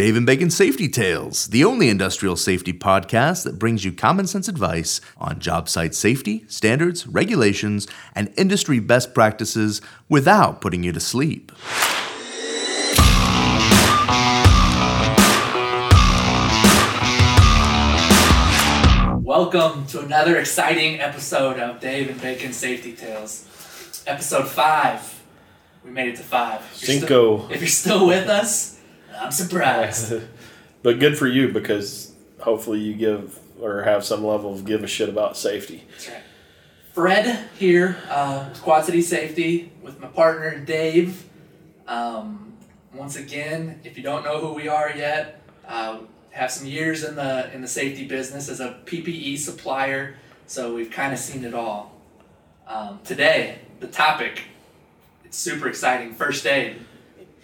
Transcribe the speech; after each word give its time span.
Dave 0.00 0.16
and 0.16 0.24
Bacon 0.24 0.48
Safety 0.48 0.88
Tales, 0.88 1.48
the 1.48 1.62
only 1.62 1.90
industrial 1.90 2.34
safety 2.34 2.72
podcast 2.72 3.44
that 3.44 3.58
brings 3.58 3.84
you 3.84 3.92
common 3.92 4.26
sense 4.26 4.48
advice 4.48 4.98
on 5.18 5.38
job 5.38 5.68
site 5.68 5.94
safety, 5.94 6.42
standards, 6.48 7.06
regulations, 7.06 7.86
and 8.14 8.32
industry 8.38 8.80
best 8.80 9.12
practices 9.12 9.82
without 10.08 10.62
putting 10.62 10.82
you 10.82 10.90
to 10.92 11.00
sleep. 11.00 11.52
Welcome 19.22 19.84
to 19.88 20.00
another 20.00 20.38
exciting 20.38 20.98
episode 21.00 21.58
of 21.58 21.78
Dave 21.78 22.08
and 22.08 22.18
Bacon 22.22 22.54
Safety 22.54 22.94
Tales. 22.94 24.02
Episode 24.06 24.48
5. 24.48 25.22
We 25.84 25.90
made 25.90 26.08
it 26.08 26.16
to 26.16 26.22
5. 26.22 26.54
If 26.54 26.88
you're 26.88 27.00
Cinco. 27.00 27.36
Still, 27.36 27.52
if 27.52 27.60
you're 27.60 27.68
still 27.68 28.06
with 28.06 28.28
us, 28.30 28.79
I'm 29.20 29.32
surprised. 29.32 30.14
but 30.82 30.98
good 30.98 31.18
for 31.18 31.26
you 31.26 31.52
because 31.52 32.12
hopefully 32.40 32.80
you 32.80 32.94
give 32.94 33.38
or 33.60 33.82
have 33.82 34.04
some 34.04 34.24
level 34.24 34.54
of 34.54 34.64
give 34.64 34.82
a 34.82 34.86
shit 34.86 35.08
about 35.08 35.36
safety. 35.36 35.84
That's 35.90 36.08
right. 36.08 36.22
Fred 36.92 37.48
here, 37.58 37.98
uh, 38.08 38.48
with 38.48 38.62
Quad 38.62 38.84
City 38.84 39.02
Safety, 39.02 39.70
with 39.82 40.00
my 40.00 40.08
partner 40.08 40.58
Dave. 40.58 41.24
Um, 41.86 42.54
once 42.92 43.16
again, 43.16 43.80
if 43.84 43.96
you 43.96 44.02
don't 44.02 44.24
know 44.24 44.38
who 44.40 44.54
we 44.54 44.66
are 44.66 44.92
yet, 44.96 45.42
uh, 45.68 45.98
have 46.32 46.50
some 46.50 46.66
years 46.66 47.04
in 47.04 47.14
the 47.14 47.52
in 47.54 47.60
the 47.60 47.68
safety 47.68 48.06
business 48.06 48.48
as 48.48 48.60
a 48.60 48.80
PPE 48.86 49.38
supplier, 49.38 50.16
so 50.46 50.74
we've 50.74 50.90
kind 50.90 51.12
of 51.12 51.18
seen 51.18 51.44
it 51.44 51.54
all. 51.54 51.92
Um, 52.66 53.00
today, 53.04 53.58
the 53.78 53.86
topic, 53.86 54.42
it's 55.24 55.38
super 55.38 55.68
exciting. 55.68 56.14
First 56.14 56.46
aid. 56.46 56.76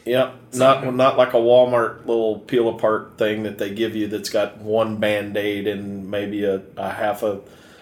Yep, 0.06 0.54
not 0.54 0.94
not 0.94 1.18
like 1.18 1.34
a 1.34 1.38
Walmart 1.38 2.06
little 2.06 2.38
peel 2.38 2.68
apart 2.68 3.18
thing 3.18 3.42
that 3.42 3.58
they 3.58 3.74
give 3.74 3.96
you 3.96 4.06
that's 4.06 4.30
got 4.30 4.58
one 4.58 4.98
band 4.98 5.36
aid 5.36 5.66
and 5.66 6.08
maybe 6.08 6.44
a, 6.44 6.62
a 6.76 6.90
half 6.90 7.24
a 7.24 7.40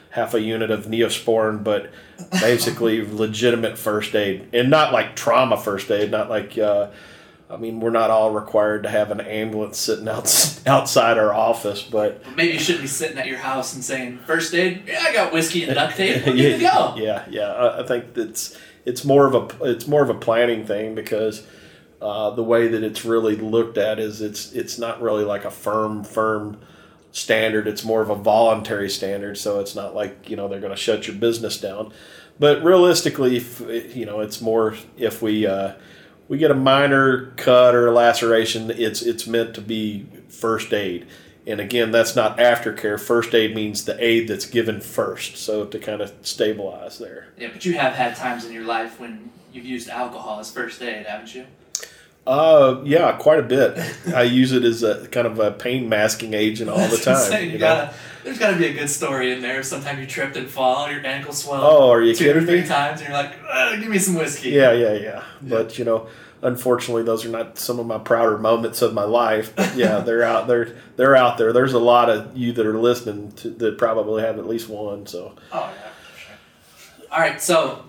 half 0.09 0.33
a 0.33 0.41
unit 0.41 0.71
of 0.71 0.87
neosporin, 0.87 1.63
but 1.63 1.91
basically 2.41 3.07
legitimate 3.13 3.77
first 3.77 4.15
aid 4.15 4.49
and 4.55 4.71
not 4.71 4.91
like 4.91 5.15
trauma 5.15 5.57
first 5.57 5.91
aid, 5.91 6.11
not 6.11 6.31
like. 6.31 6.57
Uh, 6.59 6.91
I 7.51 7.59
mean, 7.59 7.79
we're 7.79 7.91
not 7.91 8.11
all 8.11 8.31
required 8.31 8.85
to 8.85 8.89
have 8.89 9.11
an 9.11 9.21
ambulance 9.21 9.79
sitting 9.79 10.09
out, 10.09 10.25
outside 10.67 11.19
our 11.19 11.33
office, 11.33 11.83
but 11.83 12.25
Maybe 12.35 12.55
you 12.55 12.59
shouldn't 12.59 12.83
be 12.83 12.89
sitting 12.89 13.19
at 13.19 13.27
your 13.27 13.39
house 13.39 13.75
and 13.75 13.85
saying, 13.85 14.19
first 14.27 14.55
aid, 14.55 14.85
yeah, 14.87 15.01
I 15.03 15.13
got 15.13 15.31
whiskey 15.31 15.63
and 15.65 15.75
duct 15.75 15.95
tape. 15.95 16.25
To 16.25 16.33
go." 16.59 16.95
Yeah, 16.97 17.25
yeah. 17.29 17.53
I, 17.53 17.83
I 17.83 17.87
think 17.87 18.15
that's 18.15 18.59
it's 18.87 19.05
more 19.05 19.27
of 19.27 19.35
a 19.35 19.65
it's 19.71 19.87
more 19.87 20.03
of 20.03 20.09
a 20.09 20.15
planning 20.15 20.67
thing 20.67 20.95
because 20.95 21.47
uh, 22.05 22.29
the 22.31 22.45
way 22.45 22.69
that 22.69 22.83
it's 22.83 23.03
really 23.03 23.35
looked 23.35 23.79
at 23.79 23.99
is 23.99 24.21
it's 24.21 24.53
it's 24.53 24.79
not 24.79 25.01
really 25.01 25.25
like 25.25 25.47
a 25.47 25.51
firm 25.51 26.05
firm 26.05 26.61
standard. 27.13 27.67
It's 27.67 27.83
more 27.83 28.03
of 28.03 28.11
a 28.11 28.15
voluntary 28.15 28.91
standard. 28.91 29.39
So 29.39 29.59
it's 29.59 29.75
not 29.75 29.95
like 29.95 30.29
you 30.29 30.37
know 30.37 30.47
they're 30.47 30.61
going 30.61 30.71
to 30.71 30.77
shut 30.77 31.07
your 31.07 31.17
business 31.17 31.59
down. 31.59 31.95
But 32.39 32.63
realistically, 32.63 33.39
if, 33.39 33.97
you 33.97 34.05
know, 34.05 34.21
it's 34.21 34.43
more 34.43 34.77
if 34.99 35.23
we 35.23 35.47
uh, 35.47 35.77
we 36.29 36.37
get 36.37 36.51
a 36.51 36.55
minor 36.55 37.33
cut 37.37 37.75
or 37.75 37.91
laceration, 37.91 38.71
it's 38.71 39.01
it's 39.01 39.27
meant 39.27 39.55
to 39.55 39.63
be 39.63 40.07
first 40.29 40.75
aid. 40.75 41.07
And 41.47 41.59
again, 41.59 41.91
that's 41.91 42.15
not 42.15 42.37
aftercare. 42.37 43.01
First 43.01 43.35
aid 43.35 43.55
means 43.55 43.87
the 43.87 44.03
aid 44.03 44.29
that's 44.29 44.47
given 44.47 44.83
first, 44.83 45.39
so 45.39 45.65
to 45.65 45.79
kind 45.79 46.03
of 46.03 46.13
stabilize 46.21 46.99
there. 46.99 47.29
Yeah, 47.39 47.49
but 47.51 47.65
you 47.65 47.75
have 47.75 47.95
had 47.95 48.15
times 48.15 48.45
in 48.45 48.53
your 48.53 48.65
life 48.65 49.01
when 49.01 49.31
you've 49.55 49.65
used 49.65 49.89
alcohol 49.89 50.41
as 50.41 50.51
first 50.51 50.83
aid, 50.83 51.07
haven't 51.07 51.35
you? 51.35 51.47
Uh, 52.27 52.81
yeah, 52.85 53.13
quite 53.17 53.39
a 53.39 53.43
bit. 53.43 53.79
I 54.15 54.23
use 54.23 54.53
it 54.53 54.65
as 54.65 54.83
a 54.83 55.07
kind 55.09 55.27
of 55.27 55.39
a 55.39 55.51
pain 55.53 55.89
masking 55.89 56.33
agent 56.33 56.71
all 56.71 56.79
the 56.79 56.87
That's 56.97 57.07
what 57.07 57.17
I'm 57.17 57.31
time. 57.33 57.45
you 57.45 57.51
You 57.51 57.59
gotta, 57.59 57.95
there's 58.23 58.39
got 58.39 58.53
to 58.53 58.57
be 58.57 58.67
a 58.67 58.73
good 58.73 58.89
story 58.89 59.31
in 59.33 59.43
there. 59.43 59.63
Sometimes 59.63 60.01
you 60.01 60.07
tripped 60.07 60.37
and 60.37 60.49
fall, 60.49 60.91
your 60.91 61.05
ankle 61.05 61.35
swelled. 61.35 61.63
Oh, 61.63 61.91
are 61.91 62.01
you 62.03 62.15
two 62.15 62.31
or 62.35 62.41
three 62.41 62.63
me? 62.63 62.67
times, 62.67 63.01
and 63.01 63.11
you're 63.11 63.19
like, 63.19 63.33
"Uh, 63.47 63.77
"Give 63.77 63.89
me 63.89 63.99
some 63.99 64.15
whiskey." 64.15 64.51
Yeah, 64.51 64.73
yeah, 64.73 64.95
yeah. 64.95 65.23
But 65.43 65.79
you 65.79 65.85
know, 65.85 66.07
unfortunately, 66.41 67.03
those 67.03 67.27
are 67.27 67.29
not 67.29 67.59
some 67.59 67.79
of 67.79 67.85
my 67.87 67.99
prouder 67.99 68.39
moments 68.39 68.81
of 68.81 68.95
my 68.95 69.05
life. 69.05 69.55
But 69.55 69.77
yeah, 69.77 69.99
they're 70.07 70.23
out. 70.23 70.47
They're 70.47 70.75
they're 70.97 71.15
out 71.17 71.37
there. 71.37 71.53
There's 71.53 71.75
a 71.75 71.79
lot 71.79 72.09
of 72.09 72.35
you 72.35 72.53
that 72.55 72.65
are 72.65 72.79
listening 72.79 73.33
to 73.33 73.51
that 73.51 73.77
probably 73.77 74.23
have 74.23 74.39
at 74.39 74.47
least 74.47 74.71
one. 74.71 75.07
So 75.07 75.35
Oh 75.53 75.75
yeah, 75.77 75.91
for 76.11 76.19
sure. 76.19 76.37
All 77.13 77.19
right, 77.19 77.43
so 77.43 77.85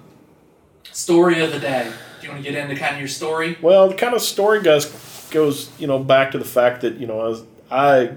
story 0.92 1.42
of 1.42 1.54
the 1.54 1.60
day. 1.60 1.90
You 2.26 2.32
want 2.32 2.44
to 2.44 2.52
get 2.52 2.60
into 2.60 2.76
kind 2.76 2.96
of 2.96 3.00
your 3.00 3.08
story? 3.08 3.56
Well, 3.62 3.88
the 3.88 3.94
kind 3.94 4.16
of 4.16 4.22
story 4.22 4.60
goes 4.60 4.88
goes 5.30 5.70
you 5.78 5.86
know 5.86 6.00
back 6.00 6.32
to 6.32 6.40
the 6.40 6.46
fact 6.46 6.82
that 6.82 6.98
you 6.98 7.06
know 7.06 7.20
I, 7.20 7.28
was, 7.28 7.44
I 7.70 8.12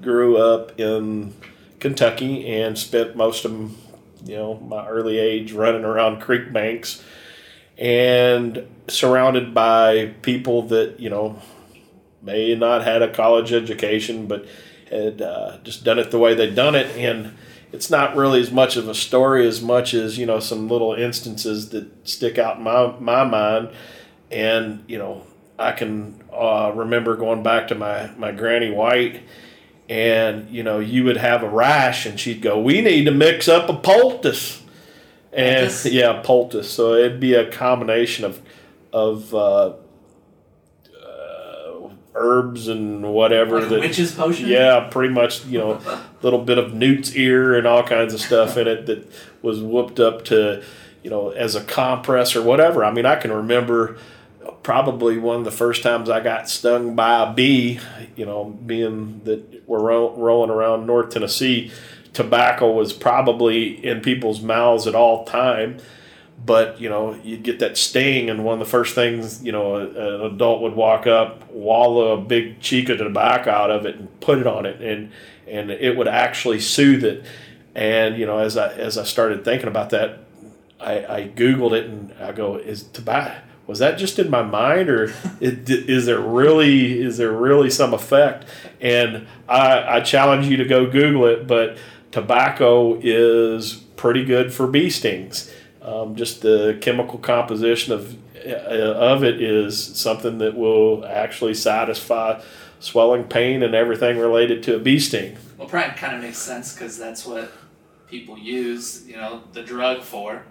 grew 0.00 0.36
up 0.36 0.80
in 0.80 1.32
Kentucky 1.78 2.44
and 2.48 2.76
spent 2.76 3.14
most 3.14 3.44
of 3.44 3.52
you 4.24 4.34
know 4.34 4.54
my 4.54 4.88
early 4.88 5.16
age 5.16 5.52
running 5.52 5.84
around 5.84 6.20
creek 6.20 6.52
banks 6.52 7.04
and 7.78 8.66
surrounded 8.88 9.54
by 9.54 10.12
people 10.22 10.62
that 10.62 10.98
you 10.98 11.08
know 11.08 11.40
may 12.20 12.56
not 12.56 12.82
had 12.82 13.00
a 13.00 13.14
college 13.14 13.52
education 13.52 14.26
but 14.26 14.44
had 14.90 15.22
uh, 15.22 15.58
just 15.62 15.84
done 15.84 16.00
it 16.00 16.10
the 16.10 16.18
way 16.18 16.34
they'd 16.34 16.56
done 16.56 16.74
it 16.74 16.88
and 16.96 17.36
it's 17.72 17.90
not 17.90 18.14
really 18.14 18.40
as 18.40 18.52
much 18.52 18.76
of 18.76 18.88
a 18.88 18.94
story 18.94 19.46
as 19.46 19.62
much 19.62 19.94
as 19.94 20.18
you 20.18 20.26
know 20.26 20.40
some 20.40 20.68
little 20.68 20.94
instances 20.94 21.70
that 21.70 22.06
stick 22.06 22.38
out 22.38 22.58
in 22.58 22.62
my, 22.62 22.94
my 23.00 23.24
mind. 23.24 23.70
And 24.30 24.84
you 24.86 24.98
know 24.98 25.26
i 25.58 25.72
can 25.72 26.22
uh, 26.32 26.72
remember 26.74 27.16
going 27.16 27.42
back 27.42 27.68
to 27.68 27.74
my, 27.74 28.10
my 28.16 28.32
granny 28.32 28.70
white 28.70 29.22
and 29.88 30.48
you 30.50 30.62
know 30.62 30.78
you 30.78 31.04
would 31.04 31.18
have 31.18 31.42
a 31.42 31.48
rash 31.48 32.06
and 32.06 32.18
she'd 32.18 32.40
go 32.40 32.58
we 32.58 32.80
need 32.80 33.04
to 33.04 33.10
mix 33.10 33.48
up 33.48 33.68
a 33.68 33.74
poultice. 33.74 34.62
And 35.32 35.68
Poultice? 35.68 35.86
yeah 35.92 36.22
poultice. 36.22 36.70
So 36.70 36.94
it'd 36.94 37.20
be 37.20 37.34
a 37.34 37.50
combination 37.50 38.24
of 38.24 38.40
of 38.92 39.34
uh, 39.34 39.74
herbs 42.14 42.68
and 42.68 43.02
whatever 43.14 43.60
Like 43.60 43.68
that 43.70 43.80
witch's 43.80 44.12
potion? 44.14 44.48
yeah 44.48 44.88
pretty 44.90 45.12
much 45.14 45.44
you 45.46 45.58
know 45.58 45.72
a 45.72 46.02
little 46.22 46.40
bit 46.44 46.58
of 46.58 46.74
newt's 46.74 47.14
ear 47.16 47.56
and 47.56 47.66
all 47.66 47.82
kinds 47.82 48.12
of 48.12 48.20
stuff 48.20 48.56
in 48.56 48.68
it 48.68 48.86
that 48.86 49.10
was 49.40 49.60
whooped 49.60 49.98
up 49.98 50.24
to 50.26 50.62
you 51.02 51.08
know 51.10 51.30
as 51.30 51.54
a 51.54 51.64
compress 51.64 52.36
or 52.36 52.42
whatever 52.42 52.84
i 52.84 52.92
mean 52.92 53.06
i 53.06 53.16
can 53.16 53.32
remember 53.32 53.96
probably 54.62 55.16
one 55.18 55.36
of 55.38 55.44
the 55.44 55.50
first 55.50 55.82
times 55.82 56.10
i 56.10 56.20
got 56.20 56.48
stung 56.50 56.94
by 56.94 57.22
a 57.22 57.32
bee 57.32 57.80
you 58.16 58.26
know 58.26 58.44
being 58.66 59.20
that 59.24 59.66
we're 59.66 59.80
ro- 59.80 60.14
rolling 60.16 60.50
around 60.50 60.86
north 60.86 61.10
tennessee 61.10 61.72
tobacco 62.12 62.70
was 62.70 62.92
probably 62.92 63.84
in 63.84 64.00
people's 64.02 64.42
mouths 64.42 64.86
at 64.86 64.94
all 64.94 65.24
time 65.24 65.78
but 66.44 66.80
you 66.80 66.88
know 66.88 67.14
you'd 67.22 67.42
get 67.42 67.58
that 67.60 67.76
sting 67.76 68.28
and 68.28 68.44
one 68.44 68.54
of 68.54 68.58
the 68.58 68.70
first 68.70 68.94
things 68.94 69.42
you 69.44 69.52
know 69.52 69.76
an 69.76 70.32
adult 70.32 70.62
would 70.62 70.74
walk 70.74 71.06
up 71.06 71.48
wallow 71.50 72.12
a 72.12 72.20
big 72.20 72.60
cheek 72.60 72.88
of 72.88 72.98
tobacco 72.98 73.50
out 73.50 73.70
of 73.70 73.86
it 73.86 73.96
and 73.96 74.20
put 74.20 74.38
it 74.38 74.46
on 74.46 74.66
it. 74.66 74.80
And 74.80 75.12
and 75.46 75.70
it 75.70 75.96
would 75.96 76.08
actually 76.08 76.60
soothe 76.60 77.04
it. 77.04 77.24
And 77.74 78.16
you 78.18 78.26
know 78.26 78.38
as 78.38 78.56
i 78.56 78.72
as 78.72 78.98
i 78.98 79.04
started 79.04 79.44
thinking 79.44 79.68
about 79.68 79.90
that 79.90 80.20
i 80.80 81.04
i 81.06 81.28
googled 81.28 81.72
it 81.72 81.86
and 81.86 82.12
i 82.20 82.32
go 82.32 82.56
is 82.56 82.82
tobacco 82.82 83.40
was 83.66 83.78
that 83.78 83.96
just 83.96 84.18
in 84.18 84.28
my 84.28 84.42
mind 84.42 84.90
or 84.90 85.14
is 85.40 86.06
there 86.06 86.20
really 86.20 87.00
is 87.00 87.16
there 87.16 87.32
really 87.32 87.70
some 87.70 87.94
effect? 87.94 88.46
And 88.80 89.26
i 89.48 89.96
i 89.96 90.00
challenge 90.00 90.48
you 90.48 90.56
to 90.58 90.64
go 90.64 90.90
google 90.90 91.26
it 91.26 91.46
but 91.46 91.78
tobacco 92.10 92.98
is 93.00 93.76
pretty 93.96 94.24
good 94.24 94.52
for 94.52 94.66
bee 94.66 94.90
stings 94.90 95.50
um, 95.84 96.16
just 96.16 96.42
the 96.42 96.78
chemical 96.80 97.18
composition 97.18 97.92
of 97.92 98.16
uh, 98.46 98.50
of 98.50 99.22
it 99.22 99.40
is 99.40 99.78
something 99.96 100.38
that 100.38 100.56
will 100.56 101.04
actually 101.06 101.54
satisfy 101.54 102.40
swelling 102.80 103.24
pain 103.24 103.62
and 103.62 103.74
everything 103.74 104.18
related 104.18 104.62
to 104.64 104.74
a 104.74 104.78
bee 104.78 104.98
sting. 104.98 105.36
Well, 105.56 105.68
probably 105.68 105.96
kind 105.96 106.16
of 106.16 106.22
makes 106.22 106.38
sense 106.38 106.74
because 106.74 106.98
that's 106.98 107.24
what 107.24 107.52
people 108.12 108.38
use, 108.38 109.08
you 109.08 109.16
know, 109.16 109.42
the 109.54 109.62
drug 109.62 110.02
for. 110.02 110.44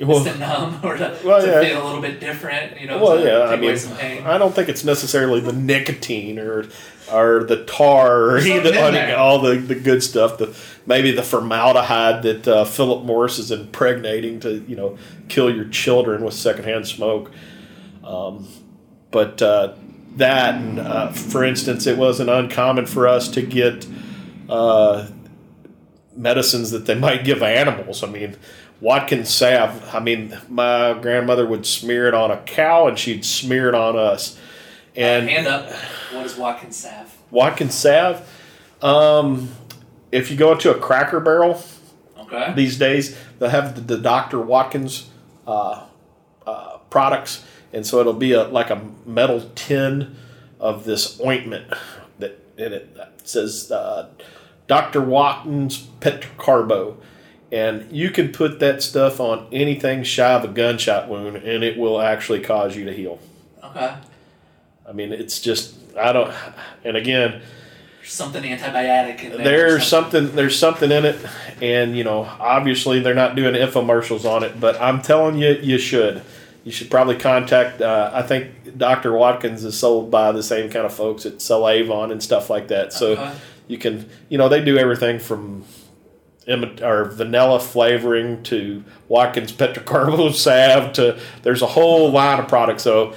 Well- 0.00 0.18
is 0.26 0.32
to 0.32 0.38
numb 0.38 0.80
or 0.84 0.96
to, 0.96 1.16
Well, 1.24 1.40
to 1.40 1.46
yeah. 1.46 1.60
feel 1.62 1.82
a 1.82 1.86
little 1.86 2.02
bit 2.02 2.18
different, 2.18 2.78
you 2.80 2.88
know, 2.88 3.02
Well, 3.02 3.16
to 3.16 3.22
yeah, 3.24 3.38
take 3.38 3.48
I 3.48 3.54
away 3.54 3.60
mean, 3.68 3.76
some 3.78 3.96
pain. 3.96 4.26
I 4.26 4.36
don't 4.36 4.52
think 4.54 4.68
it's 4.68 4.84
necessarily 4.84 5.40
the 5.40 5.52
nicotine 5.52 6.38
or 6.38 6.66
or 7.12 7.44
the 7.44 7.64
tar 7.66 8.22
or 8.22 8.40
There's 8.40 8.46
either, 8.46 8.72
something 8.74 9.14
all 9.14 9.38
the, 9.40 9.56
the 9.56 9.74
good 9.74 10.02
stuff. 10.02 10.38
The 10.38 10.56
maybe 10.86 11.12
the 11.12 11.22
formaldehyde 11.22 12.22
that 12.24 12.48
uh, 12.48 12.64
Philip 12.64 13.04
Morris 13.04 13.38
is 13.38 13.50
impregnating 13.50 14.40
to 14.40 14.64
you 14.66 14.74
know 14.74 14.98
kill 15.28 15.54
your 15.54 15.68
children 15.68 16.24
with 16.24 16.34
secondhand 16.34 16.86
smoke. 16.88 17.30
Um, 18.02 18.48
but 19.10 19.40
uh, 19.40 19.74
that, 20.16 20.54
and, 20.56 20.78
uh, 20.80 21.12
for 21.12 21.44
instance, 21.44 21.86
it 21.86 21.96
wasn't 21.96 22.30
uncommon 22.30 22.86
for 22.86 23.06
us 23.06 23.28
to 23.28 23.42
get 23.42 23.86
uh, 24.48 25.06
medicines 26.16 26.70
that 26.70 26.86
they 26.86 26.94
might 27.06 27.24
give 27.24 27.42
animals. 27.42 28.02
I 28.02 28.08
mean, 28.08 28.36
Watkins 28.80 29.30
salve. 29.30 29.94
I 29.94 30.00
mean, 30.00 30.38
my 30.48 30.96
grandmother 31.00 31.46
would 31.46 31.66
smear 31.66 32.06
it 32.08 32.14
on 32.14 32.30
a 32.30 32.38
cow, 32.38 32.86
and 32.86 32.98
she'd 32.98 33.24
smear 33.24 33.68
it 33.68 33.74
on 33.74 33.96
us. 33.96 34.38
And 34.96 35.28
Hand 35.28 35.46
up. 35.46 35.70
What 36.12 36.26
is 36.26 36.36
Watkins 36.36 36.76
salve? 36.76 37.16
Watkins 37.30 37.74
salve. 37.74 38.28
Um, 38.82 39.48
if 40.12 40.30
you 40.30 40.36
go 40.36 40.52
into 40.52 40.70
a 40.70 40.78
Cracker 40.78 41.18
Barrel 41.20 41.62
Okay. 42.18 42.52
these 42.54 42.78
days, 42.78 43.16
they'll 43.38 43.50
have 43.50 43.74
the, 43.74 43.80
the 43.96 43.98
Dr. 43.98 44.40
Watkins 44.40 45.10
uh, 45.46 45.84
uh, 46.46 46.78
products, 46.90 47.44
and 47.72 47.86
so 47.86 47.98
it'll 48.00 48.12
be 48.12 48.32
a 48.32 48.44
like 48.44 48.70
a 48.70 48.80
metal 49.04 49.50
tin 49.54 50.16
of 50.60 50.84
this 50.84 51.20
ointment 51.20 51.66
that 52.18 52.38
in 52.56 52.72
it 52.72 52.94
that 52.96 53.12
says 53.24 53.70
uh, 53.70 54.08
Dr. 54.66 55.00
Watkins 55.00 55.86
Petrocarbo. 56.00 56.96
And 57.52 57.90
you 57.92 58.10
can 58.10 58.32
put 58.32 58.58
that 58.60 58.82
stuff 58.82 59.20
on 59.20 59.46
anything 59.52 60.02
shy 60.02 60.32
of 60.32 60.44
a 60.44 60.48
gunshot 60.48 61.08
wound, 61.08 61.36
and 61.36 61.62
it 61.62 61.78
will 61.78 62.00
actually 62.00 62.40
cause 62.40 62.76
you 62.76 62.84
to 62.86 62.92
heal. 62.92 63.20
Okay. 63.62 63.94
I 64.88 64.92
mean, 64.92 65.12
it's 65.12 65.40
just 65.40 65.74
I 65.96 66.12
don't. 66.12 66.34
And 66.84 66.96
again, 66.96 67.42
There's 68.00 68.12
something 68.12 68.42
antibiotic 68.42 69.22
in 69.22 69.30
there. 69.30 69.44
there's 69.44 69.86
something 69.86 70.34
there's 70.34 70.58
something 70.58 70.90
in 70.90 71.04
it, 71.04 71.24
and 71.62 71.96
you 71.96 72.02
know, 72.02 72.22
obviously 72.40 72.98
they're 73.00 73.14
not 73.14 73.36
doing 73.36 73.54
infomercials 73.54 74.24
on 74.28 74.42
it, 74.42 74.58
but 74.58 74.80
I'm 74.80 75.00
telling 75.00 75.38
you, 75.38 75.50
you 75.62 75.78
should. 75.78 76.22
You 76.64 76.72
should 76.72 76.90
probably 76.90 77.16
contact. 77.18 77.82
Uh, 77.82 78.10
I 78.12 78.22
think 78.22 78.76
Dr. 78.78 79.12
Watkins 79.12 79.64
is 79.64 79.78
sold 79.78 80.10
by 80.10 80.32
the 80.32 80.42
same 80.42 80.70
kind 80.70 80.86
of 80.86 80.94
folks 80.94 81.22
that 81.24 81.40
sell 81.42 81.68
Avon 81.68 82.10
and 82.10 82.22
stuff 82.22 82.48
like 82.50 82.68
that. 82.68 82.92
So 82.94 83.12
Okay. 83.12 83.32
You 83.66 83.78
can, 83.78 84.08
you 84.28 84.38
know, 84.38 84.48
they 84.48 84.62
do 84.62 84.78
everything 84.78 85.18
from 85.18 85.64
or 86.46 87.06
vanilla 87.06 87.58
flavoring 87.58 88.42
to 88.42 88.84
Watkins 89.08 89.52
Petrocarbo 89.52 90.30
salve 90.34 90.92
to 90.92 91.18
there's 91.42 91.62
a 91.62 91.66
whole 91.66 92.10
line 92.10 92.38
of 92.40 92.48
products. 92.48 92.82
So 92.82 93.14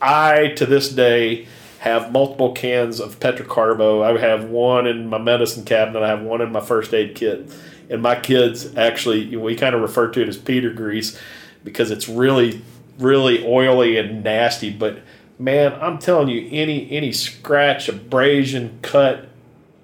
I 0.00 0.48
to 0.56 0.66
this 0.66 0.90
day 0.90 1.46
have 1.78 2.12
multiple 2.12 2.52
cans 2.52 3.00
of 3.00 3.20
Petrocarbo. 3.20 4.02
I 4.02 4.20
have 4.20 4.44
one 4.44 4.86
in 4.86 5.06
my 5.06 5.18
medicine 5.18 5.64
cabinet. 5.64 6.02
I 6.02 6.08
have 6.08 6.22
one 6.22 6.40
in 6.40 6.52
my 6.52 6.60
first 6.60 6.92
aid 6.92 7.14
kit. 7.14 7.50
And 7.88 8.02
my 8.02 8.16
kids 8.16 8.76
actually, 8.76 9.34
we 9.36 9.54
kind 9.56 9.74
of 9.74 9.80
refer 9.80 10.08
to 10.10 10.20
it 10.20 10.28
as 10.28 10.36
Peter 10.36 10.70
grease 10.70 11.18
because 11.64 11.90
it's 11.90 12.08
really, 12.08 12.62
really 12.98 13.46
oily 13.46 13.96
and 13.96 14.22
nasty. 14.24 14.70
But 14.70 14.98
man, 15.38 15.72
I'm 15.80 15.98
telling 15.98 16.28
you, 16.28 16.48
any 16.50 16.90
any 16.90 17.12
scratch, 17.12 17.88
abrasion, 17.88 18.78
cut, 18.82 19.28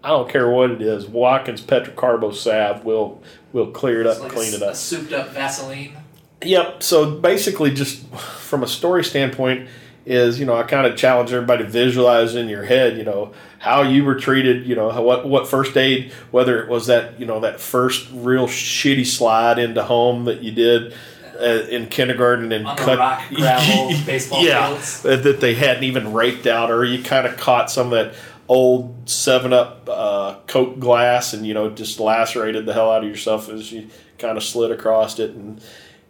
I 0.04 0.08
don't 0.08 0.28
care 0.28 0.48
what 0.50 0.70
it 0.70 0.82
is. 0.82 1.06
Watkins 1.06 1.62
Petrocarbo 1.62 2.34
salve 2.34 2.84
will 2.84 3.22
will 3.52 3.68
clear 3.68 4.02
it 4.02 4.06
up, 4.06 4.14
It's 4.16 4.22
like 4.22 4.32
clean 4.32 4.52
a, 4.52 4.56
it 4.56 4.62
up. 4.62 4.76
souped 4.76 5.12
up 5.12 5.30
Vaseline. 5.30 5.96
Yep. 6.42 6.82
So 6.82 7.10
basically, 7.18 7.72
just 7.72 8.06
from 8.14 8.62
a 8.62 8.66
story 8.66 9.02
standpoint, 9.02 9.68
is 10.04 10.38
you 10.38 10.44
know 10.44 10.54
I 10.56 10.64
kind 10.64 10.86
of 10.86 10.96
challenge 10.98 11.32
everybody 11.32 11.64
to 11.64 11.70
visualize 11.70 12.34
in 12.34 12.48
your 12.50 12.64
head, 12.64 12.98
you 12.98 13.04
know, 13.04 13.32
how 13.58 13.80
you 13.80 14.04
were 14.04 14.16
treated, 14.16 14.66
you 14.66 14.74
know, 14.76 14.90
how, 14.90 15.02
what 15.02 15.26
what 15.26 15.48
first 15.48 15.74
aid, 15.76 16.12
whether 16.30 16.62
it 16.62 16.68
was 16.68 16.86
that 16.88 17.18
you 17.18 17.24
know 17.24 17.40
that 17.40 17.58
first 17.58 18.08
real 18.12 18.46
shitty 18.46 19.06
slide 19.06 19.58
into 19.58 19.82
home 19.82 20.26
that 20.26 20.42
you 20.42 20.52
did. 20.52 20.94
Uh, 21.36 21.66
in 21.68 21.88
kindergarten 21.88 22.52
and 22.52 22.64
cut 22.78 22.96
rock, 22.96 23.20
gravel, 23.34 23.88
baseball 24.06 24.44
yeah, 24.44 24.68
fields. 24.68 25.02
that 25.02 25.40
they 25.40 25.52
hadn't 25.52 25.82
even 25.82 26.12
raked 26.12 26.46
out, 26.46 26.70
or 26.70 26.84
you 26.84 27.02
kind 27.02 27.26
of 27.26 27.36
caught 27.36 27.68
some 27.68 27.86
of 27.86 27.90
that 27.90 28.14
old 28.48 29.08
Seven 29.08 29.52
Up 29.52 29.88
uh, 29.90 30.36
Coke 30.46 30.78
glass, 30.78 31.32
and 31.32 31.46
you 31.46 31.54
know 31.54 31.70
just 31.70 32.00
lacerated 32.00 32.66
the 32.66 32.72
hell 32.72 32.90
out 32.90 33.02
of 33.04 33.08
yourself 33.08 33.48
as 33.48 33.72
you 33.72 33.88
kind 34.18 34.36
of 34.36 34.44
slid 34.44 34.70
across 34.70 35.18
it 35.18 35.30
and 35.30 35.60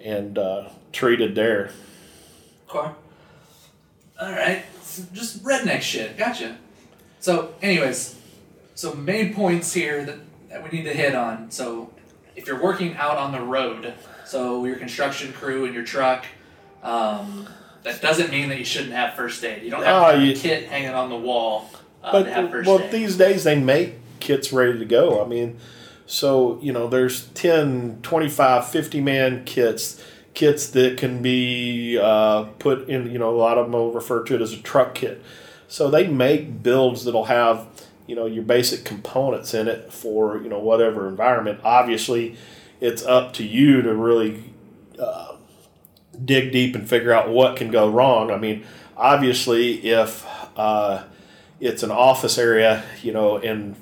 and 0.01 0.39
uh, 0.39 0.69
treated 0.93 1.35
there. 1.35 1.71
Okay. 2.71 2.91
All 4.21 4.33
right. 4.33 4.65
So 4.83 5.03
just 5.13 5.43
redneck 5.45 5.81
shit. 5.81 6.17
Gotcha. 6.17 6.59
So, 7.21 7.55
anyways, 7.63 8.21
so 8.75 8.93
main 8.95 9.33
points 9.35 9.73
here 9.73 10.05
that, 10.05 10.19
that 10.51 10.63
we 10.71 10.79
need 10.79 10.85
to 10.85 10.93
hit 10.93 11.15
on. 11.15 11.51
So, 11.51 11.91
if 12.37 12.47
you're 12.47 12.63
working 12.63 12.97
out 12.97 13.17
on 13.17 13.33
the 13.33 13.41
road, 13.41 13.95
so 14.27 14.65
your 14.67 14.77
construction 14.77 15.33
crew 15.33 15.65
and 15.65 15.75
your 15.75 15.85
truck, 15.85 16.27
um, 16.83 17.49
that 17.83 18.03
doesn't 18.03 18.31
mean 18.31 18.51
that 18.51 18.59
you 18.59 18.65
shouldn't 18.65 18.93
have 18.93 19.15
first 19.15 19.43
aid. 19.43 19.63
You 19.63 19.71
don't 19.71 19.83
have 19.83 20.03
Oh, 20.03 20.07
to 20.13 20.19
have 20.19 20.23
you- 20.27 20.33
a 20.33 20.37
kit 20.37 20.69
hanging 20.69 20.91
on 20.91 21.09
the 21.09 21.17
wall 21.17 21.71
uh, 22.05 22.13
But 22.13 22.67
well, 22.67 22.81
aid. 22.81 22.91
these 22.91 23.17
days 23.17 23.45
they 23.45 23.59
make 23.59 23.95
kits 24.21 24.53
ready 24.53 24.79
to 24.79 24.85
go. 24.85 25.25
I 25.25 25.29
mean, 25.29 25.59
so 26.07 26.59
you 26.63 26.73
know, 26.73 26.87
there's 26.87 27.29
10, 27.29 28.01
25, 28.03 28.69
50 28.69 29.01
man 29.01 29.45
kits, 29.45 30.03
kits 30.35 30.69
that 30.71 30.99
can 30.99 31.23
be 31.23 31.99
uh, 32.01 32.45
put 32.59 32.89
in. 32.89 33.11
You 33.11 33.19
know, 33.19 33.31
a 33.31 33.37
lot 33.37 33.59
of 33.59 33.67
them 33.67 33.73
will 33.73 33.93
refer 33.93 34.23
to 34.25 34.35
it 34.35 34.41
as 34.43 34.53
a 34.53 34.61
truck 34.61 34.95
kit. 34.95 35.23
So 35.69 35.91
they 35.91 36.07
make 36.07 36.63
builds 36.63 37.05
that'll 37.05 37.25
have 37.25 37.67
you 38.07 38.15
know 38.15 38.27
your 38.27 38.43
basic 38.45 38.85
components 38.85 39.55
in 39.55 39.67
it 39.67 39.93
for 39.93 40.41
you 40.43 40.49
know 40.49 40.59
whatever 40.59 41.09
environment. 41.09 41.61
Obviously, 41.65 42.37
it's 42.81 43.03
up 43.05 43.33
to 43.35 43.45
you 43.45 43.83
to 43.83 43.95
really 43.95 44.45
uh, 44.99 45.37
dig 46.23 46.53
deep 46.53 46.75
and 46.75 46.89
figure 46.89 47.13
out 47.13 47.31
what 47.31 47.57
can 47.57 47.71
go 47.71 47.89
wrong. 47.89 48.31
I 48.31 48.37
mean, 48.37 48.65
obviously, 48.97 49.87
if 49.87 50.25
uh, 50.57 51.05
it's 51.61 51.83
an 51.83 51.91
office 51.91 52.39
area, 52.39 52.85
you 53.03 53.13
know, 53.13 53.37
in 53.37 53.77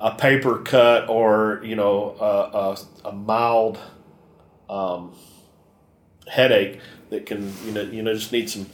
a 0.00 0.14
paper 0.14 0.58
cut 0.58 1.08
or 1.08 1.60
you 1.64 1.76
know 1.76 2.16
a, 2.20 3.06
a, 3.06 3.08
a 3.10 3.12
mild 3.12 3.78
um, 4.68 5.14
headache 6.26 6.80
that 7.10 7.26
can 7.26 7.52
you 7.64 7.72
know 7.72 7.82
you 7.82 8.02
know 8.02 8.12
just 8.14 8.32
need 8.32 8.50
some 8.50 8.66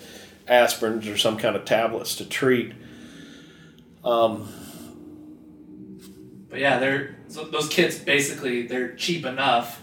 aspirins 0.46 1.12
or 1.12 1.16
some 1.18 1.36
kind 1.36 1.54
of 1.56 1.64
tablets 1.64 2.16
to 2.16 2.24
treat. 2.28 2.72
Um, 4.04 4.48
But 6.48 6.60
yeah, 6.60 6.78
they're 6.78 7.16
so 7.28 7.44
those 7.44 7.68
kits 7.68 7.98
basically 7.98 8.66
they're 8.66 8.94
cheap 8.94 9.26
enough 9.26 9.82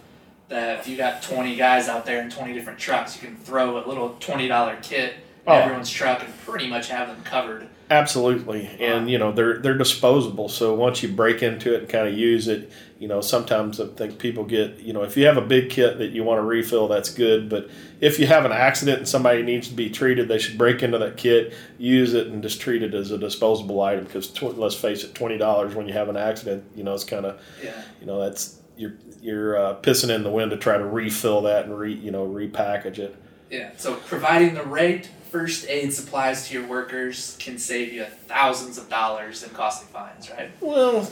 that 0.50 0.80
if 0.80 0.88
you 0.88 0.98
got 0.98 1.22
twenty 1.22 1.56
guys 1.56 1.88
out 1.88 2.06
there 2.06 2.22
in 2.22 2.30
twenty 2.30 2.54
different 2.54 2.80
trucks, 2.80 3.16
you 3.16 3.28
can 3.28 3.38
throw 3.38 3.78
a 3.78 3.88
little 3.88 4.16
twenty 4.20 4.48
dollar 4.48 4.78
kit 4.82 5.14
in 5.14 5.22
Oh. 5.48 5.54
everyone's 5.54 5.90
truck 5.92 6.24
and 6.24 6.38
pretty 6.46 6.68
much 6.68 6.90
have 6.90 7.08
them 7.08 7.22
covered. 7.24 7.68
Absolutely, 7.92 8.66
and 8.80 9.10
you 9.12 9.20
know 9.20 9.32
they're 9.32 9.60
they're 9.60 9.78
disposable. 9.78 10.50
So 10.50 10.74
once 10.74 11.04
you 11.04 11.10
break 11.10 11.44
into 11.44 11.76
it 11.76 11.82
and 11.82 11.90
kind 11.90 12.08
of 12.08 12.18
use 12.18 12.48
it, 12.48 12.72
you 12.98 13.08
know 13.08 13.22
sometimes 13.22 13.80
I 13.80 13.86
think 13.86 14.18
people 14.18 14.44
get 14.44 14.80
you 14.80 14.92
know 14.92 15.04
if 15.04 15.16
you 15.16 15.28
have 15.28 15.38
a 15.38 15.42
big 15.42 15.70
kit 15.70 16.00
that 16.00 16.08
you 16.08 16.24
want 16.24 16.40
to 16.40 16.42
refill, 16.44 16.88
that's 16.88 17.14
good. 17.14 17.48
But 17.48 17.70
if 18.02 18.18
you 18.18 18.26
have 18.26 18.44
an 18.44 18.52
accident 18.52 18.98
and 19.00 19.08
somebody 19.08 19.44
needs 19.44 19.68
to 19.68 19.76
be 19.76 19.92
treated, 19.92 20.28
they 20.28 20.40
should 20.40 20.58
break 20.58 20.82
into 20.82 20.98
that 20.98 21.16
kit, 21.18 21.54
use 21.78 22.16
it, 22.16 22.26
and 22.26 22.42
just 22.42 22.60
treat 22.60 22.82
it 22.82 22.96
as 22.96 23.12
a 23.12 23.18
disposable 23.20 23.80
item. 23.82 24.06
Because 24.06 24.30
tw- 24.30 24.58
let's 24.58 24.74
face 24.76 25.04
it, 25.04 25.14
twenty 25.14 25.38
dollars 25.38 25.76
when 25.76 25.88
you 25.88 25.94
have 25.94 26.10
an 26.10 26.18
accident, 26.18 26.64
you 26.76 26.84
know 26.84 26.96
it's 26.96 27.04
kind 27.04 27.26
of 27.26 27.40
Yeah. 27.64 27.84
you 28.02 28.08
know 28.08 28.20
that's 28.20 28.60
you're 28.78 28.96
you're 29.22 29.58
uh, 29.60 29.76
pissing 29.76 30.10
in 30.10 30.24
the 30.24 30.32
wind 30.32 30.50
to 30.52 30.58
try 30.58 30.78
to 30.78 30.86
refill 30.86 31.42
that 31.44 31.66
and 31.66 31.78
re 31.78 31.94
you 31.94 32.10
know 32.10 32.26
repackage 32.28 32.98
it. 32.98 33.16
Yeah. 33.52 33.70
So 33.78 33.94
providing 33.96 34.56
the 34.56 34.64
right 34.64 35.08
first 35.36 35.68
aid 35.68 35.92
supplies 35.92 36.48
to 36.48 36.54
your 36.54 36.66
workers 36.66 37.36
can 37.42 37.58
save 37.58 37.92
you 37.92 38.06
thousands 38.06 38.78
of 38.78 38.90
dollars 38.90 39.44
in 39.44 39.50
costly 39.50 39.86
fines, 39.92 40.30
right? 40.30 40.50
Well, 40.62 41.12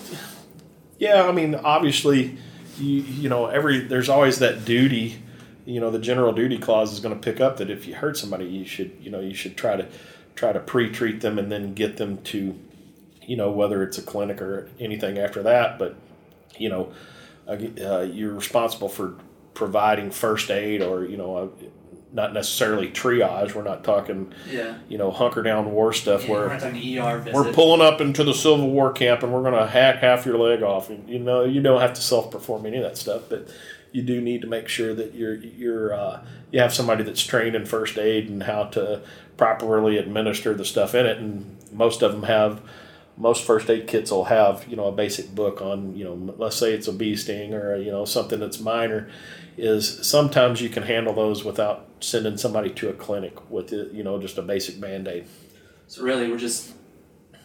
yeah, 0.98 1.24
I 1.24 1.34
mean, 1.34 1.56
obviously, 1.56 2.38
you 2.80 3.02
you 3.02 3.28
know, 3.28 3.48
every 3.48 3.82
there's 3.82 4.08
always 4.08 4.40
that 4.40 4.64
duty. 4.64 5.22
You 5.66 5.82
know, 5.82 5.92
the 5.92 6.00
general 6.00 6.32
duty 6.32 6.58
clause 6.58 6.94
is 6.94 7.02
going 7.02 7.14
to 7.14 7.20
pick 7.20 7.42
up 7.42 7.58
that 7.58 7.70
if 7.70 7.86
you 7.86 7.96
hurt 7.96 8.16
somebody, 8.16 8.46
you 8.46 8.64
should 8.64 8.94
you 9.02 9.12
know 9.12 9.20
you 9.20 9.34
should 9.34 9.58
try 9.58 9.76
to 9.76 9.90
try 10.36 10.54
to 10.54 10.60
pre-treat 10.62 11.20
them 11.20 11.38
and 11.38 11.52
then 11.52 11.74
get 11.74 11.98
them 11.98 12.18
to, 12.24 12.58
you 13.22 13.36
know, 13.36 13.52
whether 13.52 13.84
it's 13.84 13.98
a 13.98 14.02
clinic 14.02 14.42
or 14.42 14.70
anything 14.80 15.18
after 15.18 15.44
that. 15.44 15.78
But 15.78 15.98
you 16.58 16.70
know, 16.70 16.94
uh, 17.46 17.58
you're 18.02 18.34
responsible 18.34 18.88
for 18.88 19.16
providing 19.54 20.12
first 20.12 20.50
aid 20.50 20.82
or 20.82 21.04
you 21.04 21.18
know. 21.18 21.52
Not 22.14 22.32
necessarily 22.34 22.90
triage. 22.90 23.56
We're 23.56 23.64
not 23.64 23.84
talking, 23.84 24.34
Yeah. 24.50 24.76
you 24.88 24.98
know, 25.00 25.10
hunker 25.10 25.42
down 25.42 25.72
war 25.72 25.92
stuff 25.94 26.24
yeah 26.26 26.32
where 26.32 26.48
we're 26.48 27.02
ER 27.02 27.18
visit. 27.18 27.34
we're 27.34 27.52
pulling 27.54 27.82
up 27.82 28.00
into 28.00 28.24
the 28.24 28.34
Civil 28.36 28.70
War 28.70 28.92
camp 28.94 29.24
and 29.24 29.34
we're 29.34 29.42
going 29.42 29.54
to 29.60 29.66
hack 29.68 29.98
half 29.98 30.26
your 30.26 30.38
leg 30.38 30.62
off. 30.62 30.90
And, 30.92 31.10
you 31.10 31.18
know, 31.20 31.44
you 31.44 31.60
don't 31.62 31.82
have 31.82 31.94
to 31.94 32.02
self 32.02 32.30
perform 32.30 32.66
any 32.68 32.78
of 32.78 32.84
that 32.84 32.98
stuff, 32.98 33.24
but 33.30 33.48
you 33.92 34.02
do 34.04 34.22
need 34.22 34.42
to 34.42 34.48
make 34.48 34.68
sure 34.68 34.94
that 34.94 35.14
you're 35.16 35.36
you're 35.36 35.94
uh, 35.94 36.24
you 36.52 36.60
have 36.60 36.74
somebody 36.74 37.04
that's 37.04 37.24
trained 37.24 37.56
in 37.56 37.66
first 37.66 37.98
aid 37.98 38.30
and 38.30 38.44
how 38.44 38.66
to 38.66 39.02
properly 39.38 39.98
administer 39.98 40.54
the 40.54 40.66
stuff 40.66 40.94
in 40.96 41.06
it. 41.06 41.18
And 41.18 41.58
most 41.72 42.02
of 42.04 42.12
them 42.12 42.24
have 42.24 42.62
most 43.18 43.46
first 43.46 43.70
aid 43.70 43.88
kits 43.88 44.12
will 44.12 44.26
have 44.26 44.68
you 44.68 44.76
know 44.76 44.86
a 44.86 44.92
basic 44.92 45.34
book 45.36 45.62
on 45.62 45.96
you 45.96 46.04
know 46.04 46.34
let's 46.38 46.56
say 46.56 46.74
it's 46.74 46.88
a 46.88 46.94
bee 46.94 47.16
sting 47.16 47.54
or 47.54 47.76
you 47.76 47.92
know 47.92 48.06
something 48.06 48.40
that's 48.40 48.60
minor 48.60 49.10
is 49.58 50.08
sometimes 50.08 50.62
you 50.62 50.70
can 50.70 50.84
handle 50.84 51.14
those 51.14 51.44
without 51.44 51.88
sending 52.00 52.38
somebody 52.38 52.70
to 52.72 52.90
a 52.90 52.94
clinic 52.94 53.52
with 53.52 53.72
you 53.72 54.04
know 54.04 54.20
just 54.20 54.38
a 54.38 54.42
basic 54.42 54.80
band-aid 54.82 55.26
So 55.88 56.02
really, 56.04 56.30
we're 56.30 56.38
just 56.40 56.74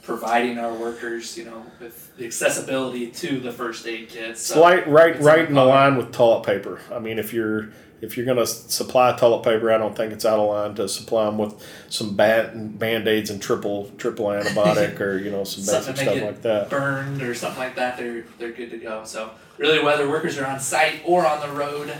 providing 0.03 0.59
our 0.59 0.73
workers, 0.73 1.37
you 1.37 1.45
know, 1.45 1.63
with 1.81 2.17
the 2.17 2.25
accessibility 2.25 3.09
to 3.11 3.41
the 3.41 3.53
first 3.53 3.87
aid 3.87 4.09
kits. 4.09 4.41
So 4.41 4.63
right, 4.63 4.89
right, 4.89 5.21
right 5.21 5.47
in 5.47 5.55
the 5.55 5.65
line 5.65 5.99
with 5.99 6.13
toilet 6.13 6.47
paper. 6.47 6.81
I 6.91 6.99
mean, 6.99 7.19
if 7.19 7.35
you're 7.35 7.69
if 8.01 8.17
you're 8.17 8.27
going 8.27 8.39
to 8.39 8.47
supply 8.47 9.17
toilet 9.17 9.43
paper, 9.43 9.73
I 9.73 9.79
don't 9.79 9.97
think 9.97 10.13
it's 10.13 10.25
out 10.25 10.39
of 10.39 10.49
line 10.49 10.75
to 10.77 10.89
supply 10.89 11.27
them 11.27 11.39
with 11.39 11.55
some 11.89 12.15
band 12.17 12.79
band 12.79 13.09
aids 13.09 13.31
and 13.31 13.41
triple 13.43 13.91
triple 13.99 14.27
antibiotic 14.27 15.01
or 15.01 15.19
you 15.19 15.31
know 15.31 15.45
some 15.45 15.65
basic 15.65 15.97
stuff 15.97 16.23
like 16.23 16.43
that. 16.43 16.71
burned 16.71 17.23
or 17.23 17.35
something 17.35 17.59
like 17.59 17.77
that, 17.77 17.97
they're 17.97 18.25
they're 18.39 18.53
good 18.53 18.71
to 18.71 18.79
go. 18.79 19.05
So 19.05 19.31
really, 19.57 19.83
whether 19.83 20.09
workers 20.09 20.39
are 20.39 20.47
on 20.47 20.61
site 20.61 21.03
or 21.05 21.27
on 21.27 21.41
the 21.41 21.55
road, 21.55 21.93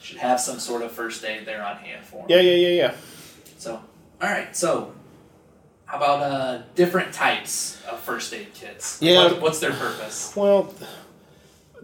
should 0.00 0.18
have 0.18 0.40
some 0.40 0.58
sort 0.58 0.82
of 0.82 0.92
first 0.92 1.24
aid 1.24 1.46
there 1.46 1.64
on 1.64 1.76
hand 1.76 2.04
for 2.04 2.16
them. 2.16 2.26
Yeah, 2.28 2.40
yeah, 2.40 2.68
yeah, 2.68 2.68
yeah. 2.68 2.94
So 3.58 3.82
all 4.20 4.30
right, 4.30 4.56
so 4.56 4.94
how 5.86 5.98
about 5.98 6.22
uh, 6.22 6.62
different 6.74 7.12
types 7.12 7.80
of 7.90 8.00
first 8.00 8.32
aid 8.34 8.52
kits? 8.54 9.00
Yeah. 9.00 9.24
What, 9.24 9.40
what's 9.42 9.60
their 9.60 9.72
purpose? 9.72 10.34
Well, 10.34 10.74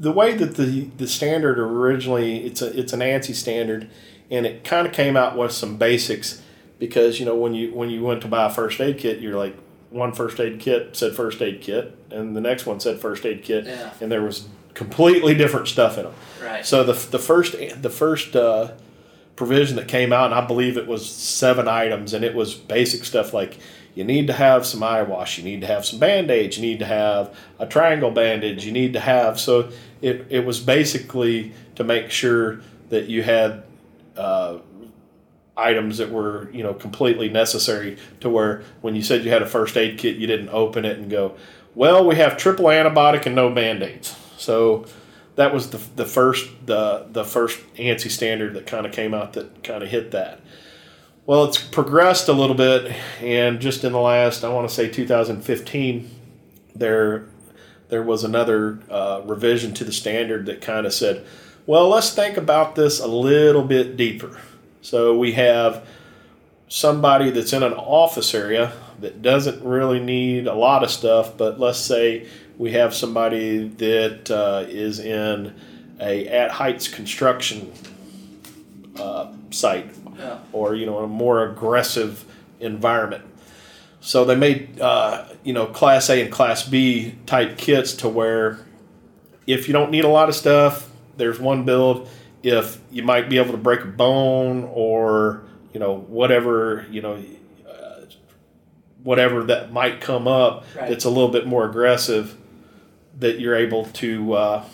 the 0.03 0.13
way 0.13 0.35
that 0.35 0.57
the 0.57 0.89
the 0.99 1.07
standard 1.07 1.59
originally 1.59 2.45
it's 2.45 2.61
a 2.61 2.77
it's 2.79 2.93
an 2.93 3.01
ANSI 3.01 3.35
standard, 3.35 3.89
and 4.31 4.45
it 4.45 4.65
kind 4.65 4.87
of 4.87 4.93
came 4.93 5.17
out 5.17 5.37
with 5.39 5.53
some 5.53 5.77
basics 5.77 6.43
because 6.79 7.21
you 7.21 7.25
know 7.27 7.37
when 7.37 7.55
you 7.55 7.73
when 7.73 7.89
you 7.89 8.03
went 8.03 8.21
to 8.23 8.29
buy 8.29 8.47
a 8.47 8.51
first 8.51 8.81
aid 8.81 8.99
kit, 8.99 9.21
you're 9.21 9.37
like 9.37 9.57
one 9.91 10.13
first 10.13 10.41
aid 10.41 10.59
kit 10.59 10.97
said 10.97 11.15
first 11.15 11.41
aid 11.41 11.61
kit, 11.61 11.97
and 12.11 12.35
the 12.37 12.41
next 12.41 12.67
one 12.67 12.81
said 12.81 12.99
first 12.99 13.25
aid 13.25 13.43
kit, 13.45 13.65
Yeah. 13.67 13.93
and 14.01 14.11
there 14.11 14.23
was 14.23 14.49
completely 14.75 15.35
different 15.35 15.69
stuff 15.69 15.97
in 15.99 16.05
them. 16.05 16.15
Right. 16.43 16.67
So 16.67 16.83
the 16.83 16.95
the 17.11 17.19
first 17.21 17.55
the 17.81 17.91
first 17.91 18.35
uh, 18.35 18.73
provision 19.37 19.77
that 19.77 19.87
came 19.89 20.13
out, 20.13 20.27
and 20.27 20.35
I 20.35 20.45
believe 20.47 20.77
it 20.77 20.87
was 20.89 21.09
seven 21.09 21.69
items, 21.69 22.13
and 22.13 22.25
it 22.25 22.35
was 22.35 22.55
basic 22.55 23.05
stuff 23.05 23.33
like 23.33 23.59
you 23.95 24.05
need 24.05 24.27
to 24.27 24.33
have 24.33 24.65
some 24.67 24.83
eye 24.83 25.03
wash, 25.03 25.39
you 25.39 25.45
need 25.45 25.61
to 25.61 25.67
have 25.67 25.85
some 25.85 25.99
band 25.99 26.31
aids, 26.31 26.57
you 26.57 26.63
need 26.63 26.79
to 26.79 26.87
have 26.87 27.37
a 27.59 27.67
triangle 27.67 28.11
bandage, 28.11 28.65
you 28.65 28.73
need 28.73 28.93
to 28.93 29.01
have 29.01 29.39
so 29.39 29.71
it 30.01 30.27
it 30.31 30.45
was 30.45 30.61
basically 30.61 31.53
to 31.75 31.85
make 31.85 32.11
sure 32.11 32.61
that 32.91 33.09
you 33.09 33.23
had. 33.23 33.65
Uh, 34.17 34.59
items 35.55 35.99
that 35.99 36.11
were 36.11 36.51
you 36.51 36.63
know 36.63 36.73
completely 36.73 37.29
necessary 37.29 37.99
to 38.21 38.31
where 38.31 38.63
when 38.81 38.97
you 38.97 39.03
said 39.03 39.23
you 39.23 39.31
had 39.31 39.43
a 39.43 39.47
first 39.47 39.77
aid 39.77 39.99
kit 39.99 40.17
you 40.17 40.27
didn't 40.27 40.49
open 40.49 40.87
it 40.87 40.99
and 40.99 41.11
go 41.11 41.37
well 41.75 42.07
we 42.07 42.17
have 42.17 42.39
triple 42.39 42.65
antibiotic 42.65 43.27
and 43.27 43.35
no 43.35 43.51
band-aids 43.51 44.17
so 44.39 44.87
that 45.37 45.55
was 45.55 45.71
the, 45.71 45.79
the 45.97 46.05
first 46.05 46.49
the 46.67 47.07
the 47.11 47.25
first 47.25 47.59
ANSI 47.77 48.11
standard 48.11 48.55
that 48.55 48.67
kind 48.67 48.87
of 48.87 48.93
came 48.93 49.15
out 49.15 49.33
that 49.35 49.65
kind 49.65 49.83
of 49.83 49.89
hit 49.89 50.11
that. 50.11 50.41
Well, 51.25 51.45
it's 51.45 51.59
progressed 51.59 52.27
a 52.29 52.33
little 52.33 52.57
bit, 52.57 52.93
and 53.21 53.61
just 53.61 53.85
in 53.85 53.93
the 53.93 54.01
last, 54.01 54.43
I 54.43 54.49
want 54.49 54.69
to 54.69 54.75
say 54.75 54.89
2015, 54.89 56.11
there 56.75 57.27
there 57.91 58.03
was 58.03 58.25
another 58.25 58.81
uh, 58.91 59.21
revision 59.25 59.73
to 59.75 59.85
the 59.85 59.93
standard 59.93 60.47
that 60.47 60.61
kind 60.63 60.85
of 60.85 60.93
said, 60.93 61.25
well, 61.67 61.89
let's 61.89 62.13
think 62.13 62.37
about 62.37 62.75
this 62.75 62.99
a 62.99 63.07
little 63.07 63.63
bit 63.63 63.97
deeper. 63.97 64.41
So 64.81 65.17
we 65.17 65.33
have 65.33 65.87
somebody 66.69 67.31
that's 67.31 67.53
in 67.53 67.63
an 67.63 67.75
office 67.75 68.35
area 68.35 68.73
that 69.01 69.23
doesn't 69.23 69.63
really 69.63 70.01
need 70.01 70.49
a 70.49 70.55
lot 70.55 70.83
of 70.83 70.91
stuff, 70.91 71.37
but 71.37 71.61
let's 71.61 71.79
say 71.79 72.27
we 72.59 72.73
have 72.73 72.95
somebody 72.95 73.69
that 73.69 74.29
uh, 74.29 74.65
is 74.69 74.99
in 74.99 75.55
a 76.01 76.27
at 76.27 76.51
heights 76.51 76.89
construction 76.89 77.71
uh, 78.97 79.31
site 79.51 80.02
Yeah. 80.17 80.39
or 80.53 80.75
you 80.75 80.87
know 80.87 80.99
a 80.99 81.07
more 81.07 81.47
aggressive 81.49 82.25
environment. 82.61 83.25
So 84.01 84.25
they 84.25 84.35
made 84.37 84.81
uh, 84.81 85.27
you 85.45 85.53
know 85.53 85.67
class 85.67 86.11
A 86.11 86.21
and 86.23 86.31
class 86.33 86.67
B 86.69 87.15
type 87.27 87.57
kits 87.57 87.95
to 87.95 88.09
where 88.09 88.59
if 89.47 89.67
you 89.69 89.73
don't 89.73 89.91
need 89.91 90.05
a 90.05 90.09
lot 90.09 90.29
of 90.29 90.35
stuff, 90.35 90.89
there's 91.17 91.39
one 91.41 91.65
build. 91.65 92.09
If 92.43 92.79
you 92.91 93.03
might 93.05 93.29
be 93.31 93.39
able 93.39 93.53
to 93.53 93.59
break 93.59 93.83
a 93.83 93.87
bone 93.87 94.69
or 94.73 95.45
you 95.73 95.81
know 95.81 95.95
whatever 95.97 96.85
you 96.91 97.01
know 97.01 97.23
uh, 97.69 98.01
whatever 99.03 99.45
that 99.45 99.73
might 99.73 100.01
come 100.01 100.27
up 100.29 100.65
Right. 100.77 100.89
that's 100.89 101.05
a 101.05 101.09
little 101.11 101.31
bit 101.31 101.47
more 101.47 101.65
aggressive, 101.69 102.37
that 103.21 103.39
you're 103.41 103.55
able 103.57 103.85
to 103.87 104.33
uh, 104.35 104.65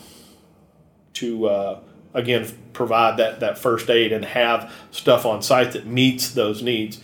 to 1.13 1.45
uh, 1.47 1.79
again 2.13 2.47
provide 2.73 3.17
that 3.17 3.39
that 3.39 3.57
first 3.57 3.89
aid 3.89 4.11
and 4.11 4.25
have 4.25 4.71
stuff 4.91 5.25
on 5.25 5.41
site 5.41 5.73
that 5.73 5.85
meets 5.85 6.31
those 6.31 6.61
needs. 6.61 7.01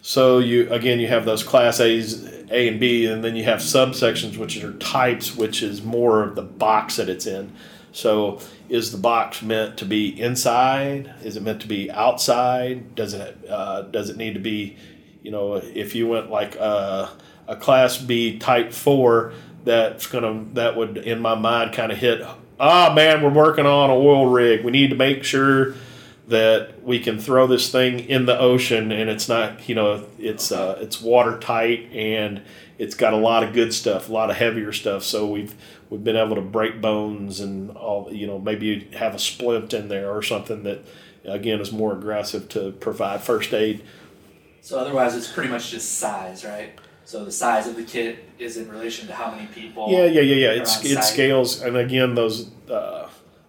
So 0.00 0.38
you 0.38 0.70
again 0.70 1.00
you 1.00 1.08
have 1.08 1.24
those 1.24 1.42
class 1.42 1.80
A's 1.80 2.24
A 2.50 2.68
and 2.68 2.80
B, 2.80 3.06
and 3.06 3.22
then 3.22 3.36
you 3.36 3.44
have 3.44 3.60
subsections 3.60 4.36
which 4.36 4.62
are 4.62 4.72
types, 4.74 5.36
which 5.36 5.62
is 5.62 5.82
more 5.82 6.22
of 6.22 6.34
the 6.34 6.42
box 6.42 6.96
that 6.96 7.08
it's 7.08 7.26
in. 7.26 7.52
So 7.92 8.40
is 8.68 8.90
the 8.90 8.98
box 8.98 9.42
meant 9.42 9.76
to 9.78 9.84
be 9.84 10.18
inside? 10.20 11.14
Is 11.22 11.36
it 11.36 11.42
meant 11.42 11.60
to 11.60 11.68
be 11.68 11.90
outside? 11.90 12.94
Does 12.94 13.14
it 13.14 13.36
uh, 13.48 13.82
does 13.82 14.10
it 14.10 14.16
need 14.16 14.34
to 14.34 14.40
be, 14.40 14.76
you 15.22 15.30
know, 15.30 15.54
if 15.54 15.94
you 15.94 16.08
went 16.08 16.30
like 16.30 16.56
a, 16.56 17.10
a 17.46 17.56
class 17.56 17.98
B 17.98 18.38
type 18.38 18.72
four, 18.72 19.34
that's 19.64 20.06
gonna 20.06 20.46
that 20.54 20.76
would 20.76 20.96
in 20.96 21.20
my 21.20 21.34
mind 21.34 21.74
kind 21.74 21.92
of 21.92 21.98
hit. 21.98 22.22
Ah 22.64 22.92
man, 22.94 23.22
we're 23.22 23.30
working 23.30 23.66
on 23.66 23.90
a 23.90 23.94
oil 23.94 24.26
rig. 24.26 24.64
We 24.64 24.70
need 24.70 24.90
to 24.90 24.96
make 24.96 25.24
sure 25.24 25.74
that 26.28 26.82
we 26.84 27.00
can 27.00 27.18
throw 27.18 27.46
this 27.48 27.70
thing 27.72 27.98
in 28.00 28.26
the 28.26 28.38
ocean 28.38 28.92
and 28.92 29.10
it's 29.10 29.28
not 29.28 29.68
you 29.68 29.74
know 29.74 30.06
it's 30.18 30.52
uh, 30.52 30.78
it's 30.80 31.00
watertight 31.02 31.90
and 31.92 32.42
it's 32.78 32.94
got 32.94 33.12
a 33.12 33.16
lot 33.16 33.42
of 33.42 33.52
good 33.52 33.74
stuff 33.74 34.08
a 34.08 34.12
lot 34.12 34.30
of 34.30 34.36
heavier 34.36 34.72
stuff 34.72 35.02
so 35.02 35.26
we've 35.28 35.54
we've 35.90 36.04
been 36.04 36.16
able 36.16 36.36
to 36.36 36.42
break 36.42 36.80
bones 36.80 37.40
and 37.40 37.72
all 37.72 38.08
you 38.12 38.26
know 38.26 38.38
maybe 38.38 38.88
have 38.94 39.14
a 39.14 39.18
splint 39.18 39.74
in 39.74 39.88
there 39.88 40.10
or 40.12 40.22
something 40.22 40.62
that 40.62 40.86
again 41.24 41.60
is 41.60 41.72
more 41.72 41.92
aggressive 41.92 42.48
to 42.48 42.70
provide 42.72 43.20
first 43.22 43.52
aid 43.52 43.82
So 44.60 44.78
otherwise, 44.78 45.16
it's 45.16 45.30
pretty 45.30 45.50
much 45.50 45.70
just 45.70 45.98
size, 45.98 46.44
right? 46.44 46.78
So 47.12 47.26
the 47.26 47.30
size 47.30 47.66
of 47.66 47.76
the 47.76 47.82
kit 47.82 48.24
is 48.38 48.56
in 48.56 48.70
relation 48.70 49.06
to 49.08 49.12
how 49.12 49.30
many 49.30 49.46
people. 49.48 49.92
yeah 49.92 50.06
yeah 50.06 50.22
yeah 50.22 50.34
yeah. 50.34 50.50
it's 50.52 50.82
it 50.82 51.04
scales 51.04 51.60
and 51.60 51.76
again 51.76 52.14
those 52.14 52.50
uh, 52.70 53.06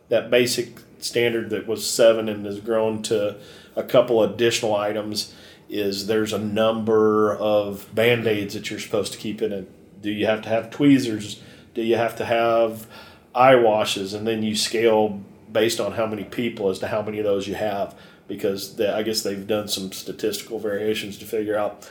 that 0.09 0.29
basic 0.29 0.79
standard 0.99 1.49
that 1.51 1.65
was 1.65 1.89
seven 1.89 2.27
and 2.27 2.45
has 2.45 2.59
grown 2.59 3.01
to 3.03 3.37
a 3.77 3.83
couple 3.83 4.21
additional 4.21 4.75
items 4.75 5.33
is 5.69 6.07
there's 6.07 6.33
a 6.33 6.37
number 6.37 7.33
of 7.37 7.87
band-aids 7.95 8.53
that 8.53 8.69
you're 8.69 8.81
supposed 8.81 9.13
to 9.13 9.17
keep 9.17 9.41
in 9.41 9.53
it. 9.53 10.01
Do 10.01 10.11
you 10.11 10.25
have 10.25 10.41
to 10.41 10.49
have 10.49 10.69
tweezers? 10.69 11.41
Do 11.73 11.83
you 11.83 11.95
have 11.95 12.17
to 12.17 12.25
have 12.25 12.85
eye 13.33 13.55
washes? 13.55 14.13
And 14.13 14.27
then 14.27 14.43
you 14.43 14.57
scale 14.57 15.21
based 15.49 15.79
on 15.79 15.93
how 15.93 16.05
many 16.05 16.25
people 16.25 16.69
as 16.69 16.79
to 16.79 16.87
how 16.89 17.01
many 17.01 17.17
of 17.17 17.23
those 17.23 17.47
you 17.47 17.55
have 17.55 17.95
because 18.27 18.75
the, 18.77 18.95
i 18.95 19.03
guess 19.03 19.21
they've 19.21 19.45
done 19.45 19.67
some 19.67 19.91
statistical 19.91 20.57
variations 20.57 21.17
to 21.17 21.25
figure 21.25 21.57
out 21.57 21.87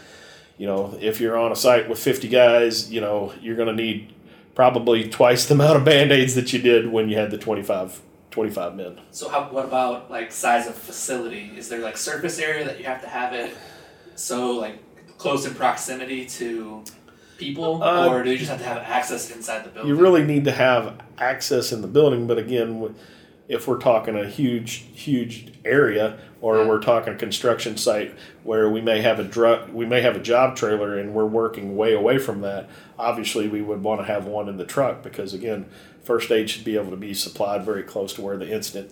you 0.58 0.66
know 0.66 0.96
if 1.00 1.20
you're 1.20 1.36
on 1.36 1.52
a 1.52 1.56
site 1.56 1.88
with 1.88 1.98
50 1.98 2.28
guys 2.28 2.92
you 2.92 3.00
know 3.00 3.32
you're 3.40 3.56
going 3.56 3.74
to 3.74 3.82
need 3.82 4.12
probably 4.54 5.08
twice 5.08 5.46
the 5.46 5.54
amount 5.58 5.76
of 5.76 5.84
band-aids 5.84 6.34
that 6.34 6.52
you 6.52 6.60
did 6.60 6.90
when 6.92 7.08
you 7.08 7.16
had 7.16 7.30
the 7.30 7.38
25 7.38 8.00
25 8.30 8.74
men 8.76 8.98
So 9.10 9.28
how, 9.28 9.48
what 9.50 9.64
about 9.66 10.10
like 10.10 10.32
size 10.32 10.66
of 10.66 10.74
facility? 10.74 11.52
Is 11.56 11.68
there 11.68 11.80
like 11.80 11.98
surface 11.98 12.38
area 12.38 12.64
that 12.64 12.78
you 12.78 12.84
have 12.86 13.02
to 13.02 13.08
have 13.08 13.34
it 13.34 13.54
so 14.14 14.52
like 14.52 14.78
close 15.18 15.44
in 15.46 15.54
proximity 15.54 16.24
to 16.26 16.82
people, 17.38 17.82
Uh, 17.82 18.08
or 18.08 18.22
do 18.22 18.30
you 18.30 18.38
just 18.38 18.50
have 18.50 18.58
to 18.60 18.64
have 18.64 18.78
access 18.78 19.30
inside 19.34 19.64
the 19.64 19.68
building? 19.70 19.88
you 19.88 20.00
really 20.00 20.24
need 20.24 20.44
to 20.44 20.52
have 20.52 20.94
access 21.18 21.72
in 21.72 21.82
the 21.82 21.88
building 21.88 22.26
but 22.26 22.38
again 22.38 22.94
if 23.48 23.66
we're 23.68 23.78
talking 23.78 24.16
a 24.16 24.26
huge 24.28 24.84
huge 24.94 25.52
area 25.64 26.18
or 26.40 26.58
Yeah. 26.58 26.68
we're 26.68 26.80
talking 26.80 27.12
a 27.12 27.16
construction 27.16 27.76
site 27.76 28.14
where 28.44 28.68
we 28.70 28.80
may 28.80 29.00
have 29.02 29.18
a 29.18 29.24
drug 29.24 29.70
we 29.70 29.84
may 29.86 30.00
have 30.00 30.16
a 30.16 30.20
job 30.20 30.56
trailer 30.56 30.96
and 30.98 31.12
we're 31.14 31.26
working 31.26 31.76
way 31.76 31.92
away 31.92 32.18
from 32.18 32.40
that 32.42 32.68
obviously 32.98 33.48
we 33.48 33.60
would 33.60 33.82
want 33.82 34.00
to 34.00 34.04
have 34.06 34.24
one 34.26 34.48
in 34.48 34.56
the 34.56 34.64
truck 34.64 35.02
because 35.02 35.34
again 35.34 35.66
first 36.04 36.30
aid 36.30 36.48
should 36.50 36.64
be 36.64 36.76
able 36.76 36.90
to 36.90 36.96
be 36.96 37.12
supplied 37.14 37.64
very 37.64 37.82
close 37.82 38.12
to 38.14 38.22
where 38.22 38.36
the 38.36 38.50
incident 38.50 38.90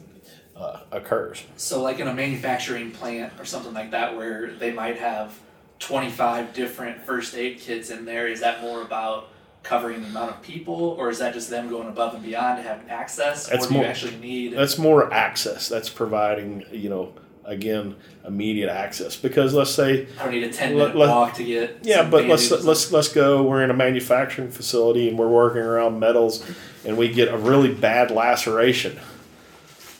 uh, 0.57 0.81
occurs 0.93 1.45
So 1.57 1.83
like 1.83 2.01
in 2.01 2.07
a 2.09 2.13
manufacturing 2.15 2.91
plant 2.91 3.33
or 3.39 3.47
something 3.47 3.73
like 3.73 3.93
that, 3.93 4.15
where 4.15 4.53
they 4.53 4.71
might 4.73 4.99
have 4.99 5.39
twenty 5.79 6.11
five 6.11 6.53
different 6.53 7.07
first 7.07 7.35
aid 7.35 7.59
kits 7.61 7.89
in 7.89 8.05
there. 8.05 8.27
Is 8.29 8.41
that 8.41 8.61
more 8.61 8.83
about 8.83 9.30
covering 9.63 10.01
the 10.03 10.09
amount 10.09 10.31
of 10.31 10.43
people, 10.43 10.75
or 10.99 11.11
is 11.11 11.19
that 11.19 11.35
just 11.35 11.51
them 11.51 11.69
going 11.69 11.89
above 11.89 12.15
and 12.15 12.23
beyond 12.23 12.57
to 12.59 12.63
have 12.63 12.83
access, 12.89 13.47
That's 13.47 13.67
or 13.67 13.69
do 13.69 13.75
more- 13.75 13.83
you 13.85 13.89
actually 13.91 14.17
need? 14.17 14.53
that's 14.55 14.79
more 14.79 15.13
access 15.13 15.69
that's 15.69 15.89
providing 15.89 16.65
you 16.73 16.89
know 16.89 17.13
again 17.45 17.97
immediate 18.27 18.71
access 18.71 19.17
because 19.17 19.55
let's 19.55 19.71
say 19.71 20.07
I 20.21 20.25
don't 20.25 20.33
need 20.33 20.45
a 20.45 20.53
ten 20.53 20.75
minute 20.77 20.95
let- 20.97 21.09
walk 21.09 21.35
to 21.35 21.45
get. 21.45 21.79
Yeah, 21.83 22.09
but 22.09 22.27
let's 22.27 22.51
let's 22.51 22.91
let's 22.93 23.09
go. 23.09 23.43
We're 23.43 23.63
in 23.63 23.71
a 23.71 23.75
manufacturing 23.75 24.51
facility 24.51 25.09
and 25.09 25.19
we're 25.19 25.29
working 25.29 25.63
around 25.63 25.99
metals, 26.01 26.45
and 26.85 26.97
we 26.97 27.09
get 27.09 27.29
a 27.29 27.37
really 27.37 27.73
bad 27.75 28.11
laceration. 28.11 28.99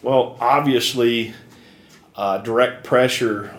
Well, 0.03 0.37
obviously, 0.41 1.35
uh, 2.17 2.39
direct 2.39 2.85
pressure 2.85 3.55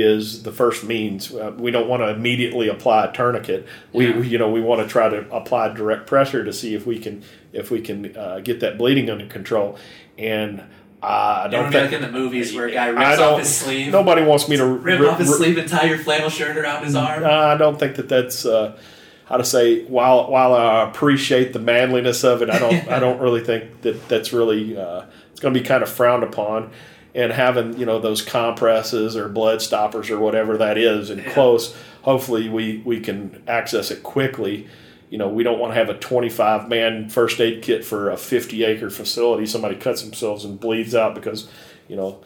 is 0.00 0.44
the 0.44 0.52
first 0.52 0.84
means. 0.84 1.34
Uh, 1.34 1.52
we 1.58 1.70
don't 1.70 1.88
want 1.88 2.02
to 2.02 2.08
immediately 2.08 2.68
apply 2.68 3.06
a 3.06 3.12
tourniquet. 3.12 3.66
We, 3.92 4.06
Yeah. 4.06 4.20
you 4.20 4.38
know, 4.38 4.48
we 4.50 4.60
want 4.60 4.80
to 4.80 4.86
try 4.88 5.08
to 5.08 5.28
apply 5.34 5.74
direct 5.74 6.06
pressure 6.06 6.44
to 6.44 6.52
see 6.52 6.74
if 6.74 6.86
we 6.86 6.98
can 6.98 7.22
if 7.52 7.70
we 7.70 7.80
can 7.80 8.16
uh, 8.16 8.40
get 8.40 8.60
that 8.60 8.78
bleeding 8.78 9.10
under 9.10 9.26
control. 9.26 9.76
And 10.16 10.60
uh, 11.02 11.06
I 11.06 11.44
You 11.46 11.50
don't 11.50 11.64
know, 11.64 11.70
think 11.70 11.92
like 11.92 12.00
in 12.00 12.02
the 12.12 12.12
movies 12.16 12.54
where 12.54 12.66
a 12.66 12.72
guy 12.72 12.88
rips 12.88 13.20
off 13.20 13.38
his 13.40 13.56
sleeve, 13.56 13.92
nobody 13.92 14.22
wants 14.22 14.48
me 14.48 14.56
to 14.56 14.66
rip 14.66 15.00
ri- 15.00 15.06
off 15.08 15.18
his 15.18 15.28
ri- 15.30 15.36
sleeve 15.36 15.58
and 15.58 15.68
tie 15.68 15.84
your 15.86 15.98
flannel 15.98 16.30
shirt 16.30 16.56
around 16.56 16.84
his 16.84 16.94
arm. 16.94 17.24
I 17.24 17.56
don't 17.56 17.78
think 17.78 17.96
that 17.96 18.08
that's 18.08 18.46
uh, 18.46 18.76
how 19.24 19.36
to 19.38 19.44
say. 19.44 19.84
While 19.86 20.30
while 20.30 20.54
I 20.54 20.88
appreciate 20.88 21.52
the 21.52 21.58
manliness 21.58 22.22
of 22.22 22.40
it, 22.42 22.50
I 22.50 22.58
don't 22.60 22.88
I 22.88 22.98
don't 23.00 23.20
really 23.24 23.42
think 23.42 23.80
that 23.82 24.08
that's 24.08 24.32
really 24.32 24.76
uh, 24.76 25.02
it's 25.32 25.40
going 25.40 25.52
to 25.54 25.58
be 25.60 25.66
kind 25.66 25.82
of 25.82 25.88
frowned 25.88 26.22
upon. 26.22 26.70
And 27.18 27.32
having 27.32 27.76
you 27.78 27.84
know 27.84 27.98
those 27.98 28.22
compresses 28.22 29.16
or 29.16 29.28
blood 29.28 29.60
stoppers 29.60 30.08
or 30.08 30.18
whatever 30.20 30.56
that 30.58 30.78
is 30.78 31.10
and 31.10 31.20
Yeah. 31.22 31.32
close, 31.32 31.74
hopefully 32.02 32.48
we 32.48 32.80
we 32.84 33.00
can 33.00 33.42
access 33.48 33.90
it 33.90 34.02
quickly. 34.02 34.68
You 35.10 35.18
know, 35.18 35.28
we 35.28 35.42
don't 35.42 35.58
want 35.58 35.72
to 35.72 35.78
have 35.78 35.88
a 35.88 35.98
25 35.98 36.68
man 36.68 37.08
first 37.08 37.40
aid 37.40 37.62
kit 37.62 37.84
for 37.84 38.10
a 38.10 38.16
50 38.16 38.62
acre 38.62 38.90
facility. 38.90 39.46
Somebody 39.46 39.74
cuts 39.76 40.02
themselves 40.02 40.44
and 40.44 40.60
bleeds 40.60 40.94
out 40.94 41.14
because, 41.14 41.48
you 41.88 41.96
know, 41.96 42.20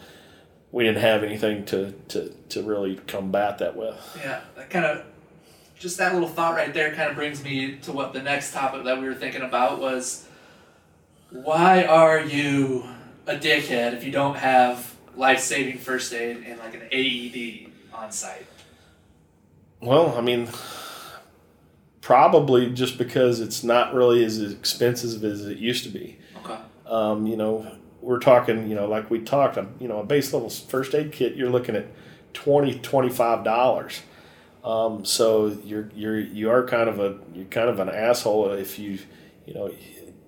we 0.72 0.84
didn't 0.84 1.00
have 1.00 1.22
anything 1.22 1.64
to, 1.66 1.92
to, 2.08 2.34
to 2.48 2.62
really 2.62 2.96
combat 3.06 3.58
that 3.58 3.76
with. 3.76 3.96
Yeah, 4.18 4.40
that 4.56 4.68
kind 4.68 4.84
of, 4.84 5.04
just 5.78 5.96
that 5.98 6.12
little 6.12 6.28
thought 6.28 6.54
right 6.56 6.74
there 6.74 6.92
kind 6.92 7.08
of 7.08 7.14
brings 7.14 7.42
me 7.44 7.76
to 7.82 7.92
what 7.92 8.12
the 8.12 8.22
next 8.22 8.52
topic 8.52 8.84
that 8.84 9.00
we 9.00 9.06
were 9.06 9.14
thinking 9.14 9.42
about 9.42 9.78
was 9.80 10.26
why 11.30 11.84
are 11.84 12.20
you 12.20 12.84
a 13.26 13.34
dickhead 13.36 13.94
if 13.94 14.04
you 14.04 14.12
don't 14.12 14.36
have 14.36 14.94
life 15.16 15.40
saving 15.40 15.78
first 15.78 16.12
aid 16.12 16.44
and 16.46 16.58
like 16.58 16.74
an 16.74 16.82
AED 16.90 17.70
on 17.94 18.10
site? 18.10 18.46
Well, 19.80 20.16
I 20.16 20.20
mean, 20.20 20.48
probably 22.00 22.70
just 22.70 22.98
because 22.98 23.40
it's 23.40 23.64
not 23.64 23.94
really 23.94 24.24
as 24.24 24.40
expensive 24.40 25.24
as 25.24 25.46
it 25.46 25.58
used 25.58 25.84
to 25.84 25.90
be. 25.90 26.18
Okay. 26.44 26.58
Um, 26.86 27.26
you 27.26 27.36
know, 27.36 27.66
we're 28.00 28.18
talking, 28.18 28.68
you 28.68 28.74
know, 28.74 28.86
like 28.86 29.10
we 29.10 29.20
talked, 29.20 29.56
um, 29.58 29.74
you 29.78 29.88
know, 29.88 30.00
a 30.00 30.04
base 30.04 30.32
level 30.32 30.50
first 30.50 30.94
aid 30.94 31.12
kit, 31.12 31.36
you're 31.36 31.50
looking 31.50 31.76
at 31.76 31.86
20 32.34 32.80
$25. 32.80 34.00
Um, 34.64 35.04
so 35.04 35.46
you're, 35.64 35.88
you're, 35.94 36.20
you 36.20 36.50
are 36.50 36.64
kind 36.64 36.88
of 36.88 37.00
a, 37.00 37.18
you're 37.34 37.46
kind 37.46 37.68
of 37.68 37.80
an 37.80 37.88
asshole 37.88 38.50
if 38.52 38.78
you, 38.78 38.98
you 39.46 39.54
know, 39.54 39.70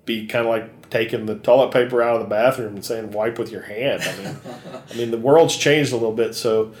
be 0.05 0.27
kind 0.27 0.45
of 0.45 0.49
like 0.49 0.89
taking 0.89 1.25
the 1.25 1.35
toilet 1.35 1.71
paper 1.71 2.01
out 2.01 2.15
of 2.15 2.21
the 2.21 2.27
bathroom 2.27 2.75
and 2.75 2.85
saying 2.85 3.11
wipe 3.11 3.39
with 3.39 3.51
your 3.51 3.63
hand. 3.63 4.03
I 4.03 4.17
mean, 4.17 4.37
I 4.91 4.93
mean, 4.95 5.11
the 5.11 5.17
world's 5.17 5.57
changed 5.57 5.91
a 5.91 5.95
little 5.95 6.13
bit. 6.13 6.35
So, 6.35 6.73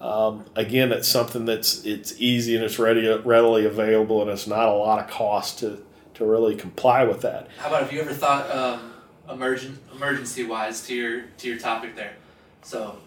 um, 0.00 0.44
again, 0.56 0.92
it's 0.92 1.08
something 1.08 1.44
that's 1.44 1.84
it's 1.84 2.14
easy 2.18 2.56
and 2.56 2.64
it's 2.64 2.78
ready, 2.78 3.06
readily 3.08 3.64
available, 3.64 4.20
and 4.20 4.30
it's 4.30 4.46
not 4.46 4.68
a 4.68 4.72
lot 4.72 4.98
of 5.02 5.08
cost 5.08 5.60
to, 5.60 5.84
to 6.14 6.24
really 6.24 6.56
comply 6.56 7.04
with 7.04 7.20
that. 7.22 7.48
How 7.58 7.68
about 7.68 7.84
if 7.84 7.92
you 7.92 8.00
ever 8.00 8.12
thought 8.12 8.50
um, 8.50 8.92
emergent 9.30 9.78
emergency 9.94 10.44
wise 10.44 10.84
to 10.86 10.94
your 10.94 11.22
to 11.38 11.48
your 11.48 11.58
topic 11.58 11.94
there? 11.94 12.14
So 12.62 12.98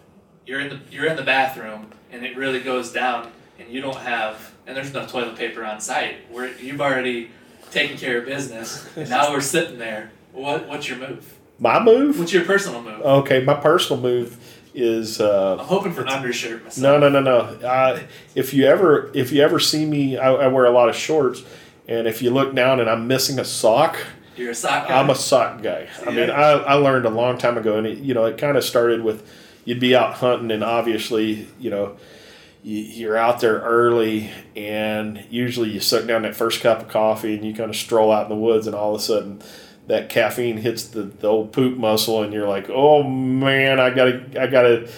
you're 0.46 0.60
in 0.60 0.70
the 0.70 0.80
you're 0.90 1.06
in 1.06 1.16
the 1.16 1.22
bathroom 1.22 1.90
and 2.10 2.24
it 2.24 2.36
really 2.36 2.60
goes 2.60 2.92
down 2.92 3.30
and 3.58 3.68
you 3.68 3.80
don't 3.80 3.96
have 3.96 4.52
and 4.66 4.76
there's 4.76 4.92
no 4.92 5.06
toilet 5.06 5.36
paper 5.36 5.64
on 5.64 5.80
site. 5.80 6.30
Where 6.30 6.50
you've 6.58 6.80
already 6.80 7.30
taken 7.70 7.96
care 7.96 8.18
of 8.18 8.26
business 8.26 8.88
and 8.96 9.08
now 9.10 9.30
we're 9.32 9.40
sitting 9.40 9.78
there. 9.78 10.10
What 10.32 10.68
what's 10.68 10.88
your 10.88 10.98
move? 10.98 11.34
My 11.58 11.82
move? 11.82 12.18
What's 12.18 12.32
your 12.32 12.44
personal 12.44 12.82
move? 12.82 13.00
Okay, 13.00 13.42
my 13.42 13.54
personal 13.54 14.00
move 14.02 14.36
is 14.74 15.20
uh, 15.22 15.56
I'm 15.58 15.66
hoping 15.66 15.92
for 15.92 16.06
undershirt 16.06 16.62
myself. 16.64 16.82
no, 16.82 16.98
no, 16.98 17.08
no, 17.08 17.20
no. 17.20 17.66
Uh, 17.66 18.00
if 18.34 18.52
you 18.52 18.66
ever 18.66 19.10
if 19.14 19.32
you 19.32 19.42
ever 19.42 19.58
see 19.58 19.86
me, 19.86 20.18
I, 20.18 20.30
I 20.32 20.46
wear 20.48 20.66
a 20.66 20.70
lot 20.70 20.88
of 20.90 20.94
shorts, 20.96 21.42
and 21.88 22.06
if 22.06 22.20
you 22.20 22.30
look 22.30 22.54
down 22.54 22.78
and 22.80 22.90
I'm 22.90 23.08
missing 23.08 23.38
a 23.38 23.44
sock, 23.44 23.96
You're 24.36 24.50
a 24.50 24.54
sock 24.54 24.88
guy. 24.88 24.98
I'm 25.00 25.08
a 25.08 25.14
sock 25.14 25.62
guy. 25.62 25.88
I 26.06 26.10
mean. 26.10 26.28
I, 26.28 26.50
I 26.52 26.74
learned 26.74 27.06
a 27.06 27.10
long 27.10 27.38
time 27.38 27.56
ago, 27.56 27.78
and 27.78 27.86
it, 27.86 27.98
you 27.98 28.12
know, 28.12 28.26
it 28.26 28.36
kind 28.36 28.58
of 28.58 28.64
started 28.64 29.02
with 29.02 29.26
you'd 29.64 29.80
be 29.80 29.96
out 29.96 30.12
hunting, 30.14 30.50
and 30.50 30.62
obviously, 30.62 31.48
you 31.58 31.70
know, 31.70 31.96
you're 32.68 33.16
out 33.16 33.40
there 33.40 33.60
early, 33.60 34.30
and 34.56 35.24
usually 35.30 35.70
you 35.70 35.78
suck 35.80 36.06
down 36.06 36.22
that 36.22 36.34
first 36.34 36.60
cup 36.60 36.80
of 36.82 36.88
coffee, 36.88 37.34
and 37.36 37.44
you 37.44 37.54
kind 37.54 37.70
of 37.70 37.76
stroll 37.76 38.10
out 38.10 38.24
in 38.24 38.28
the 38.28 38.34
woods, 38.42 38.66
and 38.66 38.74
all 38.74 38.94
of 38.94 39.00
a 39.00 39.04
sudden. 39.04 39.40
That 39.88 40.08
caffeine 40.08 40.56
hits 40.56 40.82
the, 40.82 41.02
the 41.02 41.28
old 41.28 41.52
poop 41.52 41.78
muscle, 41.78 42.20
and 42.24 42.32
you're 42.32 42.48
like, 42.48 42.68
"Oh 42.68 43.04
man, 43.04 43.78
I 43.78 43.90
gotta, 43.90 44.24
I 44.36 44.48
gotta 44.48 44.90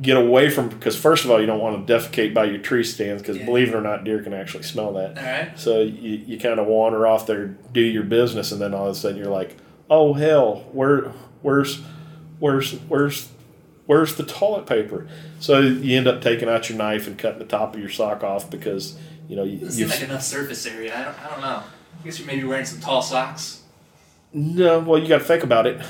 get 0.00 0.16
away 0.16 0.48
from." 0.48 0.68
Because 0.68 0.96
first 0.96 1.24
of 1.24 1.32
all, 1.32 1.40
you 1.40 1.46
don't 1.46 1.58
want 1.58 1.84
to 1.84 1.92
defecate 1.92 2.32
by 2.34 2.44
your 2.44 2.58
tree 2.58 2.84
stands, 2.84 3.20
because 3.20 3.36
Yeah. 3.36 3.46
believe 3.46 3.70
it 3.70 3.74
or 3.74 3.80
not, 3.80 4.04
deer 4.04 4.22
can 4.22 4.32
actually 4.32 4.62
smell 4.62 4.92
that. 4.92 5.18
All 5.18 5.24
right. 5.24 5.58
So 5.58 5.80
you, 5.80 6.22
you 6.24 6.38
kind 6.38 6.60
of 6.60 6.68
wander 6.68 7.04
off 7.04 7.26
there, 7.26 7.46
do 7.72 7.80
your 7.80 8.04
business, 8.04 8.52
and 8.52 8.60
then 8.60 8.74
all 8.74 8.86
of 8.86 8.92
a 8.92 8.94
sudden 8.94 9.18
you're 9.18 9.26
like, 9.26 9.56
"Oh 9.90 10.12
hell, 10.12 10.66
where, 10.70 11.10
where's, 11.42 11.80
where's, 12.38 12.74
where's, 12.86 13.28
where's 13.88 14.14
the 14.14 14.22
toilet 14.22 14.66
paper?" 14.66 15.08
So 15.40 15.58
you 15.60 15.96
end 15.98 16.06
up 16.06 16.22
taking 16.22 16.48
out 16.48 16.68
your 16.68 16.78
knife 16.78 17.08
and 17.08 17.18
cutting 17.18 17.40
the 17.40 17.44
top 17.44 17.74
of 17.74 17.80
your 17.80 17.90
sock 17.90 18.22
off 18.22 18.48
because 18.48 18.96
you 19.28 19.34
know 19.34 19.42
you. 19.42 19.58
Doesn't 19.58 19.72
seem 19.72 19.88
like 19.88 20.02
enough 20.02 20.22
surface 20.22 20.64
area. 20.66 20.96
I 20.96 21.04
don't, 21.04 21.20
I 21.24 21.30
don't 21.30 21.40
know. 21.40 21.62
I 22.00 22.04
guess 22.04 22.18
you're 22.20 22.28
maybe 22.28 22.44
wearing 22.44 22.64
some 22.64 22.80
tall 22.80 23.02
socks. 23.02 23.62
No, 24.32 24.78
well, 24.80 25.00
you 25.00 25.08
got 25.08 25.18
to 25.18 25.24
think 25.24 25.42
about 25.42 25.66
it. 25.66 25.82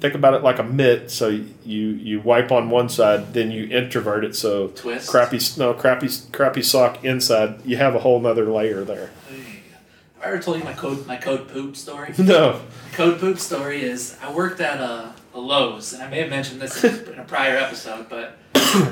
Think 0.00 0.14
about 0.14 0.34
it 0.34 0.42
like 0.42 0.58
a 0.58 0.62
mitt. 0.62 1.10
So 1.10 1.28
you 1.28 1.46
you 1.64 2.20
wipe 2.20 2.52
on 2.52 2.68
one 2.68 2.88
side, 2.90 3.32
then 3.32 3.50
you 3.50 3.64
introvert 3.64 4.24
it. 4.24 4.36
So 4.36 4.68
Twist. 4.68 5.08
crappy 5.08 5.40
no 5.56 5.72
crappy 5.72 6.08
crappy 6.32 6.62
sock 6.62 7.02
inside. 7.04 7.64
You 7.64 7.78
have 7.78 7.94
a 7.94 8.00
whole 8.00 8.20
nother 8.20 8.44
layer 8.44 8.84
there. 8.84 9.10
Have 9.26 10.22
I 10.22 10.26
ever 10.28 10.38
told 10.42 10.58
you 10.58 10.64
my 10.64 10.72
code 10.74 11.06
my 11.06 11.16
code 11.16 11.48
poop 11.48 11.76
story? 11.76 12.12
No, 12.18 12.60
Code 12.92 13.18
poop 13.18 13.38
story 13.38 13.82
is 13.82 14.16
I 14.22 14.30
worked 14.32 14.60
at 14.60 14.80
a, 14.80 15.14
a 15.36 15.40
Lowe's, 15.40 15.92
and 15.92 16.02
I 16.02 16.08
may 16.08 16.20
have 16.20 16.30
mentioned 16.30 16.60
this 16.60 16.82
in, 16.82 17.18
a 17.18 17.24
prior 17.24 17.56
episode, 17.56 18.08
but 18.08 18.38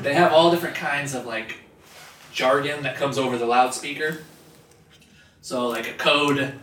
they 0.02 0.14
have 0.14 0.32
all 0.32 0.50
different 0.50 0.76
kinds 0.76 1.14
of 1.14 1.26
like 1.26 1.56
jargon 2.32 2.82
that 2.82 2.96
comes 2.96 3.18
over 3.18 3.38
the 3.38 3.46
loudspeaker. 3.46 4.18
So 5.40 5.68
like 5.68 5.88
a 5.88 5.94
code, 5.94 6.54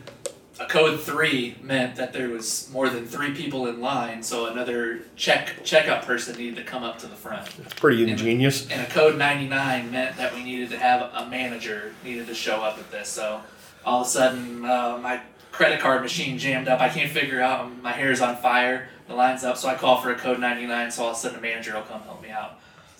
a 0.59 0.65
code 0.67 0.99
three 0.99 1.55
meant 1.61 1.95
that 1.95 2.13
there 2.13 2.29
was 2.29 2.69
more 2.71 2.89
than 2.89 3.05
three 3.05 3.33
people 3.33 3.67
in 3.67 3.79
line, 3.81 4.23
so 4.23 4.47
another 4.47 5.01
check 5.15 5.63
checkout 5.63 6.03
person 6.03 6.37
needed 6.37 6.57
to 6.57 6.63
come 6.63 6.83
up 6.83 6.99
to 6.99 7.07
the 7.07 7.15
front. 7.15 7.47
it's 7.59 7.73
pretty 7.73 8.09
ingenious. 8.09 8.69
And 8.69 8.81
a 8.81 8.89
code 8.89 9.17
99 9.17 9.91
meant 9.91 10.17
that 10.17 10.33
we 10.33 10.43
needed 10.43 10.69
to 10.71 10.77
have 10.77 11.11
a 11.13 11.29
manager 11.29 11.93
needed 12.03 12.27
to 12.27 12.35
show 12.35 12.61
up 12.61 12.77
at 12.77 12.91
this. 12.91 13.09
So 13.09 13.41
all 13.85 14.01
of 14.01 14.07
a 14.07 14.09
sudden, 14.09 14.65
uh, 14.65 14.99
my 15.01 15.21
credit 15.51 15.79
card 15.79 16.01
machine 16.01 16.37
jammed 16.37 16.67
up. 16.67 16.79
I 16.79 16.89
can't 16.89 17.11
figure 17.11 17.41
out. 17.41 17.81
My 17.81 17.91
hair 17.91 18.11
is 18.11 18.21
on 18.21 18.37
fire. 18.37 18.89
The 19.07 19.15
line's 19.15 19.43
up. 19.43 19.57
So 19.57 19.67
I 19.67 19.75
call 19.75 20.01
for 20.01 20.11
a 20.11 20.15
code 20.15 20.39
99. 20.39 20.91
So 20.91 21.03
all 21.03 21.11
of 21.11 21.17
a 21.17 21.19
sudden, 21.19 21.39
a 21.39 21.41
manager 21.41 21.73
will 21.73 21.81
come 21.83 22.01
help 22.01 22.21
me 22.21 22.29
out. 22.29 22.59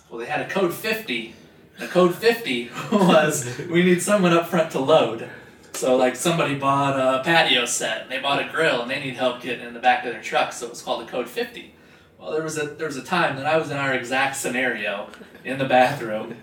Well, 0.09 0.19
they 0.19 0.25
had 0.25 0.41
a 0.41 0.49
code 0.49 0.73
50. 0.73 1.35
The 1.79 1.87
code 1.87 2.13
50 2.13 2.69
was 2.91 3.57
we 3.69 3.83
need 3.83 4.01
someone 4.01 4.33
up 4.33 4.47
front 4.47 4.71
to 4.71 4.79
load. 4.79 5.29
So 5.73 5.95
like 5.95 6.15
somebody 6.15 6.55
bought 6.55 6.99
a 6.99 7.23
patio 7.23 7.65
set, 7.65 8.03
and 8.03 8.11
they 8.11 8.19
bought 8.19 8.45
a 8.45 8.51
grill, 8.51 8.81
and 8.81 8.91
they 8.91 8.99
need 8.99 9.15
help 9.15 9.41
getting 9.41 9.65
in 9.65 9.73
the 9.73 9.79
back 9.79 10.05
of 10.05 10.11
their 10.11 10.21
truck. 10.21 10.51
So 10.51 10.65
it 10.67 10.69
was 10.69 10.81
called 10.81 11.01
a 11.01 11.09
code 11.09 11.29
50. 11.29 11.73
Well, 12.19 12.31
there 12.31 12.43
was 12.43 12.57
a 12.57 12.65
there 12.65 12.87
was 12.87 12.97
a 12.97 13.03
time 13.03 13.35
that 13.37 13.47
I 13.47 13.57
was 13.57 13.71
in 13.71 13.77
our 13.77 13.93
exact 13.93 14.35
scenario 14.35 15.09
in 15.43 15.57
the 15.57 15.65
bathroom, 15.65 16.35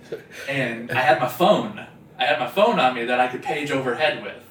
and 0.48 0.90
I 0.90 1.02
had 1.02 1.20
my 1.20 1.28
phone. 1.28 1.86
I 2.18 2.24
had 2.24 2.40
my 2.40 2.48
phone 2.48 2.80
on 2.80 2.96
me 2.96 3.04
that 3.04 3.20
I 3.20 3.28
could 3.28 3.44
page 3.44 3.70
overhead 3.70 4.22
with, 4.24 4.42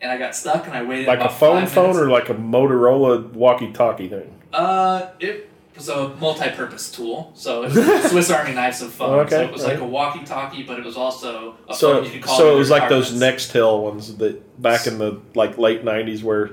and 0.00 0.10
I 0.12 0.18
got 0.18 0.34
stuck, 0.36 0.66
and 0.66 0.74
I 0.74 0.82
waited 0.82 1.06
Like 1.06 1.20
a 1.20 1.28
phone 1.28 1.66
phone 1.66 1.88
minutes. 1.94 1.98
or 2.00 2.10
like 2.10 2.28
a 2.28 2.34
Motorola 2.34 3.32
walkie-talkie 3.32 4.08
thing. 4.08 4.32
Uh, 4.52 5.06
it 5.20 5.50
was 5.74 5.88
a 5.88 6.08
multi-purpose 6.20 6.90
tool, 6.90 7.32
so 7.34 7.62
it 7.64 7.74
was 7.74 7.76
a 8.04 8.08
Swiss 8.08 8.30
Army 8.30 8.52
knives 8.54 8.80
of 8.82 8.92
phones. 8.92 9.30
so 9.30 9.42
it 9.42 9.52
was 9.52 9.64
like 9.64 9.78
a 9.78 9.84
walkie-talkie, 9.84 10.62
but 10.62 10.78
it 10.78 10.84
was 10.84 10.96
also 10.96 11.54
a 11.68 11.74
So 11.74 11.94
phone 11.96 12.04
you 12.04 12.10
could 12.10 12.22
call. 12.22 12.38
so 12.38 12.54
it 12.54 12.58
was 12.58 12.70
like 12.70 12.88
those. 12.88 13.12
Nextel 13.12 13.82
ones 13.82 14.16
that 14.16 14.60
back 14.62 14.86
in 14.86 14.98
the 14.98 15.20
like 15.34 15.58
late 15.58 15.84
'90s 15.84 16.22
where 16.22 16.50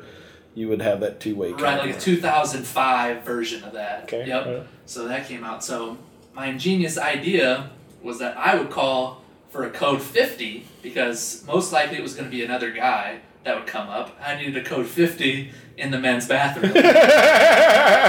you 0.56 0.68
would 0.70 0.82
have 0.82 1.00
that 1.00 1.20
two-way. 1.20 1.52
Right, 1.52 1.80
like 1.80 1.96
a 1.96 2.00
2005 2.00 3.24
version 3.24 3.64
of 3.64 3.74
that. 3.74 4.04
Okay, 4.04 4.28
Yep. 4.28 4.46
right. 4.46 4.64
So 4.86 5.08
that 5.08 5.28
came 5.28 5.44
out. 5.44 5.64
So 5.64 5.98
my 6.36 6.48
ingenious 6.48 6.98
idea 6.98 7.72
was 8.02 8.20
that 8.20 8.38
I 8.38 8.56
would 8.56 8.70
call 8.70 9.22
for 9.50 9.64
a 9.64 9.70
code 9.70 10.02
50 10.02 10.66
because 10.82 11.44
most 11.48 11.72
likely 11.72 11.98
it 11.98 12.04
was 12.04 12.14
going 12.16 12.26
to 12.30 12.36
be 12.36 12.44
another 12.44 12.72
guy 12.72 13.20
that 13.44 13.56
would 13.56 13.68
come 13.68 13.90
up. 13.90 14.18
I 14.22 14.36
needed 14.36 14.58
a 14.58 14.64
code 14.64 14.88
50 14.88 15.52
in 15.78 15.92
the 15.92 16.00
men's 16.00 16.28
bathroom. 16.28 16.74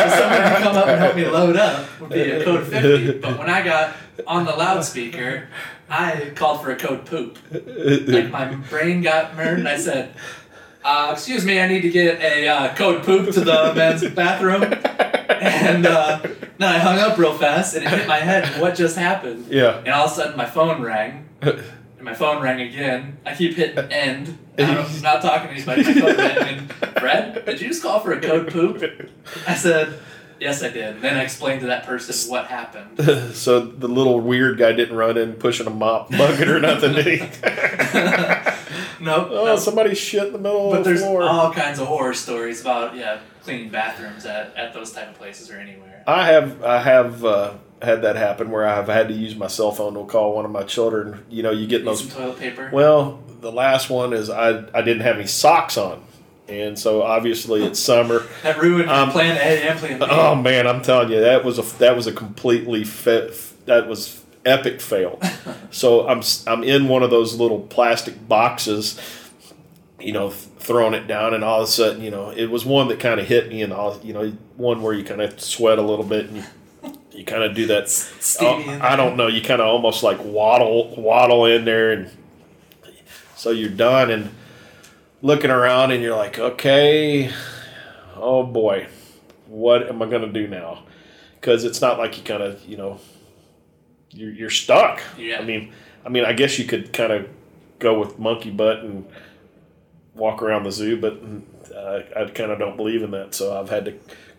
So 0.04 0.18
somebody 0.18 0.54
to 0.54 0.60
come 0.60 0.76
up 0.76 0.86
and 0.86 0.98
help 0.98 1.16
me 1.16 1.26
load 1.26 1.56
up 1.56 2.00
would 2.00 2.10
be 2.10 2.20
a 2.20 2.44
code 2.44 2.66
50. 2.66 3.18
But 3.18 3.38
when 3.38 3.48
I 3.48 3.62
got 3.62 3.94
on 4.26 4.44
the 4.44 4.52
loudspeaker, 4.52 5.48
I 5.88 6.32
called 6.34 6.62
for 6.62 6.70
a 6.70 6.76
code 6.76 7.06
poop. 7.06 7.38
Like 7.50 8.30
my 8.30 8.46
brain 8.54 9.00
got 9.02 9.34
murdered 9.36 9.60
and 9.60 9.68
I 9.68 9.76
said, 9.78 10.14
uh, 10.84 11.10
excuse 11.12 11.44
me, 11.44 11.60
I 11.60 11.66
need 11.68 11.80
to 11.82 11.90
get 11.90 12.20
a 12.20 12.46
uh, 12.48 12.74
code 12.74 13.04
poop 13.04 13.32
to 13.34 13.40
the 13.40 13.72
men's 13.74 14.06
bathroom. 14.10 14.64
and 14.64 15.86
uh, 15.86 16.20
no, 16.58 16.66
I 16.68 16.78
hung 16.78 16.98
up 16.98 17.16
real 17.18 17.36
fast, 17.36 17.74
and 17.74 17.84
it 17.84 17.90
hit 17.90 18.06
my 18.06 18.18
head. 18.18 18.60
What 18.60 18.74
just 18.74 18.96
happened? 18.96 19.46
Yeah. 19.48 19.78
And 19.78 19.88
all 19.88 20.06
of 20.06 20.12
a 20.12 20.14
sudden, 20.14 20.36
my 20.36 20.46
phone 20.46 20.82
rang. 20.82 21.28
And 22.04 22.10
my 22.10 22.14
phone 22.14 22.42
rang 22.42 22.60
again. 22.60 23.16
I 23.24 23.34
keep 23.34 23.54
hitting 23.54 23.78
end. 23.90 24.38
I'm 24.58 25.00
not 25.00 25.22
talking 25.22 25.48
to 25.48 25.54
anybody. 25.54 25.84
My 25.84 25.94
phone 25.94 26.16
rang. 26.18 26.58
And 26.58 26.72
Fred, 26.98 27.46
did 27.46 27.62
you 27.62 27.68
just 27.68 27.82
call 27.82 28.00
for 28.00 28.12
a 28.12 28.20
code 28.20 28.52
poop? 28.52 29.10
I 29.48 29.54
said, 29.54 29.98
yes, 30.38 30.62
I 30.62 30.68
did. 30.68 31.00
Then 31.00 31.16
I 31.16 31.22
explained 31.22 31.62
to 31.62 31.68
that 31.68 31.86
person 31.86 32.30
what 32.30 32.46
happened. 32.48 33.34
so 33.34 33.60
the 33.60 33.88
little 33.88 34.20
weird 34.20 34.58
guy 34.58 34.72
didn't 34.72 34.96
run 34.96 35.16
in 35.16 35.32
pushing 35.32 35.66
a 35.66 35.70
mop 35.70 36.10
bucket 36.10 36.46
or 36.46 36.60
nothing, 36.60 36.92
did 36.92 37.06
he? 37.06 37.18
Nope. 39.00 39.28
oh, 39.30 39.44
nope. 39.46 39.58
somebody 39.58 39.94
shit 39.94 40.26
in 40.26 40.32
the 40.32 40.38
middle 40.38 40.70
But 40.70 40.80
of 40.80 40.84
the 40.84 40.96
floor. 40.96 41.20
But 41.20 41.26
there's 41.26 41.36
all 41.36 41.52
kinds 41.52 41.78
of 41.78 41.88
horror 41.88 42.14
stories 42.14 42.60
about 42.60 42.96
yeah 42.96 43.20
cleaning 43.42 43.68
bathrooms 43.68 44.24
at, 44.24 44.54
at 44.56 44.72
those 44.72 44.92
type 44.92 45.10
of 45.10 45.14
places 45.16 45.50
or 45.50 45.56
anywhere. 45.56 46.02
I 46.06 46.26
have 46.26 46.62
I 46.62 46.80
have 46.80 47.24
uh, 47.24 47.54
had 47.82 48.02
that 48.02 48.16
happen 48.16 48.50
where 48.50 48.66
I've 48.66 48.88
had 48.88 49.08
to 49.08 49.14
use 49.14 49.34
my 49.36 49.46
cell 49.46 49.72
phone 49.72 49.94
to 49.94 50.04
call 50.04 50.34
one 50.34 50.44
of 50.44 50.50
my 50.50 50.62
children. 50.62 51.24
You 51.28 51.42
know, 51.42 51.50
you 51.50 51.66
get 51.66 51.84
those. 51.84 52.00
some 52.00 52.10
toilet 52.10 52.38
paper. 52.38 52.70
Well, 52.72 53.22
the 53.40 53.52
last 53.52 53.90
one 53.90 54.12
is 54.12 54.30
I 54.30 54.64
I 54.74 54.82
didn't 54.82 55.02
have 55.02 55.16
any 55.16 55.26
socks 55.26 55.76
on, 55.76 56.02
and 56.48 56.78
so 56.78 57.02
obviously 57.02 57.64
it's 57.64 57.78
summer. 57.92 58.22
that 58.42 58.60
ruined 58.60 58.90
um, 58.90 59.10
plan 59.10 59.36
A 59.36 59.68
and 59.68 59.78
plan 59.78 59.98
B. 59.98 60.06
Oh 60.08 60.34
man, 60.34 60.66
I'm 60.66 60.82
telling 60.82 61.10
you 61.10 61.20
that 61.20 61.44
was 61.44 61.58
a 61.58 61.78
that 61.78 61.96
was 61.96 62.06
a 62.06 62.12
completely 62.12 62.84
that 62.84 63.86
was 63.88 64.22
epic 64.44 64.80
fail. 64.80 65.20
so 65.70 66.08
I'm 66.08 66.22
I'm 66.46 66.62
in 66.64 66.88
one 66.88 67.02
of 67.02 67.10
those 67.10 67.38
little 67.38 67.60
plastic 67.60 68.28
boxes, 68.28 68.98
you 70.00 70.12
know, 70.12 70.30
throwing 70.30 70.94
it 70.94 71.06
down, 71.06 71.34
and 71.34 71.44
all 71.44 71.60
of 71.62 71.68
a 71.68 71.70
sudden, 71.70 72.02
you 72.02 72.10
know, 72.10 72.30
it 72.30 72.46
was 72.46 72.64
one 72.64 72.88
that 72.88 73.00
kind 73.00 73.20
of 73.20 73.26
hit 73.26 73.48
me, 73.48 73.62
and 73.62 73.72
all 73.72 74.00
you 74.02 74.12
know, 74.12 74.32
one 74.56 74.82
where 74.82 74.94
you 74.94 75.04
kind 75.04 75.20
of 75.20 75.40
sweat 75.40 75.78
a 75.78 75.82
little 75.82 76.04
bit, 76.04 76.26
and 76.26 76.38
you 76.38 76.44
you 77.14 77.24
kind 77.24 77.42
of 77.42 77.54
do 77.54 77.66
that. 77.68 77.88
Steamy 77.88 78.64
Oh, 78.68 78.78
I 78.80 78.96
don't 78.96 79.16
know. 79.16 79.28
You 79.28 79.40
kind 79.40 79.60
of 79.60 79.68
almost 79.68 80.02
like 80.02 80.18
waddle 80.22 80.94
waddle 80.96 81.46
in 81.46 81.64
there, 81.64 81.92
and 81.92 82.10
so 83.36 83.50
you're 83.50 83.70
done 83.70 84.10
and 84.10 84.34
looking 85.22 85.50
around, 85.50 85.92
and 85.92 86.02
you're 86.02 86.16
like, 86.16 86.38
okay, 86.38 87.30
oh 88.16 88.44
boy, 88.44 88.88
what 89.46 89.88
am 89.88 90.02
I 90.02 90.06
going 90.06 90.22
to 90.22 90.32
do 90.32 90.48
now? 90.48 90.84
Because 91.40 91.64
it's 91.64 91.80
not 91.80 91.98
like 91.98 92.16
you 92.16 92.24
kind 92.24 92.42
of 92.42 92.64
you 92.66 92.76
know 92.76 93.00
you're 94.10 94.32
you're 94.32 94.50
stuck. 94.50 95.02
Yeah. 95.16 95.38
I 95.40 95.44
mean, 95.44 95.72
I 96.04 96.08
mean, 96.08 96.24
I 96.24 96.32
guess 96.32 96.58
you 96.58 96.64
could 96.64 96.92
kind 96.92 97.12
of 97.12 97.28
go 97.78 97.98
with 97.98 98.18
monkey 98.18 98.50
butt 98.50 98.80
and 98.80 99.06
walk 100.14 100.42
around 100.42 100.64
the 100.64 100.72
zoo, 100.72 101.00
but 101.00 101.20
uh, 101.74 102.02
I 102.16 102.24
kind 102.30 102.50
of 102.50 102.58
don't 102.58 102.76
believe 102.76 103.02
in 103.02 103.10
that. 103.12 103.34
So 103.34 103.58
I've 103.58 103.68
had 103.68 103.84
to 103.86 103.94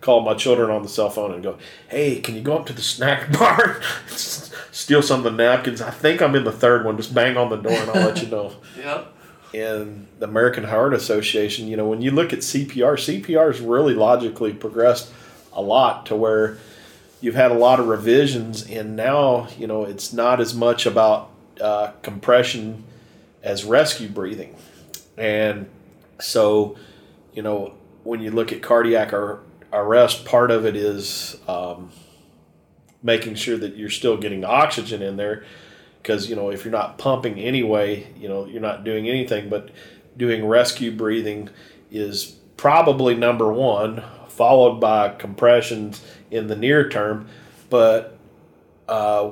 call 0.05 0.21
my 0.21 0.35
children 0.35 0.69
on 0.69 0.83
the 0.83 0.87
cell 0.89 1.09
phone 1.09 1.33
and 1.33 1.41
go, 1.43 1.57
"Hey, 1.89 2.19
can 2.19 2.35
you 2.35 2.41
go 2.41 2.55
up 2.55 2.67
to 2.67 2.73
the 2.73 2.81
snack 2.81 3.31
bar, 3.39 3.81
steal 4.71 5.01
some 5.01 5.19
of 5.19 5.23
the 5.25 5.31
napkins? 5.31 5.81
I 5.81 5.89
think 5.89 6.21
I'm 6.21 6.35
in 6.35 6.43
the 6.43 6.51
third 6.51 6.85
one. 6.85 6.95
Just 6.95 7.13
bang 7.13 7.35
on 7.37 7.49
the 7.49 7.57
door 7.57 7.73
and 7.73 7.89
I'll 7.91 8.05
let 8.07 8.21
you 8.21 8.29
know." 8.29 8.53
Yep. 8.77 9.13
in 9.53 10.05
the 10.19 10.27
American 10.27 10.65
Heart 10.65 10.93
Association, 10.93 11.67
you 11.67 11.75
know, 11.77 11.87
when 11.87 12.01
you 12.01 12.11
look 12.11 12.33
at 12.33 12.39
CPR, 12.39 12.97
CPR 12.97 13.47
has 13.51 13.61
really 13.61 13.93
logically 13.95 14.53
progressed 14.53 15.11
a 15.53 15.61
lot 15.61 16.05
to 16.07 16.15
where 16.15 16.57
you've 17.21 17.35
had 17.35 17.51
a 17.51 17.55
lot 17.55 17.79
of 17.79 17.87
revisions, 17.87 18.69
and 18.69 18.95
now, 18.95 19.47
you 19.57 19.65
know, 19.65 19.83
it's 19.85 20.13
not 20.13 20.39
as 20.39 20.53
much 20.53 20.85
about 20.85 21.31
uh, 21.61 21.91
compression 22.03 22.83
as 23.41 23.63
rescue 23.63 24.09
breathing. 24.09 24.55
And 25.17 25.67
so, 26.19 26.75
you 27.33 27.41
know, 27.41 27.73
when 28.03 28.19
you 28.21 28.29
look 28.31 28.51
at 28.51 28.61
cardiac 28.61 29.13
ar- 29.13 29.39
arrest, 29.71 30.25
part 30.25 30.51
of 30.51 30.65
it 30.65 30.75
is 30.75 31.37
um, 31.47 31.91
making 33.03 33.35
sure 33.35 33.57
that 33.57 33.75
you're 33.75 33.89
still 33.89 34.17
getting 34.17 34.43
oxygen 34.43 35.01
in 35.01 35.17
there 35.17 35.45
because 36.01 36.29
you 36.29 36.35
know 36.35 36.49
if 36.49 36.63
you're 36.63 36.71
not 36.71 36.99
pumping 36.99 37.39
anyway 37.39 38.07
you 38.15 38.29
know 38.29 38.45
you're 38.45 38.61
not 38.61 38.83
doing 38.83 39.07
anything. 39.07 39.49
But 39.49 39.69
doing 40.17 40.45
rescue 40.45 40.91
breathing 40.91 41.49
is 41.91 42.35
probably 42.57 43.15
number 43.15 43.51
one 43.51 44.03
followed 44.27 44.79
by 44.79 45.09
compressions 45.09 46.03
in 46.29 46.47
the 46.47 46.55
near 46.55 46.89
term. 46.89 47.27
But 47.69 48.17
uh, 48.87 49.31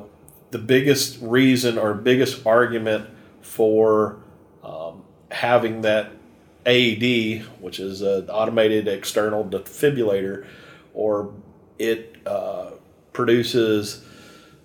the 0.52 0.60
biggest 0.60 1.20
reason 1.22 1.78
or 1.78 1.94
biggest 1.94 2.46
argument 2.46 3.10
for 3.42 4.18
um, 4.64 5.04
having 5.30 5.82
that 5.82 6.12
AED, 6.66 7.46
which 7.60 7.80
is 7.80 8.02
an 8.02 8.30
automated 8.30 8.88
external 8.88 9.44
defibrillator, 9.44 10.46
or 10.94 11.34
it 11.80 12.16
uh, 12.26 12.72
produces 13.12 14.04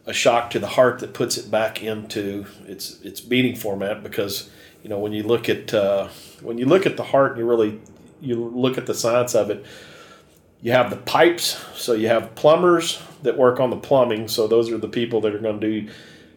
a 0.07 0.13
shock 0.13 0.51
to 0.51 0.59
the 0.59 0.67
heart 0.67 1.01
that 1.01 1.13
puts 1.13 1.37
it 1.37 1.51
back 1.51 1.83
into 1.83 2.47
its 2.67 3.01
its 3.03 3.21
beating 3.21 3.55
format 3.55 4.03
because 4.03 4.49
you 4.83 4.89
know 4.89 4.99
when 4.99 5.13
you 5.13 5.23
look 5.23 5.49
at 5.49 5.75
uh, 5.75 6.09
when 6.41 6.57
you 6.57 6.65
look 6.65 6.87
at 6.87 6.97
the 6.97 7.03
heart 7.03 7.33
and 7.33 7.41
you 7.41 7.47
really 7.47 7.81
you 8.21 8.37
look 8.37 8.79
at 8.79 8.87
the 8.87 8.95
science 8.95 9.35
of 9.35 9.51
it 9.51 9.65
you 10.63 10.73
have 10.73 10.91
the 10.91 10.97
pipes 10.97 11.63
so 11.75 11.93
you 11.93 12.09
have 12.09 12.35
plumbers 12.35 13.01
that 13.23 13.37
work 13.37 13.61
on 13.61 13.71
the 13.71 13.77
plumbing 13.77 14.27
so 14.29 14.47
those 14.47 14.71
are 14.71 14.79
the 14.79 14.89
people 14.89 15.21
that 15.21 15.35
are 15.35 15.39
going 15.39 15.61
to 15.61 15.83
do 15.83 15.93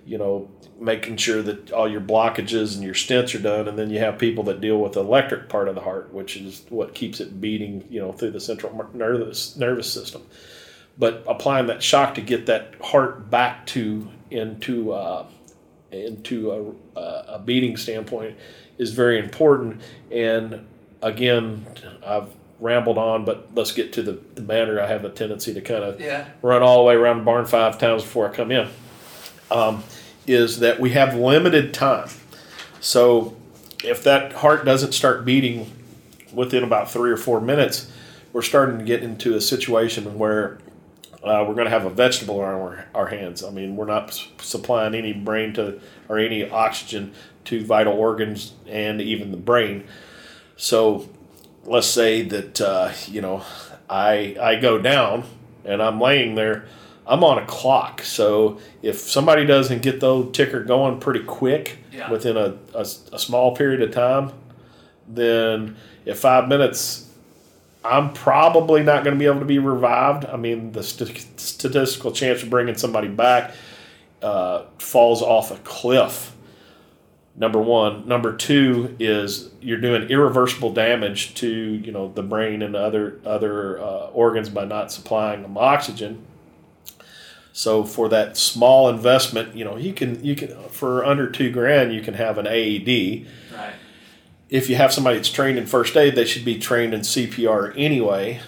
you 0.06 0.18
know 0.18 0.50
making 0.82 1.16
sure 1.18 1.42
that 1.44 1.72
all 1.72 1.88
your 1.88 2.02
blockages 2.02 2.74
and 2.76 2.84
your 2.84 2.94
stents 2.96 3.34
are 3.38 3.42
done 3.42 3.68
and 3.68 3.78
then 3.78 3.90
you 3.90 4.00
have 4.00 4.18
people 4.18 4.44
that 4.44 4.60
deal 4.60 4.80
with 4.80 4.94
the 4.94 5.00
electric 5.00 5.48
part 5.48 5.68
of 5.68 5.76
the 5.76 5.82
heart 5.82 6.12
which 6.14 6.36
is 6.36 6.66
what 6.70 6.94
keeps 6.96 7.20
it 7.20 7.40
beating 7.40 7.86
you 7.90 8.00
know 8.02 8.12
through 8.12 8.32
the 8.32 8.40
central 8.40 8.90
nervous 8.94 9.56
nervous 9.56 9.92
system 9.94 10.24
but 10.98 11.24
applying 11.28 11.68
that 11.68 11.82
shock 11.84 12.16
to 12.16 12.22
get 12.22 12.48
that 12.48 12.74
heart 12.82 13.30
back 13.30 13.66
to 13.68 14.08
into 14.32 14.92
uh, 14.92 15.26
into 15.92 16.76
a, 16.96 17.00
a 17.00 17.40
beating 17.44 17.76
standpoint 17.78 18.36
is 18.78 18.94
very 18.94 19.20
important. 19.20 19.82
And 20.12 20.66
again, 21.02 21.66
I've 22.06 22.30
rambled 22.60 22.98
on, 22.98 23.26
but 23.26 23.50
let's 23.54 23.72
get 23.74 23.92
to 23.94 24.02
the, 24.04 24.20
the 24.36 24.42
matter. 24.42 24.82
I 24.82 24.88
have 24.88 25.04
a 25.04 25.10
tendency 25.10 25.54
to 25.54 25.62
kind 25.62 25.84
of 25.84 26.00
Yeah. 26.00 26.26
run 26.42 26.62
all 26.62 26.78
the 26.78 26.84
way 26.84 26.96
around 26.96 27.20
the 27.20 27.24
barn 27.24 27.46
five 27.46 27.78
times 27.78 28.04
before 28.04 28.30
I 28.30 28.34
come 28.34 28.52
in. 28.52 28.70
Um, 29.50 29.84
is 30.28 30.60
that 30.60 30.80
we 30.80 30.92
have 30.92 31.16
limited 31.16 31.74
time. 31.74 32.10
So 32.80 33.36
if 33.84 34.04
that 34.04 34.34
heart 34.34 34.66
doesn't 34.66 34.94
start 34.94 35.26
beating 35.26 35.72
within 36.34 36.64
about 36.64 36.90
three 36.90 37.12
or 37.12 37.18
four 37.18 37.42
minutes, 37.42 37.92
we're 38.34 38.42
starting 38.42 38.80
to 38.80 38.86
get 38.86 39.04
into 39.04 39.36
a 39.36 39.42
situation 39.42 40.18
where 40.18 40.60
uh, 41.24 41.46
we're 41.48 41.54
going 41.54 41.66
to 41.66 41.72
have 41.72 41.86
a 41.86 41.90
vegetable 41.90 42.40
on 42.40 42.46
our, 42.46 42.86
our 42.96 43.08
hands. 43.08 43.44
I 43.44 43.52
mean, 43.52 43.76
we're 43.76 43.86
not 43.86 44.20
supplying 44.40 44.96
any 44.96 45.14
brain 45.14 45.54
to 45.54 45.80
or 46.10 46.18
any 46.18 46.50
oxygen 46.50 47.14
to 47.46 47.64
vital 47.64 47.94
organs 47.94 48.54
and 48.68 49.02
even 49.02 49.32
the 49.32 49.38
brain. 49.38 49.84
So 50.56 51.10
let's 51.66 51.88
say 51.88 52.24
that 52.24 52.62
uh, 52.62 52.92
you 53.08 53.22
know 53.22 53.44
I 53.90 54.36
I 54.40 54.56
go 54.56 54.80
down 54.80 55.26
and 55.66 55.82
I'm 55.82 56.00
laying 56.00 56.36
there. 56.36 56.66
I'm 57.12 57.24
on 57.26 57.38
a 57.38 57.46
clock, 57.46 58.02
so 58.04 58.60
if 58.82 59.00
somebody 59.02 59.46
doesn't 59.46 59.82
get 59.82 60.00
the 60.00 60.30
ticker 60.32 60.64
going 60.64 61.00
pretty 61.00 61.24
quick 61.26 61.78
Yeah. 61.92 62.10
within 62.10 62.38
a, 62.38 62.56
a, 62.74 62.82
a 62.82 63.20
small 63.20 63.54
period 63.56 63.82
of 63.82 63.92
time, 63.94 64.32
then 65.08 65.76
if 66.06 66.20
five 66.20 66.48
minutes 66.48 67.08
I'm 67.84 68.14
probably 68.14 68.84
not 68.84 69.04
going 69.04 69.16
to 69.16 69.20
be 69.20 69.26
able 69.26 69.40
to 69.40 69.46
be 69.46 69.58
revived. 69.58 70.26
I 70.26 70.38
mean, 70.38 70.72
the 70.72 70.84
st- 70.84 71.40
statistical 71.40 72.12
chance 72.12 72.44
of 72.44 72.50
bringing 72.52 72.76
somebody 72.76 73.08
back 73.08 73.54
uh, 74.22 74.66
falls 74.78 75.24
off 75.24 75.50
a 75.52 75.58
cliff. 75.64 76.36
Number 77.36 77.60
one. 77.60 78.08
Number 78.08 78.36
two 78.36 78.96
is 79.00 79.50
you're 79.62 79.80
doing 79.82 80.04
irreversible 80.10 80.74
damage 80.74 81.34
to 81.36 81.48
you 81.48 81.92
know 81.92 82.10
the 82.14 82.22
brain 82.22 82.62
and 82.62 82.76
other 82.76 83.20
other 83.26 83.80
uh, 83.82 84.08
organs 84.14 84.48
by 84.50 84.66
not 84.66 84.92
supplying 84.92 85.42
them 85.42 85.58
oxygen. 85.58 86.24
So 87.54 87.84
for 87.84 88.08
that 88.10 88.38
small 88.38 88.90
investment, 88.90 89.56
you 89.56 89.66
know 89.66 89.78
you 89.78 89.94
can 89.94 90.24
you 90.24 90.36
can 90.36 90.50
for 90.70 91.04
under 91.06 91.30
two 91.30 91.52
grand 91.52 91.94
you 91.94 92.02
can 92.02 92.14
have 92.14 92.38
an 92.38 92.48
AED 92.48 93.28
Right. 93.54 93.74
if 94.50 94.70
you 94.70 94.76
have 94.78 94.94
somebody 94.94 95.18
that's 95.18 95.30
trained 95.30 95.58
in 95.58 95.66
first 95.66 95.96
aid, 95.98 96.16
they 96.16 96.26
should 96.26 96.46
be 96.46 96.58
trained 96.58 96.94
in 96.94 97.02
CPR 97.02 97.74
anyway. 97.78 98.40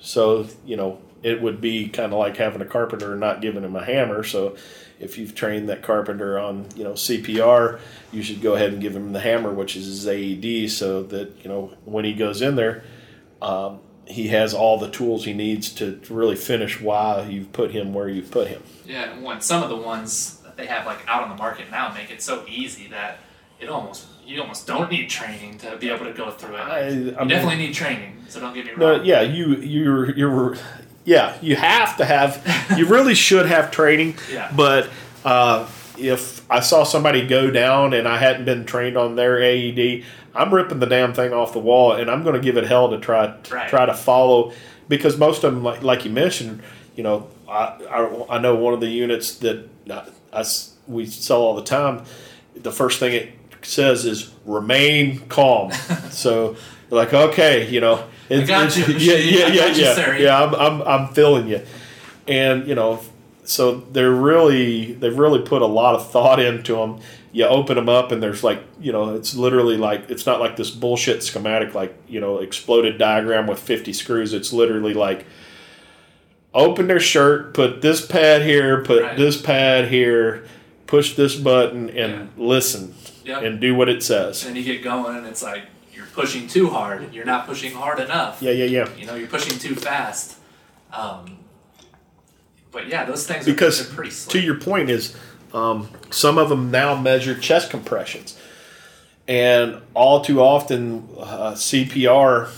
So, 0.00 0.46
you 0.66 0.76
know, 0.76 1.00
it 1.22 1.40
would 1.40 1.60
be 1.62 1.88
kind 1.88 2.12
of 2.12 2.18
like 2.18 2.36
having 2.36 2.60
a 2.60 2.66
carpenter 2.66 3.12
and 3.12 3.20
not 3.20 3.40
giving 3.40 3.64
him 3.64 3.74
a 3.74 3.82
hammer. 3.84 4.22
So, 4.22 4.56
if 5.00 5.16
you've 5.18 5.34
trained 5.34 5.68
that 5.70 5.82
carpenter 5.82 6.38
on, 6.38 6.66
you 6.76 6.84
know, 6.84 6.92
CPR, 6.92 7.80
you 8.12 8.22
should 8.22 8.40
go 8.42 8.54
ahead 8.54 8.72
and 8.72 8.80
give 8.80 8.94
him 8.94 9.12
the 9.12 9.20
hammer, 9.20 9.52
which 9.52 9.76
is 9.76 9.86
his 9.86 10.06
AED, 10.06 10.70
so 10.70 11.02
that, 11.04 11.32
you 11.42 11.48
know, 11.48 11.72
when 11.84 12.04
he 12.04 12.12
goes 12.12 12.40
in 12.42 12.54
there, 12.56 12.84
um, 13.42 13.80
he 14.06 14.28
has 14.28 14.52
all 14.54 14.78
the 14.78 14.90
tools 14.90 15.24
he 15.24 15.32
needs 15.32 15.70
to 15.74 16.00
really 16.10 16.36
finish 16.36 16.80
why 16.80 17.26
you've 17.28 17.52
put 17.52 17.70
him 17.70 17.94
where 17.94 18.08
you've 18.08 18.30
put 18.30 18.48
him. 18.48 18.62
Yeah, 18.86 19.12
and 19.12 19.22
one 19.22 19.40
some 19.40 19.62
of 19.62 19.68
the 19.70 19.76
ones 19.76 20.38
that 20.44 20.56
they 20.56 20.66
have 20.66 20.84
like 20.86 20.98
out 21.08 21.22
on 21.22 21.30
the 21.30 21.36
market 21.36 21.70
now 21.70 21.92
make 21.92 22.10
it 22.10 22.20
so 22.22 22.44
easy 22.48 22.86
that 22.88 23.18
it 23.60 23.68
almost 23.68 24.06
you 24.26 24.40
almost 24.40 24.66
don't 24.66 24.90
need 24.90 25.08
training 25.10 25.58
to 25.58 25.76
be 25.76 25.90
able 25.90 26.06
to 26.06 26.12
go 26.12 26.30
through 26.30 26.54
it. 26.56 26.60
I- 26.60 26.78
I 26.80 26.88
you 26.88 27.04
mean- 27.16 27.28
definitely 27.28 27.56
need 27.56 27.74
training, 27.74 28.24
so 28.28 28.40
don't 28.40 28.54
get 28.54 28.64
me 28.66 28.72
No, 28.76 28.96
wrong. 28.96 29.04
yeah, 29.04 29.22
you 29.22 29.56
you're 29.56 30.14
you're 30.16 30.56
yeah, 31.04 31.36
you 31.42 31.56
have 31.56 31.96
to 31.98 32.04
have. 32.06 32.42
You 32.78 32.86
really 32.86 33.14
should 33.14 33.46
have 33.46 33.70
training. 33.70 34.16
Yeah. 34.32 34.50
But 34.56 34.88
uh, 35.24 35.66
if 35.98 36.50
I 36.50 36.60
saw 36.60 36.84
somebody 36.84 37.26
go 37.26 37.50
down 37.50 37.92
and 37.92 38.08
I 38.08 38.16
hadn't 38.18 38.44
been 38.46 38.64
trained 38.64 38.96
on 38.96 39.14
their 39.16 39.38
AED, 39.42 40.04
I'm 40.34 40.52
ripping 40.52 40.80
the 40.80 40.86
damn 40.86 41.12
thing 41.14 41.32
off 41.32 41.52
the 41.52 41.58
wall 41.60 41.92
and 41.92 42.10
I'm 42.10 42.22
going 42.22 42.34
to 42.34 42.40
give 42.40 42.56
it 42.56 42.64
hell 42.64 42.90
to 42.90 42.98
try 42.98 43.26
to 43.28 43.54
Right. 43.54 43.68
try 43.68 43.86
to 43.86 43.94
follow 43.94 44.52
because 44.88 45.16
most 45.16 45.44
of 45.44 45.54
them, 45.54 45.62
like, 45.62 45.82
like 45.82 46.04
you 46.04 46.10
mentioned, 46.10 46.62
you 46.96 47.02
know, 47.02 47.28
I, 47.48 47.78
I, 47.90 48.24
I 48.36 48.38
know 48.38 48.54
one 48.54 48.74
of 48.74 48.80
the 48.80 48.88
units 48.88 49.36
that 49.36 49.68
I, 49.90 50.04
I 50.32 50.44
we 50.86 51.06
sell 51.06 51.40
all 51.40 51.54
the 51.54 51.62
time. 51.62 52.04
The 52.56 52.72
first 52.72 53.00
thing 53.00 53.12
it 53.12 53.32
says 53.62 54.04
is 54.04 54.32
remain 54.44 55.20
calm. 55.28 55.72
so 56.10 56.56
like 56.90 57.12
okay, 57.14 57.68
you 57.68 57.80
know, 57.80 58.04
it's, 58.28 58.48
got 58.48 58.76
you, 58.76 58.84
yeah, 58.94 59.14
yeah, 59.16 59.46
yeah, 59.48 59.66
you, 59.66 59.82
yeah, 59.82 59.94
sir. 59.94 60.16
yeah. 60.18 60.42
I'm, 60.42 60.54
I'm, 60.54 60.82
I'm 60.82 61.08
feeling 61.14 61.48
you, 61.48 61.60
and 62.28 62.66
you 62.68 62.74
know, 62.74 63.00
so 63.44 63.76
they're 63.92 64.10
really 64.10 64.92
they've 64.92 65.16
really 65.18 65.40
put 65.42 65.62
a 65.62 65.66
lot 65.66 65.94
of 65.94 66.10
thought 66.10 66.40
into 66.40 66.76
them. 66.76 67.00
You 67.34 67.46
open 67.46 67.74
them 67.74 67.88
up, 67.88 68.12
and 68.12 68.22
there's 68.22 68.44
like 68.44 68.62
you 68.80 68.92
know, 68.92 69.14
it's 69.16 69.34
literally 69.34 69.76
like 69.76 70.08
it's 70.08 70.24
not 70.24 70.38
like 70.38 70.54
this 70.56 70.70
bullshit 70.70 71.22
schematic 71.24 71.74
like 71.74 71.92
you 72.08 72.20
know 72.20 72.38
exploded 72.38 72.96
diagram 72.96 73.48
with 73.48 73.58
50 73.58 73.92
screws. 73.92 74.32
It's 74.32 74.52
literally 74.52 74.94
like 74.94 75.26
open 76.54 76.86
their 76.86 77.00
shirt, 77.00 77.52
put 77.52 77.82
this 77.82 78.06
pad 78.06 78.42
here, 78.42 78.82
put 78.84 79.02
Right. 79.02 79.16
this 79.16 79.40
pad 79.42 79.88
here, 79.88 80.44
push 80.86 81.16
this 81.16 81.34
button, 81.34 81.90
and 81.90 82.30
listen 82.36 82.94
Yep. 83.24 83.42
and 83.42 83.60
do 83.60 83.74
what 83.74 83.88
it 83.88 84.02
says. 84.04 84.46
And 84.46 84.56
you 84.56 84.62
get 84.62 84.82
going, 84.84 85.16
and 85.16 85.26
it's 85.26 85.42
like 85.42 85.62
you're 85.92 86.06
pushing 86.06 86.46
too 86.46 86.70
hard. 86.70 87.12
You're 87.12 87.24
not 87.24 87.46
pushing 87.48 87.72
hard 87.72 87.98
enough. 87.98 88.40
Yeah, 88.40 88.52
yeah, 88.52 88.66
yeah. 88.66 88.88
You 88.96 89.06
know, 89.06 89.16
you're 89.16 89.26
pushing 89.26 89.58
too 89.58 89.74
fast. 89.74 90.36
Um, 90.92 91.38
but 92.70 92.86
yeah, 92.86 93.04
those 93.04 93.26
things 93.26 93.44
because 93.44 93.80
are 93.98 94.30
to 94.30 94.40
your 94.40 94.56
point 94.60 94.90
is 94.90 95.16
um, 95.54 95.88
some 96.10 96.36
of 96.36 96.48
them 96.48 96.70
now 96.70 96.94
measure 96.94 97.38
chest 97.38 97.70
compressions. 97.70 98.38
And 99.26 99.80
all 99.94 100.22
too 100.22 100.42
often 100.42 101.08
uh, 101.18 101.52
cpr 101.52 102.50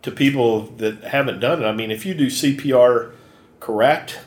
to 0.00 0.10
people 0.10 0.62
that 0.78 1.04
haven't 1.04 1.40
done 1.40 1.62
it 1.62 1.66
i 1.66 1.72
mean 1.72 1.90
if 1.90 2.06
you 2.06 2.14
do 2.14 2.28
cpr 2.28 3.12
correct 3.60 4.20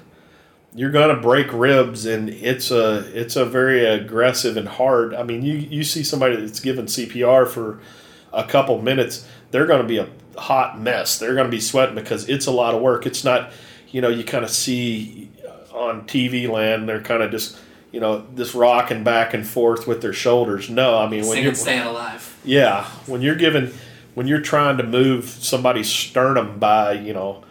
you're 0.76 0.92
going 0.92 1.16
to 1.16 1.20
break 1.20 1.52
ribs 1.52 2.06
and 2.06 2.30
it's 2.30 2.70
a 2.70 3.00
it's 3.20 3.36
a 3.36 3.44
very 3.44 3.84
aggressive 3.84 4.56
and 4.56 4.68
hard 4.68 5.16
i 5.16 5.24
mean 5.24 5.42
you 5.42 5.56
you 5.56 5.84
see 5.84 6.04
somebody 6.04 6.36
that's 6.36 6.60
given 6.60 6.86
cpr 6.86 7.48
for 7.48 7.80
a 8.34 8.44
couple 8.44 8.80
minutes 8.80 9.28
they're 9.50 9.66
going 9.66 9.82
to 9.82 9.88
be 9.88 9.98
a 9.98 10.08
hot 10.38 10.80
mess. 10.80 11.18
They're 11.20 11.34
going 11.34 11.48
to 11.48 11.52
be 11.52 11.60
sweating 11.60 11.96
because 11.96 12.28
it's 12.30 12.46
a 12.46 12.52
lot 12.52 12.76
of 12.76 12.82
work. 12.82 13.06
It's 13.06 13.24
not 13.24 13.52
you 13.90 14.02
know 14.02 14.10
you 14.10 14.24
kind 14.24 14.44
of 14.44 14.52
see 14.52 15.32
on 15.74 16.06
tv 16.08 16.50
land 16.50 16.90
they're 16.90 17.02
kind 17.02 17.22
of 17.24 17.32
just 17.32 17.58
you 17.92 18.00
know 18.00 18.26
just 18.36 18.54
rocking 18.54 19.04
back 19.04 19.34
and 19.34 19.48
forth 19.48 19.88
with 19.88 20.02
their 20.02 20.14
shoulders 20.14 20.70
no 20.70 20.98
i 20.98 21.08
mean 21.08 21.26
when 21.26 21.42
you're 21.42 21.54
"Staying 21.56 21.82
Alive." 21.82 22.38
yeah, 22.48 22.86
when 23.06 23.22
you're 23.22 23.36
given, 23.36 23.74
when 24.16 24.26
you're 24.26 24.42
trying 24.42 24.78
to 24.78 24.84
move 24.84 25.26
somebody's 25.26 25.90
sternum 25.90 26.58
by, 26.58 26.94
you 26.94 27.14
know, 27.14 27.44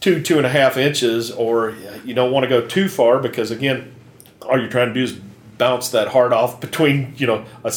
two 0.00 0.22
two 0.22 0.36
and 0.38 0.46
a 0.46 0.48
half 0.48 0.76
inches, 0.76 1.30
or 1.30 1.74
you 2.04 2.14
don't 2.14 2.32
want 2.32 2.44
to 2.44 2.48
go 2.48 2.66
too 2.66 2.88
far 2.88 3.18
because 3.18 3.50
again, 3.50 3.92
all 4.42 4.58
you're 4.58 4.70
trying 4.70 4.88
to 4.88 4.94
do 4.94 5.02
is 5.02 5.12
bounce 5.58 5.90
that 5.90 6.08
heart 6.08 6.32
off 6.32 6.60
between, 6.60 7.12
you 7.16 7.26
know, 7.26 7.44
a 7.64 7.74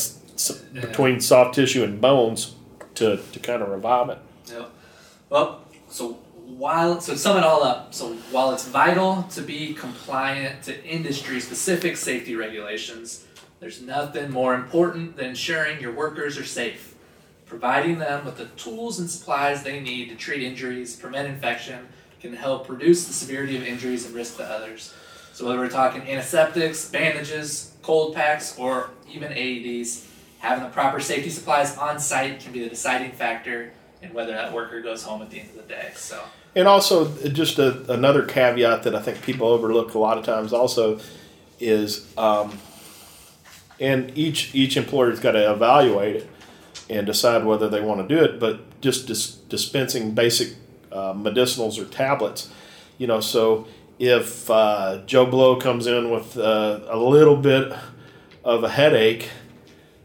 between 0.73 1.19
soft 1.19 1.55
tissue 1.55 1.83
and 1.83 1.99
bones 1.99 2.55
to 2.95 3.17
to 3.31 3.39
kind 3.39 3.61
of 3.61 3.69
revive 3.69 4.09
it. 4.09 4.19
Yep. 4.47 4.69
Well, 5.29 5.65
so 5.89 6.19
while 6.57 7.01
so 7.01 7.15
sum 7.15 7.37
it 7.37 7.43
all 7.43 7.63
up, 7.63 7.93
so 7.93 8.13
while 8.31 8.51
it's 8.53 8.67
vital 8.67 9.23
to 9.31 9.41
be 9.41 9.73
compliant 9.73 10.63
to 10.63 10.85
industry 10.85 11.39
specific 11.39 11.97
safety 11.97 12.35
regulations, 12.35 13.25
there's 13.59 13.81
nothing 13.81 14.31
more 14.31 14.53
important 14.55 15.15
than 15.15 15.27
ensuring 15.27 15.79
your 15.79 15.93
workers 15.93 16.37
are 16.37 16.45
safe. 16.45 16.95
Providing 17.45 17.99
them 17.99 18.25
with 18.25 18.37
the 18.37 18.45
tools 18.57 18.99
and 18.99 19.09
supplies 19.09 19.63
they 19.63 19.79
need 19.79 20.09
to 20.09 20.15
treat 20.15 20.43
injuries, 20.43 20.95
prevent 20.95 21.27
infection, 21.27 21.87
can 22.19 22.33
help 22.33 22.69
reduce 22.69 23.05
the 23.05 23.13
severity 23.13 23.55
of 23.57 23.63
injuries 23.63 24.05
and 24.05 24.15
risk 24.15 24.37
to 24.37 24.43
others. 24.43 24.93
So 25.33 25.45
whether 25.45 25.59
we're 25.59 25.69
talking 25.69 26.01
antiseptics, 26.01 26.89
bandages, 26.89 27.73
cold 27.81 28.15
packs, 28.15 28.57
or 28.57 28.91
even 29.11 29.31
AEDs, 29.31 30.07
having 30.39 30.63
the 30.63 30.69
proper 30.69 30.99
safety 30.99 31.29
supplies 31.29 31.77
on 31.77 31.99
site 31.99 32.39
can 32.39 32.51
be 32.51 32.63
the 32.63 32.69
deciding 32.69 33.11
factor 33.11 33.73
in 34.01 34.13
whether 34.13 34.31
that 34.33 34.53
worker 34.53 34.81
goes 34.81 35.03
home 35.03 35.21
at 35.21 35.29
the 35.29 35.39
end 35.39 35.49
of 35.49 35.55
the 35.55 35.61
day. 35.63 35.91
So 35.95 36.23
And 36.55 36.67
also, 36.67 37.11
just 37.29 37.57
a, 37.57 37.91
another 37.91 38.23
caveat 38.23 38.83
that 38.83 38.93
I 38.93 39.01
think 39.01 39.23
people 39.23 39.47
overlook 39.47 39.95
a 39.95 39.99
lot 39.99 40.19
of 40.19 40.25
times 40.25 40.53
also 40.53 40.99
is, 41.59 42.15
um, 42.15 42.59
and 43.79 44.15
each 44.15 44.53
each 44.53 44.77
employer's 44.77 45.19
got 45.19 45.31
to 45.31 45.51
evaluate 45.51 46.17
it 46.17 46.29
and 46.89 47.07
decide 47.07 47.43
whether 47.43 47.67
they 47.67 47.81
want 47.81 48.07
to 48.07 48.15
do 48.15 48.23
it. 48.23 48.39
But 48.39 48.81
just 48.81 49.07
dis- 49.07 49.35
dispensing 49.49 50.13
basic 50.13 50.55
uh, 50.91 51.13
medicinals 51.13 51.81
or 51.81 51.85
tablets, 51.85 52.51
you 52.99 53.07
know. 53.07 53.19
So 53.19 53.65
if 53.97 54.47
uh, 54.49 55.01
Joe 55.07 55.25
Blow 55.25 55.55
comes 55.55 55.87
in 55.87 56.11
with 56.11 56.37
uh, 56.37 56.81
a 56.87 56.97
little 56.97 57.37
bit 57.37 57.73
of 58.43 58.63
a 58.63 58.69
headache, 58.69 59.29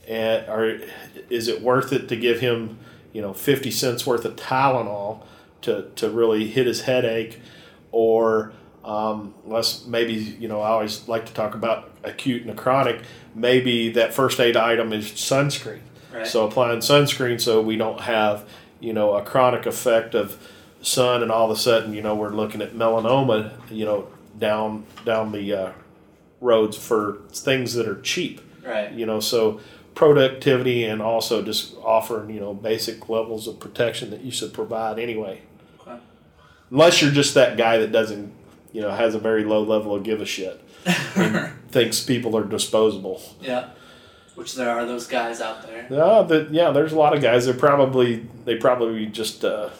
and 0.09 0.49
or 0.49 0.81
is 1.29 1.49
it 1.49 1.61
worth 1.61 1.93
it 1.93 2.09
to 2.09 2.17
give 2.17 2.41
him, 2.41 2.79
you 3.13 3.21
know, 3.21 3.35
fifty 3.35 3.71
cents 3.71 4.07
worth 4.07 4.25
of 4.25 4.37
Tylenol 4.37 5.25
to 5.63 5.91
to 5.97 6.11
really 6.11 6.49
hit 6.49 6.67
his 6.67 6.83
headache, 6.83 7.41
or 7.93 8.53
um, 8.85 9.35
let's 9.45 9.87
maybe 9.87 10.15
you 10.15 10.49
know 10.49 10.61
I 10.61 10.69
always 10.71 11.09
like 11.09 11.27
to 11.27 11.35
talk 11.35 11.55
about 11.55 11.91
acute 12.05 12.45
and 12.45 12.57
chronic. 12.57 13.03
Maybe 13.35 13.91
that 13.91 14.15
first 14.15 14.41
aid 14.41 14.57
item 14.57 14.93
is 14.93 15.07
sunscreen. 15.13 15.81
Right. 16.13 16.27
So 16.27 16.47
applying 16.47 16.81
sunscreen 16.81 17.41
so 17.41 17.61
we 17.61 17.77
don't 17.77 18.01
have 18.01 18.49
you 18.81 18.93
know 18.93 19.15
a 19.15 19.23
chronic 19.23 19.67
effect 19.67 20.15
of 20.15 20.39
sun 20.81 21.23
and 21.23 21.31
all 21.31 21.51
of 21.51 21.57
a 21.57 21.61
sudden 21.61 21.93
you 21.93 22.01
know 22.01 22.15
we're 22.15 22.31
looking 22.31 22.63
at 22.63 22.73
melanoma 22.73 23.53
you 23.71 23.85
know 23.85 24.09
down 24.39 24.87
down 25.05 25.33
the 25.33 25.53
uh, 25.53 25.73
roads 26.41 26.77
for 26.77 27.19
things 27.31 27.75
that 27.75 27.89
are 27.89 28.01
cheap 28.01 28.41
right, 28.65 28.93
you 28.93 29.05
know 29.05 29.19
so 29.19 29.61
productivity 29.99 30.85
and 30.85 31.03
also 31.03 31.43
just 31.43 31.75
offering 31.83 32.31
you 32.31 32.39
know 32.39 32.55
basic 32.55 33.09
levels 33.09 33.49
of 33.49 33.59
protection 33.59 34.11
that 34.11 34.21
you 34.21 34.31
should 34.31 34.55
provide 34.55 34.97
anyway. 34.97 35.41
Unless 36.71 37.01
you're 37.03 37.11
just 37.11 37.35
that 37.35 37.57
guy 37.57 37.79
that 37.79 37.93
doesn't 37.93 38.33
you 38.73 38.81
know 38.81 38.91
has 38.91 39.15
a 39.15 39.19
very 39.19 39.45
low 39.45 39.63
level 39.63 39.95
of 39.95 40.03
give 40.03 40.21
a 40.21 40.27
shit 40.27 40.61
and 41.17 41.53
thinks 41.71 42.01
people 42.01 42.37
are 42.37 42.45
disposable 42.45 43.21
yeah. 43.41 43.71
Which 44.35 44.55
there 44.55 44.71
are 44.71 44.87
those 44.87 45.09
guys 45.09 45.41
out 45.41 45.67
there. 45.67 45.87
yeah 45.91 46.23
that 46.23 46.51
yeah 46.53 46.71
there's 46.71 46.93
a 46.93 46.99
lot 46.99 47.15
of 47.17 47.21
guys 47.23 47.47
that 47.47 47.59
probably 47.59 48.27
they 48.45 48.55
probably 48.57 49.07
just 49.07 49.45
uh, 49.45 49.71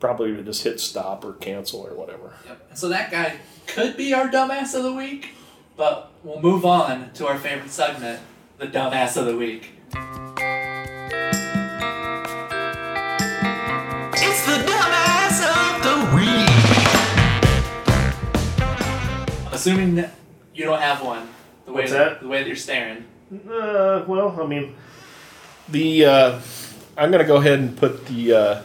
probably 0.00 0.32
would 0.32 0.46
just 0.46 0.64
hit 0.64 0.80
stop 0.80 1.24
or 1.24 1.34
cancel 1.34 1.80
or 1.86 1.94
whatever 1.94 2.32
Yep. 2.46 2.70
So 2.74 2.88
that 2.88 3.10
guy 3.12 3.36
could 3.68 3.96
be 3.96 4.12
our 4.12 4.28
dumbass 4.28 4.74
of 4.74 4.82
the 4.82 4.92
week, 4.92 5.30
but 5.76 6.10
we'll 6.24 6.40
move 6.42 6.64
on 6.66 7.12
to 7.14 7.26
our 7.28 7.38
favorite 7.38 7.70
segment, 7.70 8.20
the 8.58 8.66
dumbass 8.66 9.16
of 9.16 9.26
the 9.26 9.36
week. 9.36 9.70
Of 16.04 16.10
the 16.10 16.16
week. 16.16 16.48
I'm 19.46 19.52
assuming 19.52 19.94
that 19.96 20.12
you 20.54 20.64
don't 20.64 20.80
have 20.80 21.02
one. 21.02 21.28
The 21.66 21.72
way 21.72 21.82
What's 21.82 21.92
that? 21.92 22.20
the 22.20 22.28
way 22.28 22.38
that 22.38 22.46
you're 22.46 22.56
staring. 22.56 23.04
Uh, 23.32 24.04
well, 24.06 24.38
I 24.40 24.46
mean, 24.46 24.76
the 25.68 26.04
uh, 26.04 26.40
I'm 26.96 27.10
going 27.10 27.22
to 27.22 27.26
go 27.26 27.36
ahead 27.36 27.58
and 27.58 27.76
put 27.76 28.06
the 28.06 28.32
uh, 28.32 28.62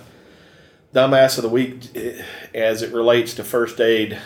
dumbass 0.94 1.38
of 1.38 1.44
the 1.44 1.50
week 1.50 1.96
eh, 1.96 2.22
as 2.54 2.82
it 2.82 2.94
relates 2.94 3.34
to 3.36 3.44
first 3.44 3.80
aid. 3.80 4.20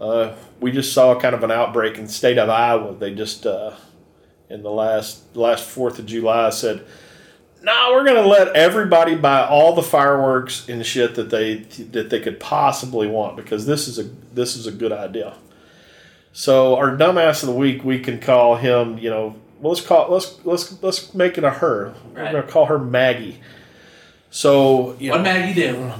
Uh, 0.00 0.34
we 0.60 0.70
just 0.70 0.92
saw 0.92 1.18
kind 1.18 1.34
of 1.34 1.42
an 1.42 1.50
outbreak 1.50 1.98
in 1.98 2.04
the 2.06 2.12
state 2.12 2.38
of 2.38 2.48
Iowa. 2.48 2.94
They 2.94 3.14
just 3.14 3.46
uh, 3.46 3.74
in 4.50 4.62
the 4.62 4.70
last 4.70 5.36
last 5.36 5.64
Fourth 5.64 5.98
of 5.98 6.06
July 6.06 6.50
said, 6.50 6.84
"No, 7.62 7.90
we're 7.92 8.04
going 8.04 8.22
to 8.22 8.28
let 8.28 8.54
everybody 8.54 9.14
buy 9.14 9.46
all 9.46 9.74
the 9.74 9.82
fireworks 9.82 10.68
and 10.68 10.84
shit 10.84 11.14
that 11.16 11.30
they 11.30 11.56
that 11.56 12.10
they 12.10 12.20
could 12.20 12.40
possibly 12.40 13.06
want 13.06 13.36
because 13.36 13.66
this 13.66 13.88
is 13.88 13.98
a 13.98 14.04
this 14.34 14.56
is 14.56 14.66
a 14.66 14.72
good 14.72 14.92
idea." 14.92 15.34
So 16.32 16.76
our 16.76 16.96
dumbass 16.96 17.42
of 17.42 17.48
the 17.48 17.54
week, 17.54 17.84
we 17.84 17.98
can 17.98 18.20
call 18.20 18.56
him. 18.56 18.98
You 18.98 19.10
know, 19.10 19.36
well, 19.60 19.72
let's 19.72 19.84
call 19.84 20.10
let's 20.10 20.44
let's 20.44 20.82
let's 20.82 21.14
make 21.14 21.38
it 21.38 21.44
a 21.44 21.50
her. 21.50 21.94
We're 22.14 22.24
gonna 22.24 22.42
call 22.42 22.66
her 22.66 22.78
Maggie. 22.78 23.40
So 24.30 24.96
you 24.98 25.10
What 25.10 25.18
know, 25.18 25.24
Maggie 25.24 25.54
do? 25.54 25.92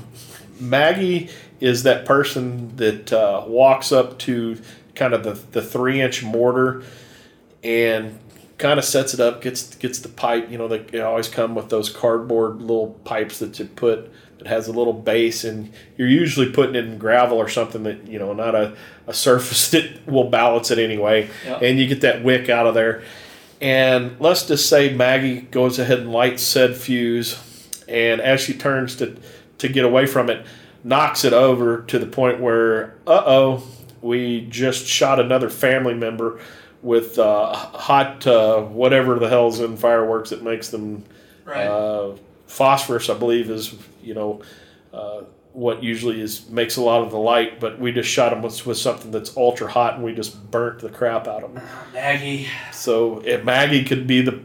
Maggie 0.60 1.30
is 1.60 1.82
that 1.84 2.04
person 2.04 2.76
that 2.76 3.12
uh, 3.12 3.44
walks 3.46 3.90
up 3.90 4.18
to 4.20 4.58
kind 4.94 5.14
of 5.14 5.24
the, 5.24 5.32
the 5.52 5.62
three 5.62 6.00
inch 6.00 6.22
mortar 6.22 6.82
and 7.64 8.18
kind 8.58 8.78
of 8.78 8.84
sets 8.84 9.14
it 9.14 9.20
up, 9.20 9.40
gets 9.40 9.74
gets 9.76 10.00
the 10.00 10.08
pipe. 10.08 10.50
You 10.50 10.58
know, 10.58 10.68
they, 10.68 10.78
they 10.78 11.00
always 11.00 11.28
come 11.28 11.54
with 11.54 11.68
those 11.70 11.88
cardboard 11.88 12.60
little 12.60 12.88
pipes 13.04 13.38
that 13.38 13.58
you 13.58 13.64
put 13.64 14.10
that 14.38 14.46
has 14.48 14.68
a 14.68 14.72
little 14.72 14.92
base, 14.92 15.44
and 15.44 15.72
you're 15.96 16.08
usually 16.08 16.50
putting 16.50 16.74
it 16.74 16.84
in 16.84 16.98
gravel 16.98 17.38
or 17.38 17.48
something 17.48 17.84
that 17.84 18.06
you 18.06 18.18
know, 18.18 18.32
not 18.34 18.54
a, 18.54 18.76
a 19.06 19.14
surface 19.14 19.70
that 19.72 20.06
will 20.06 20.28
balance 20.28 20.70
it 20.70 20.78
anyway. 20.78 21.30
Yep. 21.44 21.62
And 21.62 21.78
you 21.78 21.86
get 21.86 22.02
that 22.02 22.22
wick 22.22 22.48
out 22.48 22.66
of 22.66 22.74
there. 22.74 23.02
And 23.60 24.20
let's 24.20 24.46
just 24.46 24.68
say 24.68 24.94
Maggie 24.94 25.40
goes 25.40 25.78
ahead 25.78 26.00
and 26.00 26.12
lights 26.12 26.42
said 26.42 26.76
fuse, 26.76 27.40
and 27.88 28.20
as 28.20 28.40
she 28.40 28.54
turns 28.54 28.96
to 28.96 29.16
to 29.58 29.68
get 29.68 29.84
away 29.84 30.06
from 30.06 30.30
it, 30.30 30.44
knocks 30.84 31.24
it 31.24 31.32
over 31.32 31.82
to 31.82 31.98
the 31.98 32.06
point 32.06 32.40
where, 32.40 32.94
uh 33.06 33.22
oh, 33.26 33.62
we 34.00 34.46
just 34.48 34.86
shot 34.86 35.18
another 35.18 35.50
family 35.50 35.94
member 35.94 36.40
with 36.82 37.18
uh, 37.18 37.52
hot 37.54 38.26
uh, 38.26 38.60
whatever 38.62 39.18
the 39.18 39.28
hell's 39.28 39.60
in 39.60 39.76
fireworks 39.76 40.30
that 40.30 40.42
makes 40.42 40.68
them 40.68 41.04
Right. 41.44 41.66
uh, 41.66 42.14
phosphorus, 42.46 43.08
I 43.08 43.14
believe, 43.14 43.50
is 43.50 43.74
you 44.02 44.14
know 44.14 44.42
uh, 44.92 45.22
what 45.54 45.82
usually 45.82 46.20
is 46.20 46.48
makes 46.50 46.76
a 46.76 46.82
lot 46.82 47.02
of 47.02 47.10
the 47.10 47.16
light. 47.18 47.58
But 47.58 47.78
we 47.78 47.90
just 47.90 48.08
shot 48.10 48.30
them 48.30 48.42
with, 48.42 48.66
with 48.66 48.76
something 48.76 49.10
that's 49.10 49.34
ultra 49.36 49.66
hot, 49.70 49.94
and 49.94 50.04
we 50.04 50.14
just 50.14 50.50
burnt 50.50 50.80
the 50.80 50.90
crap 50.90 51.26
out 51.26 51.42
of 51.44 51.54
them. 51.54 51.64
Maggie. 51.94 52.46
So 52.72 53.20
if 53.24 53.44
Maggie 53.44 53.82
could 53.84 54.06
be 54.06 54.20
the 54.20 54.40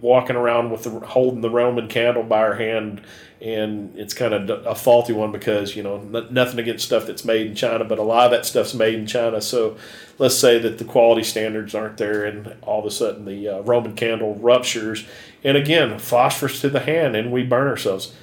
walking 0.00 0.36
around 0.36 0.70
with 0.70 0.84
the 0.84 0.90
holding 0.90 1.40
the 1.40 1.50
Roman 1.50 1.88
candle 1.88 2.22
by 2.22 2.42
her 2.42 2.54
hand, 2.54 3.02
and 3.40 3.96
it's 3.96 4.14
kind 4.14 4.34
of 4.34 4.66
a 4.66 4.74
faulty 4.74 5.12
one 5.12 5.32
because 5.32 5.76
you 5.76 5.82
know 5.82 5.96
n- 5.96 6.28
nothing 6.30 6.58
against 6.58 6.86
stuff 6.86 7.06
that's 7.06 7.24
made 7.24 7.46
in 7.46 7.54
China, 7.54 7.84
but 7.84 7.98
a 7.98 8.02
lot 8.02 8.26
of 8.26 8.30
that 8.32 8.46
stuff's 8.46 8.74
made 8.74 8.94
in 8.94 9.06
China. 9.06 9.40
So 9.40 9.76
let's 10.18 10.36
say 10.36 10.58
that 10.58 10.78
the 10.78 10.84
quality 10.84 11.22
standards 11.22 11.74
aren't 11.74 11.96
there, 11.96 12.24
and 12.24 12.54
all 12.62 12.80
of 12.80 12.86
a 12.86 12.90
sudden 12.90 13.24
the 13.24 13.48
uh, 13.48 13.60
Roman 13.60 13.94
candle 13.94 14.34
ruptures, 14.34 15.06
and 15.44 15.56
again 15.56 15.98
phosphorus 15.98 16.60
to 16.60 16.68
the 16.68 16.80
hand, 16.80 17.16
and 17.16 17.32
we 17.32 17.42
burn 17.42 17.68
ourselves. 17.68 18.14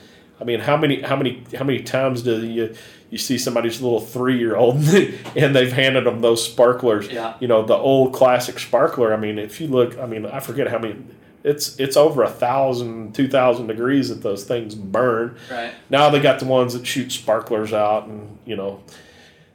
I 0.43 0.45
mean, 0.45 0.59
how 0.61 0.75
many, 0.75 1.01
how 1.01 1.15
many, 1.15 1.43
how 1.57 1.63
many 1.63 1.81
times 1.81 2.23
do 2.23 2.45
you 2.45 2.75
you 3.09 3.17
see 3.19 3.37
somebody's 3.37 3.79
little 3.79 4.01
three 4.01 4.39
year 4.39 4.55
old 4.55 4.75
and 5.35 5.55
they've 5.55 5.71
handed 5.71 6.05
them 6.05 6.19
those 6.19 6.43
sparklers? 6.43 7.07
Yeah. 7.07 7.35
You 7.39 7.47
know, 7.47 7.63
the 7.63 7.75
old 7.75 8.13
classic 8.13 8.59
sparkler. 8.59 9.13
I 9.13 9.17
mean, 9.17 9.37
if 9.39 9.61
you 9.61 9.67
look, 9.67 9.97
I 9.97 10.05
mean, 10.05 10.25
I 10.25 10.39
forget 10.39 10.67
how 10.67 10.79
many. 10.79 10.95
It's 11.43 11.79
it's 11.79 11.97
over 11.97 12.23
a 12.23 12.29
thousand, 12.29 13.13
two 13.13 13.27
thousand 13.27 13.67
degrees 13.67 14.09
that 14.09 14.21
those 14.21 14.45
things 14.45 14.75
burn. 14.75 15.37
Right. 15.51 15.73
Now 15.89 16.09
they 16.09 16.21
got 16.21 16.39
the 16.39 16.45
ones 16.45 16.73
that 16.73 16.87
shoot 16.87 17.11
sparklers 17.11 17.73
out, 17.73 18.07
and 18.07 18.37
you 18.45 18.55
know, 18.55 18.81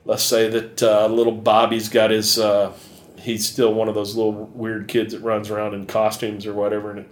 let's 0.05 0.23
say 0.23 0.49
that 0.49 0.83
uh, 0.83 1.07
little 1.07 1.33
Bobby's 1.33 1.89
got 1.89 2.11
his. 2.11 2.39
Uh, 2.39 2.73
he's 3.19 3.47
still 3.47 3.75
one 3.75 3.89
of 3.89 3.95
those 3.95 4.15
little 4.15 4.33
weird 4.33 4.89
kids 4.89 5.13
that 5.13 5.21
runs 5.21 5.51
around 5.51 5.75
in 5.75 5.87
costumes 5.87 6.47
or 6.47 6.53
whatever, 6.55 6.91
and 6.91 7.01
it 7.01 7.09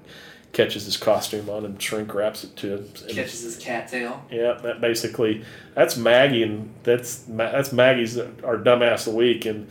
catches 0.52 0.84
his 0.84 0.96
costume 0.96 1.50
on 1.50 1.64
and 1.64 1.80
shrink 1.82 2.14
wraps 2.14 2.44
it 2.44 2.56
to 2.56 2.76
him. 2.76 2.88
Catches 3.08 3.42
his 3.42 3.56
cattail. 3.56 4.24
yeah, 4.30 4.54
that 4.62 4.80
basically 4.80 5.44
that's 5.74 5.96
Maggie, 5.96 6.42
and 6.42 6.72
that's 6.82 7.24
that's 7.28 7.72
Maggie's 7.72 8.18
our 8.18 8.56
dumbass 8.58 9.06
of 9.06 9.12
the 9.12 9.18
week. 9.18 9.46
And 9.46 9.68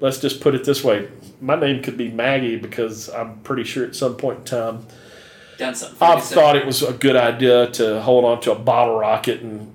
let's 0.00 0.18
just 0.20 0.40
put 0.40 0.54
it 0.54 0.64
this 0.64 0.82
way: 0.84 1.08
my 1.40 1.56
name 1.56 1.82
could 1.82 1.96
be 1.96 2.10
Maggie 2.10 2.56
because 2.56 3.08
I'm 3.08 3.40
pretty 3.40 3.64
sure 3.64 3.84
at 3.84 3.94
some 3.96 4.16
point 4.16 4.38
in 4.40 4.44
time 4.44 4.86
Done 5.58 5.74
something. 5.74 5.96
I 6.00 6.12
pretty 6.14 6.34
thought 6.34 6.56
it 6.56 6.66
was 6.66 6.82
a 6.82 6.92
good 6.92 7.16
idea 7.16 7.70
to 7.72 8.02
hold 8.02 8.24
on 8.26 8.40
to 8.42 8.52
a 8.52 8.58
bottle 8.58 8.98
rocket 8.98 9.40
and 9.40 9.72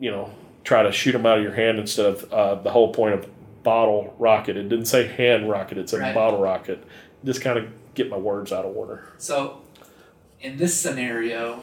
you 0.00 0.10
know 0.10 0.32
try 0.64 0.82
to 0.82 0.90
shoot 0.92 1.12
them 1.12 1.24
out 1.24 1.38
of 1.38 1.44
your 1.44 1.54
hand 1.54 1.78
instead 1.78 2.06
of 2.06 2.32
uh, 2.32 2.54
the 2.56 2.70
whole 2.70 2.92
point 2.92 3.14
of 3.14 3.28
bottle 3.62 4.14
rocket. 4.18 4.56
It 4.56 4.68
didn't 4.68 4.86
say 4.86 5.06
hand 5.06 5.48
rocket; 5.48 5.78
it 5.78 5.88
said 5.88 6.00
Right. 6.00 6.14
bottle 6.14 6.40
rocket. 6.40 6.82
Just 7.24 7.42
kind 7.42 7.58
of 7.58 7.68
get 7.94 8.10
my 8.10 8.16
words 8.16 8.50
out 8.52 8.64
of 8.64 8.76
order. 8.76 9.08
So, 9.18 9.60
in 10.40 10.56
this 10.56 10.78
scenario, 10.78 11.60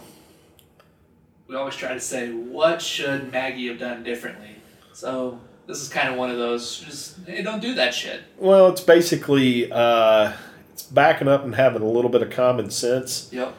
we 1.48 1.56
always 1.56 1.76
try 1.76 1.94
to 1.94 2.00
say, 2.00 2.32
what 2.32 2.82
should 2.82 3.32
Maggie 3.32 3.68
have 3.68 3.80
done 3.80 4.04
differently? 4.04 4.56
So, 4.94 5.40
this 5.68 5.82
is 5.82 5.90
kind 5.90 6.10
of 6.10 6.16
one 6.18 6.30
of 6.32 6.38
those, 6.38 6.80
just, 6.80 7.18
hey, 7.28 7.44
don't 7.44 7.62
do 7.62 7.76
that 7.76 7.94
shit. 7.94 8.22
Well, 8.38 8.70
it's 8.70 8.82
basically 8.82 9.72
uh, 9.72 10.34
it's 10.74 10.84
backing 10.84 11.28
up 11.28 11.44
and 11.44 11.54
having 11.56 11.82
a 11.82 11.90
little 11.90 12.10
bit 12.10 12.22
of 12.22 12.30
common 12.30 12.70
sense. 12.72 13.30
Yep. 13.32 13.54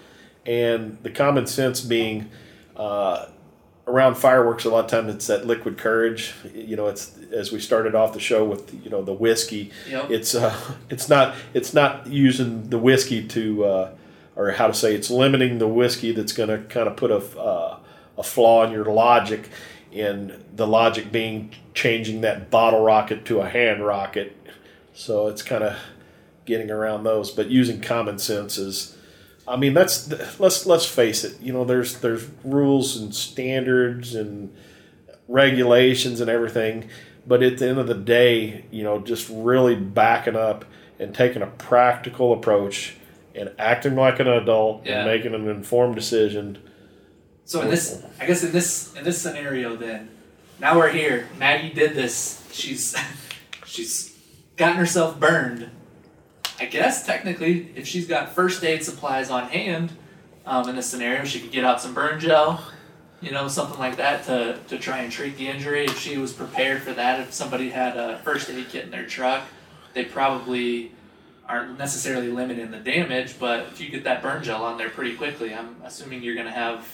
and 0.47 0.99
the 1.03 1.11
common 1.11 1.47
sense 1.47 1.81
being 1.83 2.31
uh, 2.77 3.27
around 3.87 4.15
fireworks 4.17 4.65
a 4.65 4.71
lot 4.71 4.85
of 4.85 4.91
times 4.91 5.15
it's 5.15 5.27
that 5.29 5.47
liquid 5.47 5.77
courage 5.79 6.35
you 6.55 6.77
know 6.77 6.87
it's 6.89 7.17
as 7.33 7.51
we 7.51 7.59
started 7.59 7.95
off 7.95 8.13
the 8.13 8.21
show 8.21 8.45
with 8.45 8.73
you 8.85 8.91
know 8.91 9.03
the 9.03 9.13
whiskey 9.15 9.71
Yep. 9.89 10.11
it's 10.11 10.35
uh, 10.35 10.55
it's 10.91 11.09
not 11.09 11.35
it's 11.55 11.73
not 11.75 12.07
using 12.07 12.69
the 12.71 12.79
whiskey 12.79 13.27
to 13.29 13.65
uh, 13.65 13.91
or 14.37 14.53
how 14.53 14.67
to 14.69 14.75
say 14.75 14.95
it's 14.95 15.11
limiting 15.11 15.59
the 15.59 15.67
whiskey 15.69 16.13
that's 16.13 16.33
going 16.33 16.49
to 16.51 16.59
kind 16.69 16.87
of 16.87 16.97
put 16.97 17.11
a, 17.11 17.17
uh, 17.39 17.79
a 18.19 18.23
flaw 18.23 18.65
in 18.65 18.73
your 18.73 18.85
logic 18.85 19.49
and 19.95 20.33
the 20.55 20.67
logic 20.67 21.11
being 21.13 21.51
changing 21.75 22.21
that 22.23 22.51
bottle 22.51 22.83
rocket 22.85 23.25
to 23.25 23.41
a 23.41 23.49
hand 23.49 23.85
rocket 23.85 24.37
so 24.93 25.27
it's 25.29 25.43
kind 25.43 25.65
of 25.65 25.77
getting 26.45 26.71
around 26.71 27.05
those 27.05 27.31
but 27.31 27.49
using 27.49 27.81
common 27.81 28.19
sense 28.19 28.59
is 28.59 28.95
I 29.47 29.57
mean, 29.57 29.73
that's 29.73 30.39
let's 30.39 30.67
let's 30.67 30.85
face 30.85 31.25
it. 31.25 31.41
You 31.41 31.55
know, 31.55 31.65
there's 31.65 32.01
there's 32.01 32.27
rules 32.45 32.99
and 32.99 33.15
standards 33.15 34.15
and 34.15 34.55
regulations 35.27 36.21
and 36.21 36.31
everything, 36.31 36.89
but 37.27 37.43
at 37.43 37.57
the 37.59 37.69
end 37.69 37.79
of 37.79 37.87
the 37.87 37.95
day, 37.95 38.65
you 38.71 38.83
know, 38.83 38.99
just 39.01 39.29
really 39.31 39.75
backing 39.75 40.37
up 40.37 40.65
and 40.99 41.15
taking 41.15 41.43
a 41.43 41.47
practical 41.47 42.33
approach 42.33 42.97
and 43.35 43.51
acting 43.59 43.95
like 43.97 44.21
an 44.21 44.29
adult 44.29 44.85
Yeah. 44.85 44.99
and 45.01 45.07
making 45.11 45.35
an 45.35 45.49
informed 45.49 45.95
decision. 45.95 46.59
So 47.49 47.63
in 47.63 47.71
this, 47.71 48.03
I 48.21 48.27
guess 48.27 48.45
in 48.45 48.53
this 48.53 48.95
in 48.95 49.05
this 49.05 49.23
scenario, 49.23 49.75
then 49.75 50.11
now 50.61 50.77
we're 50.77 50.91
here. 50.91 51.31
Maggie 51.39 51.73
did 51.73 51.95
this. 51.95 52.47
She's 52.53 52.95
she's 53.65 54.15
gotten 54.59 54.77
herself 54.77 55.19
burned. 55.19 55.71
I 56.61 56.67
guess 56.67 57.07
technically, 57.07 57.73
if 57.75 57.87
she's 57.87 58.07
got 58.07 58.35
first 58.35 58.63
aid 58.63 58.85
supplies 58.85 59.31
on 59.31 59.49
hand, 59.49 59.93
um, 60.45 60.69
in 60.69 60.77
this 60.77 60.91
scenario, 60.91 61.25
she 61.25 61.41
could 61.41 61.51
get 61.51 61.65
out 61.65 61.81
some 61.81 61.95
burn 61.95 62.21
gel, 62.21 62.63
you 63.23 63.31
know, 63.31 63.49
something 63.49 63.79
like 63.79 63.97
that 63.97 64.25
to 64.25 64.61
to 64.69 64.79
try 64.79 64.99
and 64.99 65.11
treat 65.11 65.39
the 65.39 65.49
injury. 65.49 65.87
If 65.87 65.99
she 65.99 66.19
was 66.19 66.35
prepared 66.35 66.83
for 66.83 66.93
that, 66.93 67.19
if 67.21 67.33
somebody 67.33 67.71
had 67.71 67.97
a 67.97 68.19
first 68.19 68.51
aid 68.51 68.69
kit 68.69 68.85
in 68.85 68.91
their 68.91 69.07
truck, 69.07 69.43
they 69.95 70.05
probably 70.05 70.93
aren't 71.49 71.79
necessarily 71.79 72.29
limiting 72.29 72.71
the 72.71 72.81
damage. 72.81 73.39
But 73.39 73.61
if 73.73 73.81
you 73.81 73.89
get 73.89 74.05
that 74.05 74.21
burn 74.21 74.43
gel 74.43 74.63
on 74.65 74.77
there 74.77 74.91
pretty 74.91 75.15
quickly, 75.15 75.55
I'm 75.55 75.77
assuming 75.83 76.23
you're 76.23 76.35
gonna 76.35 76.51
have 76.51 76.87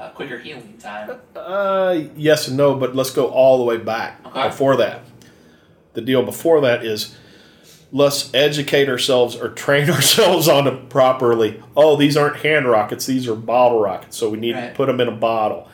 uh, 0.00 0.10
quicker 0.10 0.38
healing 0.38 0.76
time. 0.78 1.18
Uh, 1.36 2.00
yes 2.16 2.48
and 2.48 2.56
no, 2.56 2.74
but 2.74 2.96
let's 2.96 3.10
go 3.10 3.28
all 3.28 3.58
the 3.58 3.64
way 3.64 3.76
back 3.76 4.24
Okay. 4.26 4.48
before 4.48 4.76
that. 4.76 5.02
The 5.92 6.00
deal 6.00 6.22
before 6.24 6.60
that 6.62 6.84
is 6.84 7.16
let's 7.92 8.32
educate 8.32 8.88
ourselves 8.88 9.36
or 9.36 9.48
train 9.50 9.90
ourselves 9.96 10.48
on 10.48 10.66
it 10.66 10.88
properly. 10.88 11.62
Oh, 11.76 11.96
these 11.96 12.16
aren't 12.16 12.36
hand 12.36 12.66
rockets; 12.68 13.06
these 13.06 13.28
are 13.28 13.34
bottle 13.34 13.80
rockets. 13.80 14.16
So 14.16 14.30
we 14.30 14.38
need 14.38 14.52
to 14.54 14.72
put 14.74 14.86
them 14.86 15.00
in 15.00 15.08
a 15.08 15.12
bottle. 15.16 15.68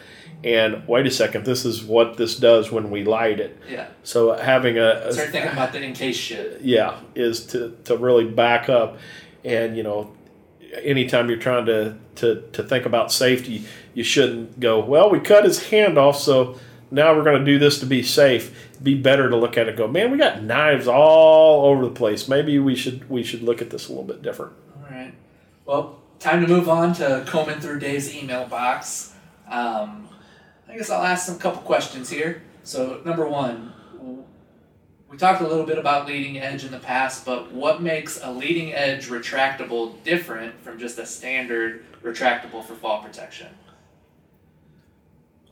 And 0.44 0.86
wait 0.86 1.06
a 1.06 1.10
second, 1.10 1.44
this 1.44 1.64
is 1.64 1.82
what 1.82 2.18
this 2.18 2.36
does 2.38 2.70
when 2.70 2.90
we 2.90 3.04
light 3.04 3.40
it. 3.40 3.58
Yeah. 3.68 3.88
So 4.04 4.34
having 4.34 4.76
a, 4.78 4.90
a 5.06 5.12
Start 5.12 5.30
thinking 5.30 5.50
about 5.50 5.72
the 5.72 5.82
in 5.82 5.92
case 5.94 6.16
shit. 6.16 6.60
yeah 6.62 7.00
is 7.14 7.46
to, 7.46 7.76
to 7.84 7.96
really 7.96 8.24
back 8.24 8.68
up 8.68 8.98
and 9.44 9.76
you 9.76 9.82
know 9.82 10.14
anytime 10.82 11.28
you're 11.30 11.38
trying 11.38 11.66
to, 11.66 11.96
to 12.16 12.42
to 12.52 12.62
think 12.62 12.84
about 12.86 13.10
safety 13.10 13.64
you 13.96 14.04
shouldn't 14.04 14.60
go 14.60 14.78
well 14.78 15.10
we 15.10 15.18
cut 15.18 15.42
his 15.44 15.70
hand 15.70 15.96
off 15.98 16.16
so 16.18 16.56
now 16.90 17.14
we're 17.14 17.24
going 17.24 17.38
to 17.38 17.44
do 17.44 17.58
this 17.58 17.80
to 17.80 17.86
be 17.86 18.02
safe 18.02 18.68
be 18.82 18.94
better 18.94 19.28
to 19.30 19.36
look 19.36 19.56
at 19.56 19.66
it 19.66 19.70
and 19.70 19.78
go 19.78 19.88
man 19.88 20.10
we 20.10 20.18
got 20.18 20.42
knives 20.42 20.86
all 20.86 21.64
over 21.64 21.84
the 21.84 21.90
place 21.90 22.28
maybe 22.28 22.58
we 22.58 22.76
should 22.76 23.08
we 23.08 23.22
should 23.22 23.42
look 23.42 23.62
at 23.62 23.70
this 23.70 23.86
a 23.88 23.90
little 23.90 24.04
bit 24.04 24.20
different 24.22 24.52
All 24.76 24.90
right. 24.90 25.14
Well, 25.64 25.98
time 26.20 26.42
to 26.42 26.46
move 26.46 26.68
on 26.68 26.92
to 26.94 27.24
combing 27.26 27.58
through 27.58 27.80
Dave's 27.80 28.14
email 28.14 28.46
box. 28.46 29.14
Um, 29.48 30.08
I 30.68 30.76
guess 30.76 30.90
I'll 30.90 31.02
ask 31.04 31.26
some 31.26 31.38
couple 31.38 31.62
questions 31.62 32.08
here. 32.10 32.42
So, 32.62 33.00
number 33.04 33.26
one, 33.26 33.72
we 35.10 35.16
talked 35.16 35.40
a 35.40 35.46
little 35.48 35.66
bit 35.66 35.78
about 35.78 36.06
leading 36.06 36.38
edge 36.38 36.64
in 36.64 36.70
the 36.70 36.78
past, 36.78 37.24
but 37.24 37.52
what 37.52 37.80
makes 37.82 38.20
a 38.22 38.30
leading 38.30 38.74
edge 38.74 39.08
retractable 39.08 39.94
different 40.04 40.60
from 40.62 40.78
just 40.78 40.98
a 40.98 41.06
standard 41.06 41.84
retractable 42.02 42.64
for 42.64 42.74
fall 42.74 43.02
protection? 43.02 43.48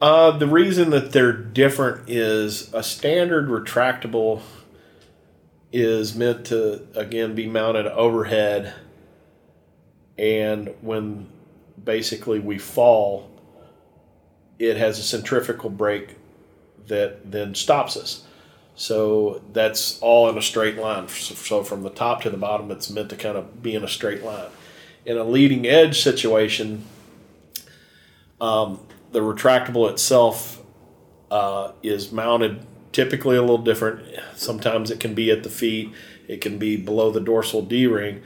Uh, 0.04 0.36
the 0.36 0.46
reason 0.46 0.90
that 0.90 1.12
they're 1.12 1.32
different 1.32 2.10
is 2.10 2.70
a 2.74 2.82
standard 2.82 3.48
retractable 3.48 4.42
is 5.72 6.14
meant 6.14 6.44
to 6.44 6.86
again 6.94 7.34
be 7.34 7.46
mounted 7.46 7.86
overhead, 7.86 8.74
and 10.18 10.74
when 10.82 11.26
basically 11.82 12.38
we 12.38 12.58
fall, 12.58 13.30
it 14.58 14.76
has 14.76 14.98
a 14.98 15.02
centrifugal 15.02 15.70
brake 15.70 16.16
that 16.86 17.30
then 17.32 17.54
stops 17.54 17.96
us. 17.96 18.26
So 18.76 19.40
that's 19.54 19.98
all 20.00 20.28
in 20.28 20.36
a 20.36 20.42
straight 20.42 20.76
line. 20.76 21.08
So 21.08 21.64
from 21.64 21.82
the 21.82 21.88
top 21.88 22.20
to 22.24 22.28
the 22.28 22.36
bottom, 22.36 22.70
it's 22.70 22.90
meant 22.90 23.08
to 23.08 23.16
kind 23.16 23.38
of 23.38 23.62
be 23.62 23.74
in 23.74 23.82
a 23.82 23.88
straight 23.88 24.22
line. 24.22 24.50
In 25.06 25.16
a 25.16 25.24
leading 25.24 25.66
edge 25.66 26.02
situation, 26.02 26.84
um, 28.38 28.80
the 29.14 29.20
retractable 29.20 29.88
itself 29.88 30.60
uh, 31.30 31.70
is 31.84 32.10
mounted 32.10 32.66
typically 32.90 33.36
a 33.36 33.40
little 33.40 33.58
different. 33.58 34.04
Sometimes 34.34 34.90
it 34.90 34.98
can 34.98 35.14
be 35.14 35.30
at 35.30 35.44
the 35.44 35.48
feet, 35.48 35.92
it 36.26 36.40
can 36.40 36.58
be 36.58 36.76
below 36.76 37.12
the 37.12 37.20
dorsal 37.20 37.62
D 37.62 37.86
ring, 37.86 38.22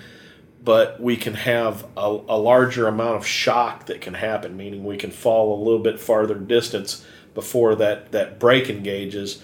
but 0.64 0.98
we 0.98 1.14
can 1.16 1.34
have 1.34 1.84
a, 1.94 2.06
a 2.28 2.38
larger 2.38 2.88
amount 2.88 3.16
of 3.16 3.26
shock 3.26 3.84
that 3.86 4.00
can 4.00 4.14
happen, 4.14 4.56
meaning 4.56 4.82
we 4.82 4.96
can 4.96 5.10
fall 5.10 5.54
a 5.54 5.62
little 5.62 5.78
bit 5.78 6.00
farther 6.00 6.34
distance 6.34 7.04
before 7.34 7.74
that, 7.74 8.10
that 8.12 8.40
brake 8.40 8.70
engages. 8.70 9.42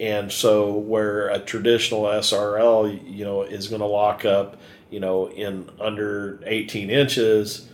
And 0.00 0.32
so, 0.32 0.72
where 0.72 1.28
a 1.28 1.38
traditional 1.38 2.02
SRL, 2.02 3.08
you 3.08 3.24
know, 3.24 3.42
is 3.42 3.68
going 3.68 3.80
to 3.80 3.86
lock 3.86 4.24
up, 4.24 4.60
you 4.90 4.98
know, 4.98 5.28
in 5.30 5.70
under 5.78 6.40
18 6.46 6.90
inches, 6.90 7.68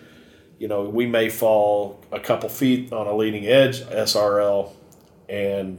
you 0.59 0.68
know, 0.68 0.84
we 0.84 1.07
may 1.07 1.28
fall 1.28 2.00
a 2.12 2.20
couple 2.20 2.48
feet 2.48 2.92
on 2.92 3.07
a 3.07 3.14
leading 3.14 3.46
edge 3.46 3.82
SRL 3.82 4.72
and 5.28 5.78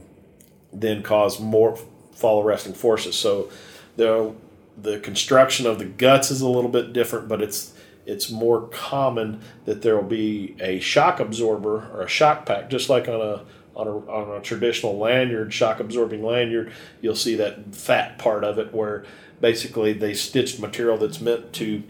then 0.72 1.02
cause 1.02 1.40
more 1.40 1.76
fall 2.12 2.42
arresting 2.42 2.74
forces. 2.74 3.16
So 3.16 3.50
the 3.96 4.34
the 4.80 5.00
construction 5.00 5.66
of 5.66 5.80
the 5.80 5.84
guts 5.84 6.30
is 6.30 6.40
a 6.40 6.48
little 6.48 6.70
bit 6.70 6.92
different, 6.92 7.28
but 7.28 7.42
it's 7.42 7.74
it's 8.06 8.30
more 8.30 8.68
common 8.68 9.40
that 9.64 9.82
there 9.82 9.96
will 9.96 10.08
be 10.08 10.56
a 10.60 10.80
shock 10.80 11.20
absorber 11.20 11.90
or 11.92 12.02
a 12.02 12.08
shock 12.08 12.46
pack, 12.46 12.70
just 12.70 12.88
like 12.88 13.08
on 13.08 13.20
a 13.20 13.44
on 13.74 13.86
a, 13.86 13.96
on 14.10 14.36
a 14.36 14.40
traditional 14.40 14.98
lanyard, 14.98 15.52
shock 15.52 15.78
absorbing 15.80 16.24
lanyard. 16.24 16.72
You'll 17.00 17.14
see 17.14 17.36
that 17.36 17.74
fat 17.74 18.18
part 18.18 18.44
of 18.44 18.58
it 18.58 18.72
where 18.72 19.04
basically 19.40 19.92
they 19.92 20.14
stitched 20.14 20.58
material 20.58 20.98
that's 20.98 21.20
meant 21.20 21.52
to 21.54 21.82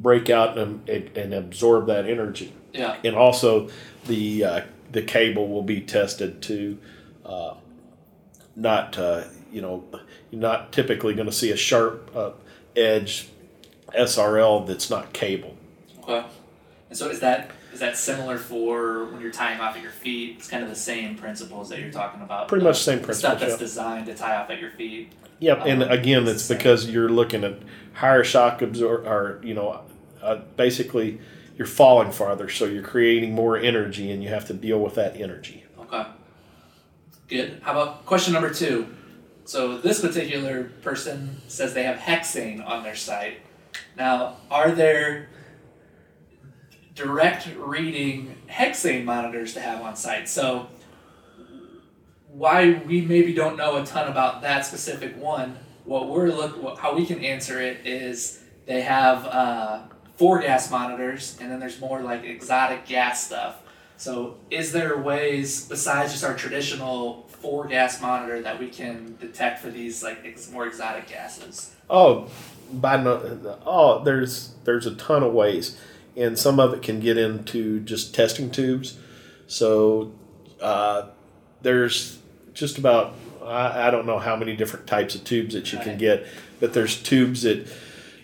break 0.00 0.30
out 0.30 0.56
and, 0.56 0.88
and 0.88 1.34
absorb 1.34 1.86
that 1.86 2.06
energy 2.06 2.52
Yeah. 2.72 2.96
and 3.04 3.14
also 3.14 3.68
the 4.06 4.44
uh, 4.44 4.60
the 4.90 5.02
cable 5.02 5.48
will 5.48 5.62
be 5.62 5.80
tested 5.80 6.40
to 6.42 6.78
uh, 7.24 7.54
not 8.56 8.98
uh, 8.98 9.24
you 9.52 9.60
know 9.60 9.84
you're 10.30 10.40
not 10.40 10.72
typically 10.72 11.14
going 11.14 11.26
to 11.26 11.32
see 11.32 11.50
a 11.50 11.56
sharp 11.56 12.10
uh, 12.16 12.30
edge 12.76 13.28
SRL 13.94 14.66
that's 14.66 14.88
not 14.90 15.12
cable. 15.12 15.56
Okay. 16.02 16.24
And 16.88 16.96
so 16.98 17.08
is 17.10 17.20
that 17.20 17.50
is 17.72 17.80
that 17.80 17.96
similar 17.96 18.38
for 18.38 19.04
when 19.06 19.20
you're 19.20 19.30
tying 19.30 19.60
off 19.60 19.76
at 19.76 19.82
your 19.82 19.92
feet? 19.92 20.36
It's 20.38 20.48
kind 20.48 20.62
of 20.62 20.68
the 20.70 20.76
same 20.76 21.16
principles 21.16 21.68
that 21.68 21.78
you're 21.80 21.92
talking 21.92 22.22
about. 22.22 22.48
Pretty 22.48 22.64
the 22.64 22.70
much 22.70 22.80
same 22.82 22.98
principles. 23.00 23.18
Stuff 23.18 23.40
that's 23.40 23.52
yeah. 23.52 23.58
designed 23.58 24.06
to 24.06 24.14
tie 24.14 24.36
off 24.36 24.50
at 24.50 24.60
your 24.60 24.70
feet. 24.70 25.12
Yep, 25.40 25.62
and 25.66 25.82
Um, 25.84 25.90
again, 25.90 26.22
it's 26.24 26.32
it's 26.32 26.48
because 26.48 26.88
you're 26.90 27.08
looking 27.08 27.44
at 27.44 27.54
higher 27.94 28.24
shock 28.24 28.60
absorb 28.62 29.06
or 29.06 29.40
you 29.42 29.54
know 29.54 29.82
uh, 30.22 30.36
basically 30.56 31.20
you're 31.56 31.66
falling 31.66 32.10
farther, 32.10 32.48
so 32.48 32.64
you're 32.64 32.82
creating 32.82 33.34
more 33.34 33.56
energy, 33.56 34.10
and 34.10 34.22
you 34.22 34.30
have 34.30 34.46
to 34.46 34.54
deal 34.54 34.80
with 34.80 34.94
that 34.94 35.16
energy. 35.20 35.64
Okay. 35.78 36.06
Good. 37.28 37.60
How 37.62 37.72
about 37.72 38.06
question 38.06 38.32
number 38.32 38.52
two? 38.52 38.86
So 39.44 39.78
this 39.78 40.00
particular 40.00 40.64
person 40.82 41.40
says 41.48 41.74
they 41.74 41.82
have 41.82 41.98
hexane 41.98 42.66
on 42.66 42.82
their 42.82 42.94
site. 42.94 43.40
Now, 43.96 44.36
are 44.50 44.70
there 44.70 45.28
direct 46.94 47.48
reading 47.56 48.36
hexane 48.48 49.04
monitors 49.04 49.54
to 49.54 49.60
have 49.60 49.82
on 49.82 49.96
site? 49.96 50.28
So 50.28 50.68
why 52.28 52.82
we 52.86 53.00
maybe 53.00 53.34
don't 53.34 53.56
know 53.56 53.76
a 53.76 53.84
ton 53.84 54.08
about 54.08 54.42
that 54.42 54.64
specific 54.64 55.16
one. 55.16 55.58
What 55.84 56.08
we're 56.08 56.28
look 56.28 56.78
how 56.78 56.94
we 56.94 57.04
can 57.04 57.24
answer 57.24 57.60
it 57.60 57.86
is 57.86 58.40
they 58.66 58.82
have 58.82 59.26
uh, 59.26 59.82
four 60.20 60.38
gas 60.38 60.70
monitors, 60.70 61.38
and 61.40 61.50
then 61.50 61.58
there's 61.58 61.80
more 61.80 62.02
like 62.02 62.24
exotic 62.24 62.84
gas 62.84 63.24
stuff. 63.24 63.62
So, 63.96 64.36
is 64.50 64.70
there 64.70 64.98
ways 64.98 65.66
besides 65.66 66.12
just 66.12 66.24
our 66.24 66.36
traditional 66.36 67.26
four 67.28 67.66
gas 67.66 68.02
monitor 68.02 68.42
that 68.42 68.60
we 68.60 68.68
can 68.68 69.16
detect 69.18 69.60
for 69.60 69.70
these 69.70 70.02
like 70.02 70.18
ex- 70.22 70.50
more 70.50 70.66
exotic 70.66 71.08
gases? 71.08 71.74
Oh, 71.88 72.28
by 72.70 72.98
no, 72.98 73.58
oh, 73.64 74.04
there's 74.04 74.52
there's 74.64 74.84
a 74.84 74.94
ton 74.94 75.22
of 75.22 75.32
ways, 75.32 75.80
and 76.14 76.38
some 76.38 76.60
of 76.60 76.74
it 76.74 76.82
can 76.82 77.00
get 77.00 77.16
into 77.16 77.80
just 77.80 78.14
testing 78.14 78.50
tubes. 78.50 78.98
So 79.46 80.12
uh, 80.60 81.06
there's 81.62 82.18
just 82.52 82.76
about 82.76 83.14
I, 83.42 83.88
I 83.88 83.90
don't 83.90 84.04
know 84.04 84.18
how 84.18 84.36
many 84.36 84.54
different 84.54 84.86
types 84.86 85.14
of 85.14 85.24
tubes 85.24 85.54
that 85.54 85.72
you 85.72 85.78
can 85.78 85.96
get, 85.96 86.26
but 86.60 86.74
there's 86.74 87.02
tubes 87.02 87.40
that 87.40 87.66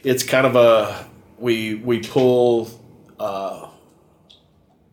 it's 0.04 0.22
kind 0.22 0.46
of 0.46 0.56
a 0.56 1.08
we 1.38 1.74
we 1.74 2.00
pull 2.00 2.68
uh, 3.18 3.68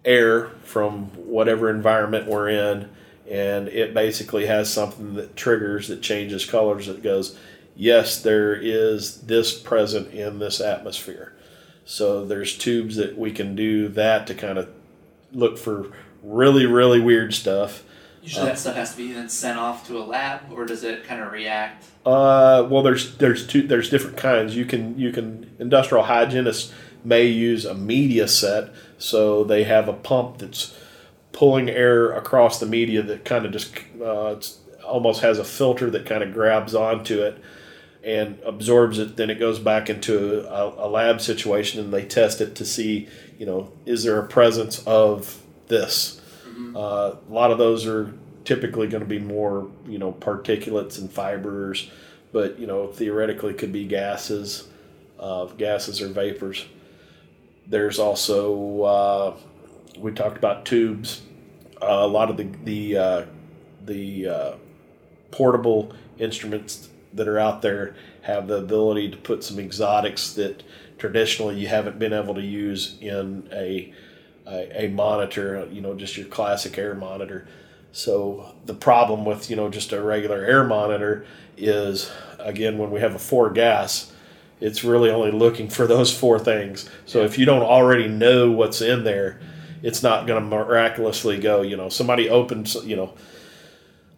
air 0.04 0.50
from 0.64 1.06
whatever 1.16 1.70
environment 1.70 2.28
we're 2.28 2.50
in, 2.50 2.90
and 3.30 3.68
it 3.70 3.94
basically 3.94 4.46
has 4.46 4.72
something 4.72 5.16
that 5.16 5.36
triggers 5.36 5.88
that 5.88 6.02
changes 6.02 6.46
colors 6.46 6.88
that 6.88 7.04
goes, 7.04 7.38
yes, 7.76 8.22
there 8.22 8.54
is 8.54 9.22
this 9.22 9.58
present 9.58 10.14
in 10.14 10.40
this 10.40 10.60
atmosphere. 10.60 11.34
So 11.86 12.26
there's 12.26 12.58
tubes 12.58 12.96
that 12.96 13.18
we 13.18 13.32
can 13.32 13.56
do 13.56 13.90
that 13.90 14.28
to 14.28 14.34
kind 14.34 14.58
of 14.58 14.70
look 15.32 15.58
for 15.58 15.92
really 16.22 16.66
really 16.66 17.00
weird 17.00 17.34
stuff. 17.34 17.84
Usually, 18.22 18.46
that 18.46 18.60
stuff 18.60 18.76
has 18.76 18.92
to 18.92 18.98
be 18.98 19.12
then 19.12 19.28
sent 19.28 19.60
off 19.60 19.86
to 19.88 19.98
a 19.98 20.04
lab, 20.06 20.52
or 20.52 20.66
does 20.66 20.84
it 20.84 21.04
kind 21.04 21.22
of 21.22 21.32
react? 21.32 21.86
Uh, 22.06 22.68
well, 22.70 22.84
there's 22.84 23.16
there's 23.18 23.48
two 23.48 23.66
there's 23.66 23.90
different 23.90 24.18
kinds. 24.18 24.56
You 24.56 24.66
can 24.66 24.98
you 25.00 25.12
can 25.12 25.56
industrial 25.60 26.04
hygienists 26.04 26.74
may 27.04 27.26
use 27.26 27.66
a 27.66 27.74
media 27.74 28.28
set, 28.28 28.74
so 28.98 29.44
they 29.44 29.64
have 29.64 29.88
a 29.88 29.94
pump 29.94 30.40
that's 30.40 30.78
pulling 31.32 31.70
air 31.70 32.12
across 32.12 32.60
the 32.60 32.66
media 32.66 33.02
that 33.02 33.26
kind 33.26 33.46
of 33.46 33.52
just 33.52 33.76
uh, 34.02 34.36
it's, 34.38 34.60
almost 34.86 35.22
has 35.22 35.40
a 35.40 35.46
filter 35.46 35.90
that 35.90 36.06
kind 36.06 36.22
of 36.22 36.34
grabs 36.34 36.76
onto 36.76 37.22
it 37.22 37.42
and 38.04 38.38
absorbs 38.46 39.00
it. 39.00 39.16
Then 39.16 39.30
it 39.30 39.40
goes 39.40 39.60
back 39.60 39.90
into 39.90 40.46
a, 40.48 40.88
a 40.88 40.90
lab 40.90 41.22
situation, 41.22 41.80
and 41.80 41.94
they 41.94 42.04
test 42.04 42.42
it 42.42 42.56
to 42.56 42.66
see 42.66 43.08
you 43.40 43.46
know 43.46 43.72
is 43.86 44.04
there 44.04 44.20
a 44.20 44.28
presence 44.28 44.84
of 44.86 45.42
this. 45.68 46.20
Uh, 46.76 47.16
a 47.30 47.34
lot 47.34 47.52
of 47.52 47.58
those 47.58 47.88
are 47.88 48.14
typically 48.46 48.88
going 48.88 49.04
to 49.04 49.10
be 49.10 49.20
more, 49.20 49.70
you 49.88 49.98
know, 49.98 50.12
particulates 50.12 51.00
and 51.00 51.12
fibers, 51.12 51.90
but 52.32 52.60
you 52.60 52.68
know, 52.68 52.88
theoretically 52.88 53.54
could 53.54 53.72
be 53.72 53.86
gases, 53.86 54.68
uh, 55.20 55.46
gases 55.46 56.02
or 56.02 56.08
vapors. 56.08 56.66
There's 57.68 58.00
also 58.00 58.82
uh, 58.82 59.38
we 59.98 60.12
talked 60.12 60.38
about 60.38 60.66
tubes. 60.66 61.22
Uh, 61.82 61.88
a 61.88 62.08
lot 62.08 62.30
of 62.30 62.38
the 62.38 62.50
the 62.64 62.98
uh, 62.98 63.26
the 63.86 64.28
uh, 64.28 64.54
portable 65.32 65.94
instruments 66.18 66.90
that 67.14 67.28
are 67.28 67.40
out 67.40 67.62
there 67.62 67.96
have 68.24 68.48
the 68.48 68.58
ability 68.58 69.10
to 69.12 69.18
put 69.18 69.44
some 69.44 69.60
exotics 69.60 70.34
that 70.34 70.64
traditionally 70.98 71.60
you 71.60 71.68
haven't 71.68 72.00
been 72.00 72.14
able 72.14 72.34
to 72.34 72.42
use 72.42 72.98
in 73.02 73.48
a 73.52 73.94
a, 74.46 74.86
a 74.86 74.90
monitor, 74.90 75.68
you 75.72 75.82
know, 75.82 75.94
just 75.94 76.18
your 76.18 76.28
classic 76.28 76.78
air 76.78 76.96
monitor. 76.96 77.48
So 77.94 78.54
the 78.66 78.74
problem 78.74 79.24
with 79.24 79.50
you 79.50 79.56
know 79.56 79.70
just 79.70 79.94
a 79.94 80.02
regular 80.02 80.44
air 80.44 80.64
monitor 80.66 81.26
is 81.56 82.12
again 82.40 82.80
when 82.80 82.90
we 82.92 83.00
have 83.00 83.16
a 83.16 83.20
four 83.20 83.52
gas, 83.52 84.12
it's 84.60 84.84
really 84.84 85.12
only 85.12 85.32
looking 85.32 85.70
for 85.70 85.86
those 85.86 86.12
four 86.12 86.40
things. 86.40 86.90
So 87.06 87.24
if 87.24 87.38
you 87.38 87.46
don't 87.46 87.62
already 87.62 88.08
know 88.08 88.52
what's 88.52 88.82
in 88.82 89.04
there, 89.04 89.40
it's 89.84 90.02
not 90.02 90.26
going 90.26 90.42
to 90.42 90.50
miraculously 90.50 91.40
go. 91.40 91.62
You 91.62 91.78
know, 91.78 91.88
somebody 91.88 92.30
opened 92.30 92.74
you 92.84 92.96
know 92.96 93.14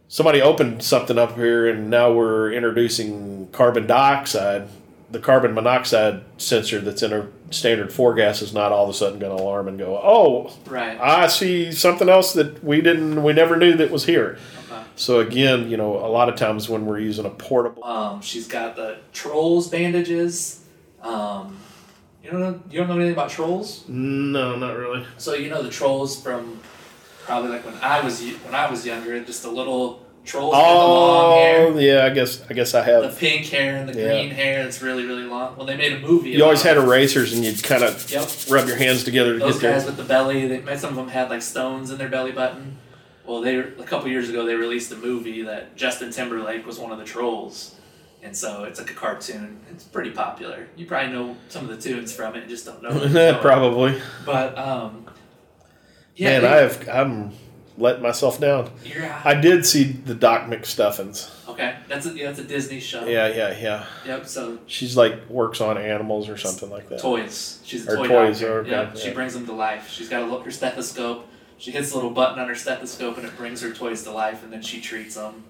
somebody 0.08 0.42
opened 0.42 0.82
something 0.82 1.18
up 1.18 1.36
here 1.36 1.68
and 1.68 1.90
now 1.90 2.14
we're 2.14 2.54
introducing 2.54 3.50
carbon 3.52 3.86
dioxide. 3.86 4.70
The 5.16 5.22
carbon 5.22 5.54
monoxide 5.54 6.26
sensor 6.38 6.82
that's 6.82 7.02
in 7.02 7.14
a 7.14 7.30
standard 7.50 7.94
four 7.94 8.16
gas 8.16 8.42
is 8.42 8.54
not 8.54 8.74
all 8.74 8.84
of 8.84 8.90
a 8.90 8.94
sudden 8.94 9.18
going 9.18 9.34
to 9.34 9.42
alarm 9.42 9.70
and 9.70 9.80
go, 9.80 9.96
oh, 9.96 10.52
Right. 10.66 11.00
I 11.00 11.28
see 11.28 11.72
something 11.72 12.10
else 12.10 12.34
that 12.34 12.62
we 12.62 12.82
didn't, 12.82 13.24
we 13.24 13.32
never 13.32 13.56
knew 13.56 13.78
that 13.78 13.92
was 13.92 14.06
here. 14.08 14.38
Okay. 14.70 14.84
So 14.98 15.22
again, 15.22 15.70
you 15.70 15.78
know, 15.78 15.96
a 16.06 16.12
lot 16.12 16.28
of 16.28 16.36
times 16.36 16.68
when 16.68 16.86
we're 16.86 17.00
using 17.00 17.26
a 17.26 17.30
portable, 17.30 17.82
Um, 17.86 18.20
she's 18.22 18.46
got 18.46 18.76
the 18.76 18.98
trolls 19.14 19.70
bandages. 19.70 20.66
Um, 21.02 21.60
you 22.22 22.30
don't 22.30 22.42
know 22.42 22.60
you 22.70 22.80
don't 22.80 22.90
know 22.90 22.96
anything 22.96 23.14
about 23.14 23.30
trolls? 23.30 23.86
no, 23.88 24.58
not 24.58 24.76
really. 24.76 25.06
So 25.18 25.34
you 25.34 25.50
know 25.50 25.64
the 25.64 25.70
trolls 25.70 26.22
from 26.22 26.60
probably 27.24 27.52
like 27.52 27.64
when 27.66 27.76
I 27.76 28.02
was 28.02 28.22
when 28.22 28.54
I 28.54 28.70
was 28.70 28.86
younger, 28.86 29.18
just 29.24 29.46
a 29.46 29.50
little 29.50 30.05
trolls 30.26 30.54
with 30.56 30.62
the 30.66 30.70
long 30.70 31.38
hair, 31.38 31.68
Oh, 31.68 31.78
yeah, 31.80 32.06
I 32.06 32.10
guess, 32.10 32.44
I 32.50 32.54
guess 32.54 32.74
I 32.74 32.84
have 32.84 33.04
the 33.04 33.10
pink 33.10 33.46
hair 33.48 33.78
and 33.78 33.88
the 33.90 34.00
Yeah. 34.00 34.08
green 34.10 34.32
hair 34.32 34.64
that's 34.64 34.82
really 34.82 35.06
really 35.06 35.24
long. 35.24 35.56
Well, 35.56 35.66
they 35.66 35.78
made 35.78 35.94
a 35.94 36.00
movie. 36.00 36.32
You 36.32 36.44
always 36.44 36.62
had 36.64 36.78
erasers 36.78 37.34
and 37.34 37.46
you'd 37.46 37.64
kind 37.64 37.84
of 37.84 38.10
Yep. 38.12 38.28
rub 38.50 38.68
your 38.68 38.78
hands 38.78 39.04
together 39.04 39.34
to 39.34 39.40
Those 39.40 39.54
get 39.56 39.62
there. 39.62 39.72
guys 39.74 39.86
with 39.86 39.98
the 39.98 40.04
belly, 40.04 40.48
they, 40.48 40.78
some 40.78 40.90
of 40.92 40.96
them 40.96 41.10
had 41.10 41.30
like 41.30 41.42
stones 41.42 41.92
in 41.92 41.98
their 41.98 42.10
belly 42.10 42.32
button. 42.32 42.78
Well, 43.26 43.42
they 43.42 43.56
a 43.58 43.64
couple 43.84 44.08
years 44.10 44.30
ago 44.30 44.46
they 44.46 44.54
released 44.56 44.92
a 44.92 44.96
movie 44.96 45.42
that 45.44 45.76
Justin 45.76 46.12
Timberlake 46.12 46.66
was 46.68 46.78
one 46.78 46.92
of 46.92 47.00
the 47.00 47.04
trolls, 47.06 47.74
and 48.22 48.36
so 48.38 48.66
it's 48.66 48.80
like 48.80 48.92
a 48.92 48.94
cartoon. 48.94 49.58
It's 49.72 49.84
pretty 49.84 50.12
popular. 50.12 50.68
You 50.76 50.86
probably 50.86 51.12
know 51.12 51.36
some 51.50 51.68
of 51.68 51.70
the 51.76 51.90
tunes 51.90 52.14
from 52.14 52.36
it, 52.36 52.42
and 52.42 52.50
just 52.50 52.66
don't 52.66 52.84
know. 52.84 52.90
where 52.92 53.04
it's 53.06 53.14
going. 53.14 53.36
Probably. 53.42 54.02
But 54.28 54.56
um, 54.58 55.06
yeah, 56.16 56.34
Man, 56.34 56.42
they- 56.44 56.48
I 56.48 56.56
have 56.58 56.90
I'm 56.90 57.32
letting 57.78 58.02
myself 58.02 58.40
down. 58.40 58.72
You're, 58.84 59.06
I 59.24 59.34
did 59.34 59.66
see 59.66 59.84
the 59.84 60.16
Doc 60.16 60.48
McStuffins. 60.50 61.30
okay, 61.50 61.76
that's 61.88 62.06
a 62.06 62.14
yeah, 62.16 62.28
that's 62.28 62.40
a 62.40 62.44
Disney 62.44 62.80
show. 62.80 63.06
Yeah, 63.06 63.28
yeah, 63.28 63.58
yeah. 63.58 63.86
Yep. 64.06 64.28
So 64.28 64.60
She's 64.68 64.96
like 64.96 65.28
works 65.30 65.62
on 65.62 65.78
animals 65.78 66.30
or 66.30 66.38
something 66.38 66.70
like 66.70 66.90
that. 66.90 67.00
toys. 67.00 67.60
She's 67.66 67.88
a 67.88 67.92
Or 67.92 67.96
toy 67.98 68.08
toys, 68.08 68.40
doctor. 68.40 68.60
okay, 68.62 68.70
Yep. 68.72 68.98
She 68.98 69.12
brings 69.12 69.34
them 69.34 69.46
to 69.48 69.54
life. 69.54 69.90
She's 69.90 70.10
got 70.10 70.22
a 70.22 70.26
look 70.26 70.46
her 70.46 70.52
stethoscope. 70.52 71.28
She 71.58 71.72
hits 71.72 71.92
a 71.92 71.96
little 71.96 72.12
button 72.12 72.38
on 72.40 72.48
her 72.50 72.56
stethoscope 72.56 73.18
and 73.18 73.26
it 73.26 73.36
brings 73.38 73.62
her 73.62 73.72
toys 73.74 74.04
to 74.04 74.12
life, 74.12 74.44
and 74.44 74.52
then 74.52 74.62
she 74.62 74.82
treats 74.82 75.16
them. 75.16 75.44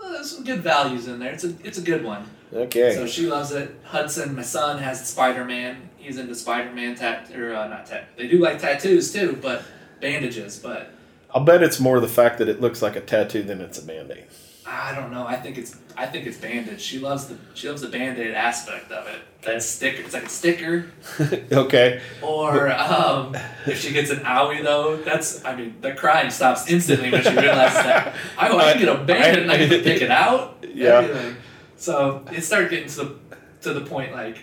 So 0.00 0.10
there's 0.10 0.30
some 0.34 0.44
good 0.44 0.62
values 0.62 1.06
in 1.08 1.18
there. 1.20 1.32
It's 1.32 1.44
a 1.44 1.54
it's 1.64 1.78
a 1.78 1.82
good 1.82 2.04
one. 2.04 2.28
Okay. 2.52 2.94
So 2.94 3.06
she 3.06 3.26
loves 3.26 3.50
it. 3.52 3.74
Hudson, 3.84 4.34
my 4.36 4.42
son, 4.42 4.78
has 4.78 5.06
Spider 5.08 5.44
Man. 5.44 5.88
He's 5.96 6.18
into 6.18 6.34
Spider 6.34 6.72
Man 6.72 6.96
tat 6.96 7.30
or 7.34 7.54
uh, 7.54 7.68
not 7.68 7.86
tat. 7.86 8.08
They 8.16 8.26
do 8.28 8.38
like 8.38 8.58
tattoos 8.58 9.12
too, 9.12 9.38
but 9.40 9.62
bandages. 10.00 10.58
But 10.58 10.90
I'll 11.34 11.44
bet 11.44 11.62
it's 11.62 11.80
more 11.80 12.00
the 12.00 12.08
fact 12.08 12.38
that 12.38 12.48
it 12.48 12.60
looks 12.60 12.82
like 12.82 12.96
a 12.96 13.00
tattoo 13.00 13.42
than 13.42 13.60
it's 13.60 13.78
a 13.78 13.82
band-aid. 13.84 14.26
I 14.64 14.94
don't 14.94 15.10
know. 15.10 15.26
I 15.26 15.36
think 15.36 15.58
it's 15.58 15.76
I 15.96 16.06
think 16.06 16.26
it's 16.26 16.38
bandage. 16.38 16.80
She 16.80 16.98
loves 16.98 17.26
the 17.26 17.36
she 17.54 17.68
loves 17.68 17.82
the 17.82 17.88
band 17.88 18.18
aid 18.18 18.32
aspect 18.32 18.92
of 18.92 19.06
it. 19.08 19.20
That 19.42 19.62
sticker. 19.62 20.02
It's 20.02 20.14
like 20.14 20.24
a 20.24 20.28
sticker. 20.28 20.86
okay. 21.52 22.00
Or 22.22 22.70
um, 22.70 23.36
if 23.66 23.80
she 23.80 23.92
gets 23.92 24.10
an 24.10 24.20
owie 24.20 24.62
though, 24.62 24.96
that's 24.98 25.44
I 25.44 25.56
mean 25.56 25.76
the 25.80 25.94
crying 25.94 26.30
stops 26.30 26.70
instantly 26.70 27.10
when 27.10 27.22
she 27.22 27.30
realizes 27.30 27.82
that 27.82 28.14
I, 28.38 28.46
I 28.46 28.72
can 28.72 28.78
get 28.78 28.88
a 28.88 29.02
band 29.02 29.40
and 29.40 29.50
I 29.50 29.58
can 29.58 29.68
pick 29.68 30.02
it 30.02 30.10
out. 30.10 30.58
Yeah. 30.74 31.00
Everything. 31.00 31.36
So 31.76 32.24
it 32.32 32.40
started 32.42 32.70
getting 32.70 32.88
to 32.88 32.96
the 32.96 33.16
to 33.62 33.74
the 33.74 33.82
point 33.82 34.12
like, 34.12 34.38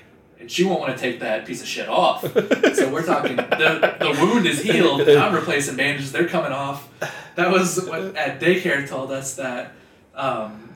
and 0.50 0.54
she 0.56 0.64
won't 0.64 0.80
want 0.80 0.96
to 0.98 1.02
take 1.02 1.20
that 1.20 1.46
piece 1.46 1.62
of 1.62 1.68
shit 1.68 1.88
off. 1.88 2.22
so 2.22 2.90
we're 2.92 3.06
talking 3.06 3.36
the 3.36 3.96
the 4.00 4.18
wound 4.22 4.46
is 4.48 4.62
healed. 4.62 5.02
and 5.02 5.20
I'm 5.20 5.34
replacing 5.34 5.76
bandages. 5.78 6.12
They're 6.12 6.28
coming 6.28 6.52
off. 6.52 6.88
That 7.36 7.52
was 7.52 7.86
what 7.86 8.16
at 8.16 8.40
daycare 8.40 8.88
told 8.88 9.12
us 9.12 9.36
that 9.36 9.74
um, 10.16 10.74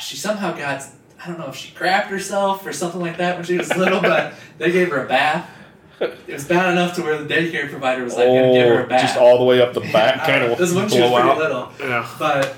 she 0.00 0.16
somehow 0.16 0.52
got. 0.56 0.82
I 1.22 1.28
don't 1.28 1.38
know 1.38 1.46
if 1.48 1.56
she 1.56 1.72
crapped 1.72 2.06
herself 2.08 2.66
or 2.66 2.72
something 2.74 3.00
like 3.00 3.16
that 3.16 3.36
when 3.36 3.44
she 3.46 3.56
was 3.56 3.74
little, 3.74 4.02
but 4.02 4.34
they 4.58 4.70
gave 4.70 4.90
her 4.90 5.04
a 5.04 5.08
bath. 5.08 5.48
It 6.00 6.18
was 6.28 6.44
bad 6.46 6.70
enough 6.72 6.96
to 6.96 7.02
where 7.02 7.16
the 7.22 7.32
daycare 7.34 7.70
provider 7.70 8.04
was 8.04 8.14
like, 8.14 8.26
"Gonna 8.26 8.52
give 8.52 8.68
her 8.68 8.80
a 8.80 8.84
Oh, 8.84 8.88
bath." 8.88 9.00
just 9.00 9.16
all 9.16 9.38
the 9.38 9.44
way 9.44 9.62
up 9.62 9.72
the 9.72 9.80
back, 9.80 10.18
kind 10.26 10.42
don't 10.42 10.52
of 10.52 10.58
This 10.58 10.74
one 10.74 10.88
she 10.88 11.00
was 11.00 11.08
blow 11.08 11.20
pretty 11.20 11.30
out. 11.30 11.38
little, 11.38 11.72
Yeah. 11.80 12.06
but 12.18 12.44
her 12.46 12.54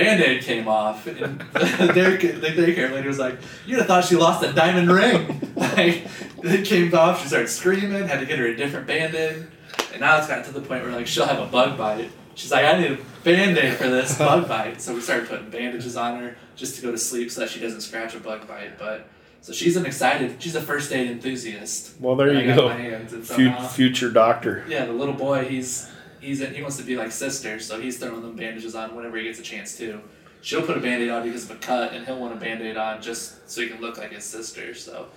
band-aid 0.00 0.42
came 0.42 0.68
off, 0.68 1.06
and 1.06 1.18
the 1.40 1.58
daycare, 1.92 2.40
the 2.40 2.48
daycare 2.48 2.90
lady 2.92 3.08
was 3.08 3.18
like, 3.18 3.38
"You'd 3.66 3.78
have 3.78 3.86
thought 3.86 4.04
she 4.04 4.16
lost 4.16 4.42
a 4.44 4.52
diamond 4.52 4.90
ring." 4.90 5.52
like 5.56 6.06
it 6.42 6.64
came 6.66 6.94
off, 6.94 7.22
she 7.22 7.28
started 7.28 7.48
screaming. 7.48 8.06
Had 8.06 8.20
to 8.20 8.26
get 8.26 8.38
her 8.38 8.46
a 8.46 8.56
different 8.56 8.86
band-aid, 8.86 9.46
and 9.92 10.00
now 10.00 10.18
it's 10.18 10.28
gotten 10.28 10.44
to 10.44 10.52
the 10.52 10.60
point 10.60 10.82
where 10.84 10.92
like 10.92 11.06
she'll 11.06 11.26
have 11.26 11.40
a 11.40 11.46
bug 11.46 11.76
bite. 11.78 12.10
She's 12.34 12.52
like, 12.52 12.64
"I 12.64 12.78
need 12.80 12.92
a 12.92 12.98
band-aid 13.24 13.74
for 13.74 13.88
this 13.88 14.16
bug 14.18 14.48
bite," 14.48 14.80
so 14.80 14.94
we 14.94 15.00
started 15.00 15.28
putting 15.28 15.50
bandages 15.50 15.96
on 15.96 16.20
her 16.20 16.36
just 16.56 16.76
to 16.76 16.82
go 16.82 16.90
to 16.90 16.98
sleep 16.98 17.30
so 17.30 17.40
that 17.42 17.50
she 17.50 17.60
doesn't 17.60 17.80
scratch 17.82 18.14
a 18.14 18.20
bug 18.20 18.46
bite, 18.48 18.78
but. 18.78 19.08
So 19.40 19.52
she's 19.52 19.76
an 19.76 19.86
excited. 19.86 20.42
She's 20.42 20.56
a 20.56 20.60
first 20.60 20.90
aid 20.92 21.08
enthusiast. 21.08 21.92
Well, 22.00 22.16
there 22.16 22.32
that 22.32 22.38
I 22.38 22.40
you 22.42 22.46
got 22.48 22.56
go. 22.56 22.68
in 22.70 22.76
my 22.76 22.82
hands, 22.82 23.12
and 23.12 23.24
so 23.24 23.36
Fu- 23.36 23.44
now- 23.44 23.68
future 23.68 24.10
doctor. 24.10 24.64
yeah, 24.68 24.84
the 24.84 24.92
little 24.92 25.14
boy, 25.14 25.44
he's 25.44 25.88
he's 26.20 26.46
he 26.46 26.60
wants 26.62 26.76
to 26.78 26.82
be 26.82 26.96
like 26.96 27.12
sister, 27.12 27.60
so 27.60 27.80
he's 27.80 27.98
throwing 27.98 28.22
them 28.22 28.36
bandages 28.36 28.74
on 28.74 28.94
whenever 28.94 29.16
he 29.16 29.24
gets 29.24 29.38
a 29.38 29.42
chance 29.42 29.76
to. 29.78 30.00
She'll 30.40 30.62
put 30.62 30.76
a 30.76 30.80
band-aid 30.80 31.10
on 31.10 31.24
because 31.24 31.50
of 31.50 31.56
a 31.56 31.58
cut, 31.58 31.92
and 31.92 32.06
he'll 32.06 32.18
want 32.18 32.32
a 32.32 32.36
band-aid 32.36 32.76
on 32.76 33.02
just 33.02 33.50
so 33.50 33.60
he 33.60 33.68
can 33.68 33.80
look 33.80 33.98
like 33.98 34.12
his 34.12 34.24
sister. 34.24 34.72
So 34.74 35.08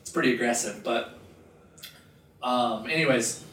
it's 0.00 0.10
pretty 0.10 0.34
aggressive, 0.34 0.84
but 0.84 1.18
um, 2.42 2.88
anyways, 2.88 3.44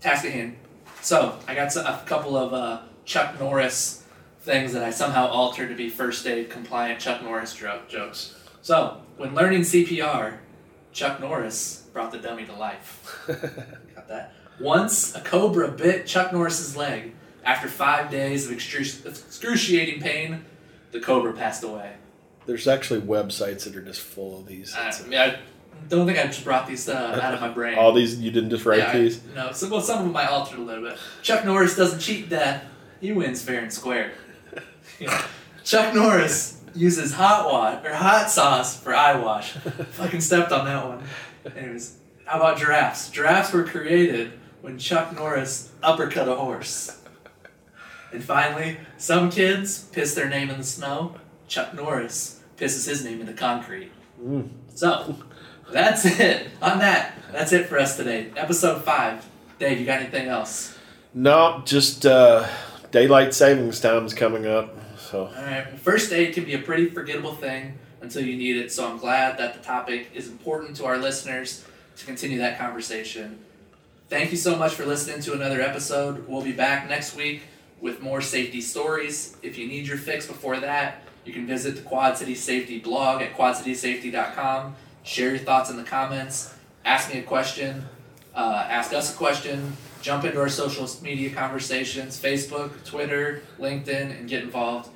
task 0.00 0.24
at 0.24 0.32
hand. 0.32 0.56
So 1.02 1.38
I 1.46 1.54
got 1.54 1.74
a 1.76 2.02
couple 2.06 2.36
of 2.36 2.52
uh, 2.52 2.80
Chuck 3.04 3.38
Norris 3.38 4.04
things 4.40 4.72
that 4.72 4.82
I 4.82 4.90
somehow 4.90 5.26
altered 5.26 5.68
to 5.68 5.74
be 5.74 5.88
first 5.88 6.26
aid 6.26 6.50
compliant 6.50 7.00
Chuck 7.00 7.22
Norris 7.22 7.54
jokes. 7.54 8.34
So 8.62 9.02
when 9.16 9.34
learning 9.34 9.62
CPR, 9.62 10.38
Chuck 10.92 11.20
Norris 11.20 11.86
brought 11.92 12.12
the 12.12 12.18
dummy 12.18 12.44
to 12.46 12.54
life. 12.54 13.24
Got 13.94 14.08
that. 14.08 14.32
Once 14.60 15.14
a 15.14 15.20
cobra 15.20 15.68
bit 15.68 16.06
Chuck 16.06 16.32
Norris's 16.32 16.76
leg. 16.76 17.12
After 17.44 17.68
five 17.68 18.10
days 18.10 18.46
of 18.50 18.52
excru- 18.56 19.06
excruciating 19.06 20.00
pain, 20.02 20.44
the 20.90 21.00
cobra 21.00 21.32
passed 21.32 21.64
away. 21.64 21.92
There's 22.46 22.68
actually 22.68 23.00
websites 23.00 23.64
that 23.64 23.74
are 23.76 23.82
just 23.82 24.00
full 24.00 24.38
of 24.40 24.46
these. 24.46 24.74
I, 24.74 24.90
I 24.90 25.02
mean, 25.06 25.18
I 25.18 25.38
don't 25.88 26.06
think 26.06 26.18
I 26.18 26.24
just 26.26 26.44
brought 26.44 26.66
these 26.66 26.88
uh, 26.88 27.18
out 27.22 27.34
of 27.34 27.40
my 27.40 27.48
brain. 27.48 27.78
all 27.78 27.92
these 27.92 28.18
you 28.20 28.30
didn't 28.30 28.50
just 28.50 28.64
write 28.66 28.78
Yeah, 28.80 28.90
I- 28.90 28.98
these. 28.98 29.20
no, 29.34 29.52
so, 29.52 29.68
well, 29.70 29.80
some 29.80 29.98
of 30.00 30.04
them 30.04 30.16
I 30.16 30.26
altered 30.26 30.58
a 30.58 30.62
little 30.62 30.84
bit. 30.84 30.98
Chuck 31.22 31.44
Norris 31.44 31.76
doesn't 31.76 32.00
cheat 32.00 32.28
death. 32.28 32.64
He 33.00 33.12
wins 33.12 33.42
fair 33.42 33.60
and 33.60 33.72
square. 33.72 34.12
Yeah. 34.98 35.26
Chuck 35.62 35.94
Norris 35.94 36.60
uses 36.74 37.12
hot 37.12 37.46
wash 37.52 37.84
or 37.84 37.94
hot 37.94 38.30
sauce 38.30 38.80
for 38.82 38.92
eye 38.94 39.16
wash. 39.16 39.52
Fucking 39.92 40.20
stepped 40.20 40.50
on 40.50 40.64
that 40.64 40.84
one. 40.86 41.04
Anyways, 41.56 41.96
how 42.24 42.38
about 42.38 42.58
giraffes? 42.58 43.08
Giraffes 43.10 43.52
were 43.52 43.62
created 43.64 44.32
when 44.60 44.78
Chuck 44.78 45.14
Norris 45.14 45.70
uppercut 45.82 46.28
a 46.28 46.34
horse. 46.34 47.00
And 48.12 48.24
finally, 48.24 48.78
some 48.96 49.30
kids 49.30 49.84
piss 49.84 50.14
their 50.14 50.28
name 50.28 50.50
in 50.50 50.58
the 50.58 50.64
snow. 50.64 51.14
Chuck 51.46 51.74
Norris 51.74 52.40
pisses 52.56 52.88
his 52.88 53.04
name 53.04 53.20
in 53.20 53.26
the 53.26 53.32
concrete. 53.32 53.90
Mm. 54.22 54.48
So, 54.74 55.16
that's 55.70 56.04
it. 56.06 56.48
On 56.62 56.78
that, 56.78 57.14
that's 57.32 57.52
it 57.52 57.66
for 57.66 57.78
us 57.78 57.96
today. 57.96 58.30
Episode 58.36 58.82
five. 58.82 59.26
Dave, 59.58 59.78
you 59.78 59.86
got 59.86 60.00
anything 60.00 60.28
else? 60.28 60.78
No, 61.12 61.62
just 61.64 62.06
uh, 62.06 62.46
daylight 62.90 63.34
savings 63.34 63.80
time 63.80 64.06
is 64.06 64.14
coming 64.14 64.46
up. 64.46 64.74
So 64.98 65.26
All 65.26 65.42
right. 65.42 65.66
First 65.78 66.12
aid 66.12 66.34
can 66.34 66.44
be 66.44 66.54
a 66.54 66.58
pretty 66.58 66.90
forgettable 66.90 67.34
thing 67.34 67.78
until 68.00 68.24
you 68.24 68.36
need 68.36 68.56
it. 68.56 68.70
So 68.72 68.88
I'm 68.88 68.98
glad 68.98 69.38
that 69.38 69.54
the 69.54 69.60
topic 69.60 70.10
is 70.14 70.28
important 70.28 70.76
to 70.76 70.84
our 70.84 70.98
listeners 70.98 71.64
to 71.96 72.06
continue 72.06 72.38
that 72.38 72.58
conversation. 72.58 73.38
Thank 74.08 74.30
you 74.30 74.38
so 74.38 74.56
much 74.56 74.74
for 74.74 74.86
listening 74.86 75.20
to 75.20 75.34
another 75.34 75.60
episode. 75.60 76.26
We'll 76.26 76.42
be 76.42 76.52
back 76.52 76.88
next 76.88 77.14
week 77.14 77.42
with 77.78 78.00
more 78.00 78.22
safety 78.22 78.62
stories. 78.62 79.36
If 79.42 79.58
you 79.58 79.68
need 79.68 79.86
your 79.86 79.98
fix 79.98 80.26
before 80.26 80.58
that, 80.60 81.02
you 81.26 81.34
can 81.34 81.46
visit 81.46 81.76
the 81.76 81.82
Quad 81.82 82.16
City 82.16 82.34
Safety 82.34 82.78
blog 82.78 83.20
at 83.20 83.36
quadcitysafety.com. 83.36 84.76
Share 85.02 85.28
your 85.28 85.38
thoughts 85.38 85.68
in 85.68 85.76
the 85.76 85.84
comments. 85.84 86.54
Ask 86.86 87.12
me 87.12 87.20
a 87.20 87.22
question. 87.22 87.84
Uh, 88.34 88.66
ask 88.70 88.94
us 88.94 89.12
a 89.12 89.16
question. 89.16 89.76
Jump 90.00 90.24
into 90.24 90.40
our 90.40 90.48
social 90.48 90.88
media 91.02 91.28
conversations 91.28 92.18
Facebook, 92.18 92.82
Twitter, 92.86 93.42
LinkedIn, 93.58 94.18
and 94.18 94.26
get 94.26 94.42
involved. 94.42 94.88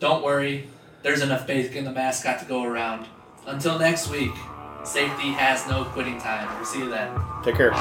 Don't 0.00 0.24
worry, 0.24 0.68
there's 1.04 1.22
enough 1.22 1.46
bacon 1.46 1.76
in 1.78 1.84
the 1.84 1.92
mascot 1.92 2.40
to 2.40 2.44
go 2.44 2.64
around. 2.64 3.06
Until 3.46 3.78
next 3.78 4.10
week, 4.10 4.32
safety 4.84 5.30
has 5.32 5.66
no 5.68 5.84
quitting 5.84 6.18
time. 6.18 6.54
We'll 6.56 6.64
see 6.64 6.80
you 6.80 6.90
then. 6.90 7.10
take 7.42 7.56
care. 7.56 7.72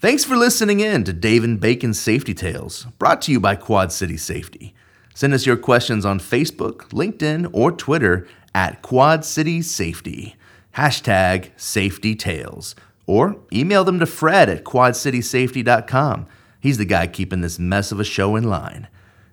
Thanks 0.00 0.24
for 0.24 0.36
listening 0.36 0.80
in 0.80 1.04
to 1.04 1.14
Dave 1.14 1.44
and 1.44 1.58
Bacon's 1.58 1.98
Safety 1.98 2.34
Tales, 2.34 2.86
brought 2.98 3.22
to 3.22 3.32
you 3.32 3.40
by 3.40 3.56
Quad 3.56 3.90
City 3.90 4.18
Safety. 4.18 4.74
Send 5.14 5.32
us 5.32 5.46
your 5.46 5.56
questions 5.56 6.04
on 6.04 6.18
Facebook, 6.18 6.88
LinkedIn, 6.90 7.48
or 7.54 7.72
Twitter 7.72 8.28
at 8.54 8.82
Quad 8.82 9.24
City 9.24 9.62
Safety. 9.62 10.36
Hashtag 10.76 11.50
Safety 11.56 12.14
Tales. 12.14 12.74
Or 13.06 13.36
email 13.52 13.84
them 13.84 13.98
to 14.00 14.06
Fred 14.06 14.48
at 14.48 14.64
quadcitysafety.com. 14.64 16.26
He's 16.60 16.78
the 16.78 16.84
guy 16.84 17.06
keeping 17.06 17.42
this 17.42 17.58
mess 17.58 17.92
of 17.92 18.00
a 18.00 18.04
show 18.04 18.36
in 18.36 18.44
line. 18.44 18.88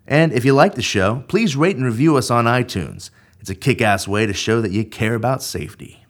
And 0.08 0.34
if 0.34 0.44
you 0.46 0.54
like 0.54 0.76
the 0.76 0.82
show, 0.82 1.24
please 1.28 1.56
rate 1.56 1.76
and 1.76 1.86
review 1.86 2.18
us 2.18 2.32
on 2.32 2.46
iTunes. 2.46 3.12
It's 3.40 3.50
a 3.50 3.56
kick 3.56 3.82
ass 3.82 4.08
way 4.08 4.26
to 4.26 4.34
show 4.34 4.62
that 4.62 4.72
you 4.72 4.86
care 4.86 5.16
about 5.16 5.42
safety. 5.42 6.01